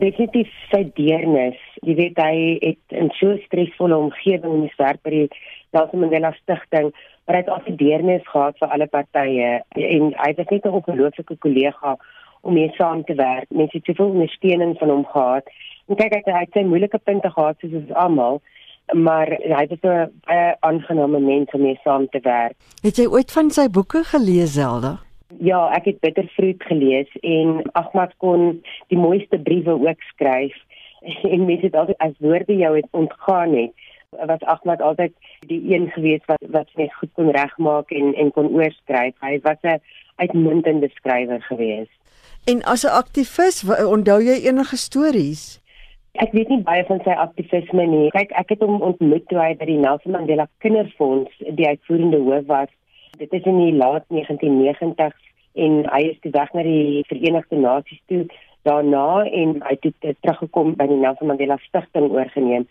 definitief 0.01 0.51
sy 0.71 0.85
deernis. 0.97 1.59
Jy 1.85 1.97
weet 1.99 2.21
hy 2.21 2.37
het 2.63 2.97
in 2.97 3.11
so 3.19 3.33
'n 3.33 3.43
stresvolle 3.47 3.97
omgewing 3.97 4.57
moes 4.63 4.77
werk 4.79 5.03
by 5.03 5.11
die 5.11 5.29
Nelson 5.73 6.01
Mandela 6.01 6.33
Stichting, 6.33 6.93
maar 7.25 7.37
hy 7.37 7.43
het 7.43 7.49
al 7.49 7.63
die 7.67 7.77
deernis 7.77 8.25
gehad 8.33 8.59
vir 8.59 8.69
alle 8.69 8.87
partye 8.87 9.63
en 9.75 10.15
hy 10.17 10.33
was 10.37 10.51
net 10.51 10.65
'n 10.65 10.77
ongelooflike 10.79 11.37
kollega 11.39 11.97
om 12.43 12.55
mee 12.55 12.73
saam 12.77 13.05
te 13.05 13.15
werk. 13.15 13.47
Mense 13.51 13.77
het 13.77 13.85
soveel 13.85 14.11
ondersteuning 14.11 14.79
van 14.79 14.89
hom 14.89 15.05
gehad. 15.05 15.45
En 15.89 15.97
kyk 15.97 16.13
hy 16.27 16.33
het 16.33 16.53
sy 16.53 16.65
moeilike 16.65 16.99
punte 16.99 17.31
gehad 17.31 17.57
soos 17.61 17.93
almal 17.93 18.41
maar 18.93 19.29
hy 19.29 19.67
was 19.69 19.83
'n 19.83 20.11
baie 20.27 20.57
aangename 20.61 21.21
mens 21.21 21.51
om 21.51 21.63
mee 21.63 21.79
saam 21.85 22.09
te 22.09 22.21
werk. 22.23 22.55
Het 22.83 22.97
jy 22.97 23.07
ooit 23.07 23.33
van 23.33 23.51
sy 23.51 23.69
boeke 23.69 24.05
gelees, 24.05 24.53
Zelda? 24.53 24.99
Ja, 25.39 25.71
ek 25.73 25.85
het 25.85 26.01
Bittervruit 26.01 26.63
gelees 26.63 27.11
en 27.21 27.63
Ahmad 27.73 28.17
kon 28.17 28.63
die 28.89 28.99
mooiste 28.99 29.39
briewe 29.39 29.73
ook 29.89 30.03
skryf. 30.03 30.57
En 31.33 31.45
mense 31.45 31.65
het 31.65 31.75
altyd 31.75 31.99
as 31.99 32.13
woorde 32.19 32.57
jou 32.57 32.77
het 32.77 32.89
ontgaan 32.91 33.55
het, 33.55 33.73
was 34.11 34.41
Ahmad 34.41 34.81
altyd 34.81 35.13
die 35.47 35.75
een 35.75 35.89
gewees 35.91 36.21
wat 36.27 36.43
wat 36.51 36.69
net 36.75 36.95
goed 36.95 37.13
kon 37.15 37.31
regmaak 37.31 37.91
en 37.91 38.15
en 38.15 38.31
kon 38.31 38.53
oorskryf. 38.53 39.15
Hy 39.21 39.41
was 39.43 39.57
'n 39.63 39.81
uitmuntende 40.17 40.89
skrywer 40.89 41.43
gewees. 41.43 41.89
En 42.45 42.63
as 42.63 42.85
'n 42.85 42.97
aktivis, 43.03 43.65
onthou 43.85 44.23
jy 44.23 44.47
enige 44.47 44.77
stories? 44.77 45.61
Ek 46.19 46.33
weet 46.35 46.49
nie 46.51 46.63
baie 46.67 46.83
van 46.89 46.99
sy 47.05 47.15
aktivisme 47.15 47.85
nie. 47.87 48.11
Kyk, 48.11 48.33
ek 48.35 48.57
het 48.57 48.63
hom 48.67 48.81
ontmoet 48.83 49.29
toe 49.31 49.39
hy 49.39 49.53
by 49.61 49.69
die 49.69 49.79
Nelson 49.79 50.17
Mandela 50.17 50.49
Kinderfonds 50.65 51.31
die 51.47 51.69
uitvoerende 51.69 52.19
hoof 52.27 52.49
was 52.51 52.71
dit 53.21 53.33
is 53.37 53.47
in 53.47 53.59
die 53.61 53.75
laat 53.77 54.07
1990s 54.11 55.19
en 55.61 55.83
hy 55.93 56.01
is 56.09 56.19
toe 56.25 56.33
weg 56.35 56.51
na 56.57 56.65
die 56.67 57.03
Verenigde 57.11 57.59
Nasies 57.61 58.01
toe 58.11 58.25
daarna 58.67 59.25
en 59.25 59.57
hy 59.65 59.77
het 59.83 60.19
teruggekom 60.25 60.75
by 60.79 60.87
die 60.91 60.99
Nelson 61.01 61.31
Mandela 61.31 61.59
Stichting 61.67 62.11
oorgeneem. 62.11 62.67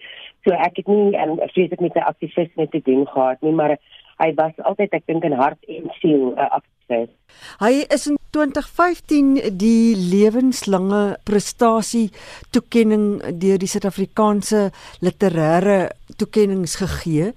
So 0.46 0.56
ek 0.56 0.82
het 0.82 0.92
nie 0.92 1.16
en 1.18 1.38
um, 1.38 1.42
vreeslik 1.54 1.82
met 1.84 1.96
sy 1.98 2.04
aktivisme 2.06 2.68
te 2.70 2.82
doen 2.86 3.08
gehad 3.10 3.42
nie, 3.46 3.56
maar 3.56 3.78
hy 4.20 4.34
was 4.36 4.54
altyd 4.68 4.94
ek 4.98 5.08
dink 5.08 5.26
in 5.28 5.38
hart 5.40 5.60
en 5.68 5.90
siel 6.00 6.34
'n 6.34 6.40
uh, 6.40 6.50
aktivis. 6.60 7.12
Hy 7.60 7.86
is 7.96 8.08
in 8.10 8.18
2015 8.36 9.58
die 9.58 9.96
lewenslange 9.96 11.18
prestasie 11.26 12.10
toekenning 12.52 13.22
deur 13.42 13.58
die 13.62 13.70
Suid-Afrikaanse 13.70 14.70
literêre 15.06 15.80
toekennings 16.20 16.76
gegee. 16.82 17.34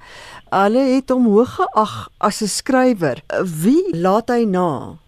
Hulle 0.50 0.84
het 0.94 1.10
hom 1.14 1.30
hoog 1.32 1.56
geag 1.60 1.94
as 2.20 2.42
'n 2.42 2.52
skrywer. 2.58 3.22
Wie 3.64 3.84
laat 3.94 4.28
hy 4.28 4.44
na? 4.44 4.98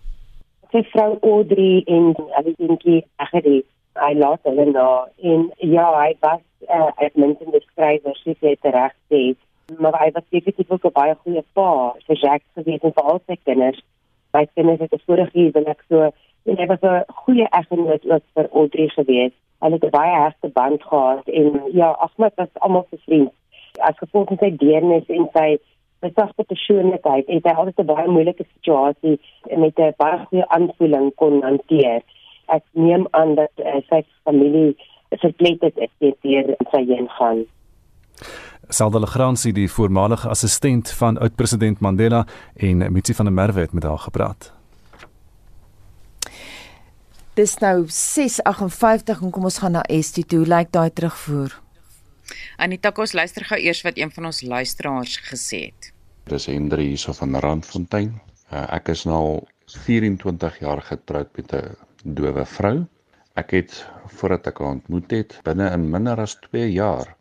Sy 0.72 0.82
vrou 0.92 1.18
Audrey 1.22 1.82
en 1.86 2.14
hulle 2.36 2.54
dinkie 2.58 3.04
agter 3.16 3.62
hy 3.94 4.12
laat 4.18 4.42
hulle 4.42 4.66
na 4.72 5.06
en 5.22 5.50
ja, 5.58 5.86
hy 6.02 6.12
was 6.20 6.42
'n 6.64 6.80
uh, 6.80 6.90
uitmuntende 7.02 7.60
skrywer, 7.60 8.16
sy 8.22 8.34
het 8.40 8.64
reg 8.64 8.94
sê, 9.10 9.34
maar 9.78 9.98
hy 10.02 10.10
was 10.12 10.28
definitief 10.28 10.70
ook 10.70 10.84
'n 10.84 10.98
baie 11.00 11.14
goeie 11.14 11.44
pa 11.52 11.94
vir 12.06 12.16
Jacques 12.16 12.54
gewees 12.54 12.82
en 12.82 12.92
vir 12.92 13.04
al 13.04 13.20
sy 13.26 13.36
kinders. 13.44 13.80
My 14.32 14.46
kinders 14.54 14.80
het 14.80 14.92
'n 14.92 15.06
vorige 15.06 15.38
huwelik 15.38 15.84
so 15.88 16.10
en 16.44 16.56
hy 16.56 16.66
was 16.66 16.82
'n 16.82 17.04
goeie 17.22 17.46
eggenoot 17.50 18.04
ook 18.10 18.24
vir 18.34 18.48
Audrey 18.52 18.88
gewees. 18.88 19.32
Hulle 19.60 19.74
het 19.74 19.84
'n 19.84 19.90
baie 19.90 20.16
hegte 20.24 20.48
band 20.48 20.82
gehad 20.82 21.28
en 21.28 21.62
ja, 21.72 21.88
Ahmed 21.90 22.32
was 22.36 22.48
almal 22.54 22.86
se 22.90 22.96
vriend 22.96 23.32
as 23.80 23.98
gevolg 23.98 24.28
van 24.28 24.38
sy 24.38 24.50
deernis 24.58 25.06
en 25.08 25.28
sy 25.34 25.48
besagte 26.04 26.44
persoonlikheid 26.50 27.30
het 27.32 27.46
hy 27.48 27.54
altyd 27.54 27.80
'n 27.80 27.90
baie 27.90 28.08
moeilike 28.08 28.44
situasie 28.44 29.16
met 29.56 29.78
'n 29.78 29.94
baie 29.96 30.18
goeie 30.26 30.46
aanvoeling 30.48 31.14
kon 31.14 31.42
hanteer. 31.42 32.02
Ek 32.46 32.62
neem 32.72 33.06
aan 33.10 33.34
dat 33.34 33.52
uh, 33.58 33.80
sy 33.88 34.04
familie 34.24 34.76
verpleet 35.10 35.62
het 35.62 35.78
het 35.78 36.16
deur 36.22 36.56
sy 36.70 36.84
heen 36.84 37.08
gaan. 37.08 37.44
Salda 38.68 38.98
Legrandsie, 38.98 39.52
die 39.52 39.70
voormalige 39.70 40.28
assistent 40.28 40.90
van 40.90 41.18
oud-president 41.18 41.80
Mandela 41.80 42.26
en 42.56 42.92
Mitsi 42.92 43.14
van 43.14 43.24
der 43.24 43.34
Merwe 43.34 43.60
het 43.60 43.72
met 43.72 43.82
haar 43.82 43.98
gepraat. 43.98 44.52
Dis 47.34 47.56
nou 47.58 47.86
6:58 47.90 49.22
en 49.22 49.30
kom 49.30 49.44
ons 49.44 49.58
gaan 49.58 49.72
na 49.72 49.82
Estie 49.82 50.24
toe. 50.24 50.44
Lyk 50.46 50.48
like 50.48 50.70
daai 50.70 50.90
terugvoer. 50.90 51.60
Anita, 52.56 52.90
kom 52.90 53.02
ons 53.02 53.12
luister 53.12 53.44
gou 53.44 53.58
eers 53.58 53.82
wat 53.82 53.98
een 53.98 54.10
van 54.10 54.24
ons 54.30 54.42
luisteraars 54.42 55.16
gesê 55.28 55.64
het. 55.64 55.90
Dis 56.30 56.46
Hendrie 56.46 56.86
hierso 56.92 57.12
van 57.12 57.36
Randfontein. 57.36 58.14
Uh, 58.52 58.62
ek 58.76 58.88
is 58.94 59.04
nou 59.04 59.42
24 59.66 60.60
jaar 60.62 60.82
getroud 60.82 61.28
met 61.36 61.52
'n 61.52 61.76
dowe 62.04 62.44
vrou. 62.44 62.86
Ek 63.34 63.50
het 63.50 63.84
voordat 64.06 64.46
ek 64.46 64.58
haar 64.58 64.78
ontmoet 64.78 65.10
het, 65.10 65.40
binne 65.42 65.70
in 65.70 65.90
minder 65.90 66.20
as 66.20 66.38
2 66.50 66.72
jaar 66.72 67.16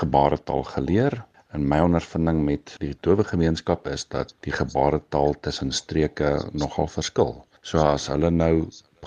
gebaretaal 0.00 0.62
geleer. 0.74 1.24
En 1.52 1.68
my 1.68 1.80
ondervinding 1.84 2.44
met 2.44 2.74
die 2.80 2.94
dowe 3.06 3.24
gemeenskap 3.24 3.88
is 3.88 4.06
dat 4.08 4.34
die 4.46 4.52
gebaretaal 4.52 5.34
tussen 5.40 5.72
streke 5.72 6.30
nogal 6.52 6.88
verskil. 6.88 7.34
So 7.62 7.78
as 7.78 8.08
hulle 8.10 8.30
nou 8.30 8.54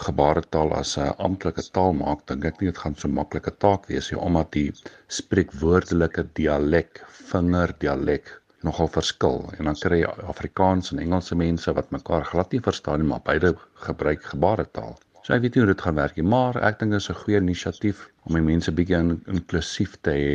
gebaretaal 0.06 0.74
as 0.76 0.98
'n 0.98 1.16
amptelike 1.28 1.64
taal 1.78 1.94
maak, 2.02 2.26
dink 2.28 2.46
ek 2.46 2.60
nie 2.60 2.70
dit 2.72 2.82
gaan 2.84 2.96
so 2.96 3.08
maklike 3.08 3.52
taak 3.66 3.88
wees 3.92 4.12
nie 4.12 4.20
omdat 4.20 4.52
die 4.52 4.72
spreekwoordelike 5.18 6.28
dialek, 6.40 7.02
vingerdialek 7.32 8.32
nogal 8.68 8.90
verskil 8.98 9.42
en 9.58 9.70
dan 9.70 9.80
kry 9.82 10.00
jy 10.02 10.12
Afrikaans 10.34 10.92
en 10.92 11.02
Engelse 11.04 11.36
mense 11.36 11.74
wat 11.80 11.92
mekaar 11.92 12.26
glad 12.32 12.52
nie 12.52 12.62
verstaan 12.68 13.00
nie, 13.02 13.10
maar 13.10 13.24
beide 13.26 13.56
gebruik 13.88 14.24
gebaretaal. 14.34 14.96
So 15.24 15.34
ek 15.34 15.42
weet 15.42 15.56
nie 15.56 15.66
hoe 15.66 15.74
dit 15.74 15.82
gaan 15.82 16.00
werk 16.00 16.18
nie, 16.20 16.30
maar 16.36 16.58
ek 16.62 16.80
dink 16.80 16.92
dit 16.92 17.02
is 17.02 17.10
'n 17.10 17.22
goeie 17.24 17.42
inisiatief 17.42 18.10
om 18.30 18.36
die 18.36 18.48
mense 18.52 18.72
bietjie 18.72 19.00
in, 19.00 19.22
inklusief 19.28 19.98
te 20.02 20.12
hê 20.12 20.34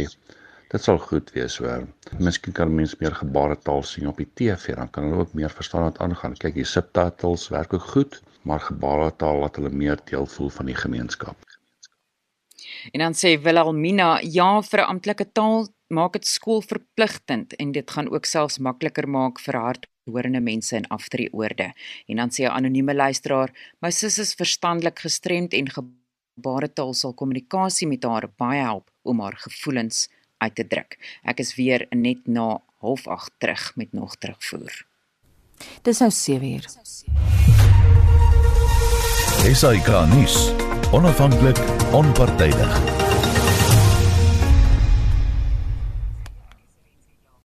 Dit 0.70 0.84
sal 0.86 1.00
goed 1.02 1.32
wees 1.34 1.56
hoor. 1.58 1.86
Miskien 2.22 2.54
kan 2.54 2.70
mense 2.70 2.94
meer 3.00 3.14
gebaretaal 3.18 3.80
sien 3.82 4.06
op 4.06 4.20
die 4.22 4.28
TV, 4.38 4.76
dan 4.78 4.90
kan 4.94 5.08
hulle 5.08 5.24
ook 5.24 5.32
meer 5.34 5.50
verstaan 5.50 5.88
wat 5.88 5.98
aangaan. 5.98 6.36
Kyk, 6.38 6.54
die 6.54 6.66
subtitles 6.68 7.48
werk 7.50 7.74
ook 7.74 7.88
goed, 7.90 8.20
maar 8.46 8.62
gebaretaal 8.62 9.40
laat 9.42 9.58
hulle 9.58 9.72
meer 9.74 9.98
deel 10.06 10.28
voel 10.30 10.52
van 10.54 10.70
die 10.70 10.76
gemeenskap. 10.78 11.34
En 12.94 13.02
dan 13.02 13.18
sê 13.18 13.34
Wilhelmina, 13.42 14.20
ja 14.22 14.62
vir 14.62 14.80
'n 14.80 14.90
amptelike 14.94 15.26
taal 15.32 15.66
maak 15.88 16.12
dit 16.12 16.26
skoolverpligtend 16.26 17.56
en 17.56 17.72
dit 17.72 17.90
gaan 17.90 18.08
ook 18.08 18.24
selfs 18.24 18.58
makliker 18.58 19.08
maak 19.08 19.40
vir 19.40 19.56
hardhorende 19.56 20.40
mense 20.40 20.76
in 20.76 20.86
aftreeoorde. 20.86 21.72
En 22.06 22.16
dan 22.16 22.30
sê 22.30 22.46
'n 22.46 22.56
anonieme 22.58 22.94
luisteraar, 22.94 23.50
my 23.80 23.90
sis 23.90 24.18
is 24.18 24.34
verstandelik 24.34 24.98
gestremd 24.98 25.52
en 25.52 25.66
gebaretaal 25.68 26.94
sal 26.94 27.14
kommunikasie 27.14 27.88
met 27.88 28.04
haar 28.04 28.30
baie 28.36 28.62
help 28.62 28.90
om 29.02 29.20
haar 29.20 29.36
gevoelens 29.36 30.08
uit 30.40 30.54
te 30.54 30.66
druk. 30.66 30.96
Ek 31.22 31.42
is 31.44 31.54
weer 31.54 31.86
net 31.90 32.26
na 32.26 32.60
08:30 32.80 33.28
terug 33.38 33.72
met 33.76 33.92
nog 33.92 34.16
terugvoer. 34.16 34.84
Dis 35.82 35.98
nou 35.98 36.10
7 36.10 36.52
uur. 36.52 36.68
SAK 39.54 39.88
nuus. 40.14 40.52
Onafhanklik, 40.92 41.58
onpartydig. 41.92 42.99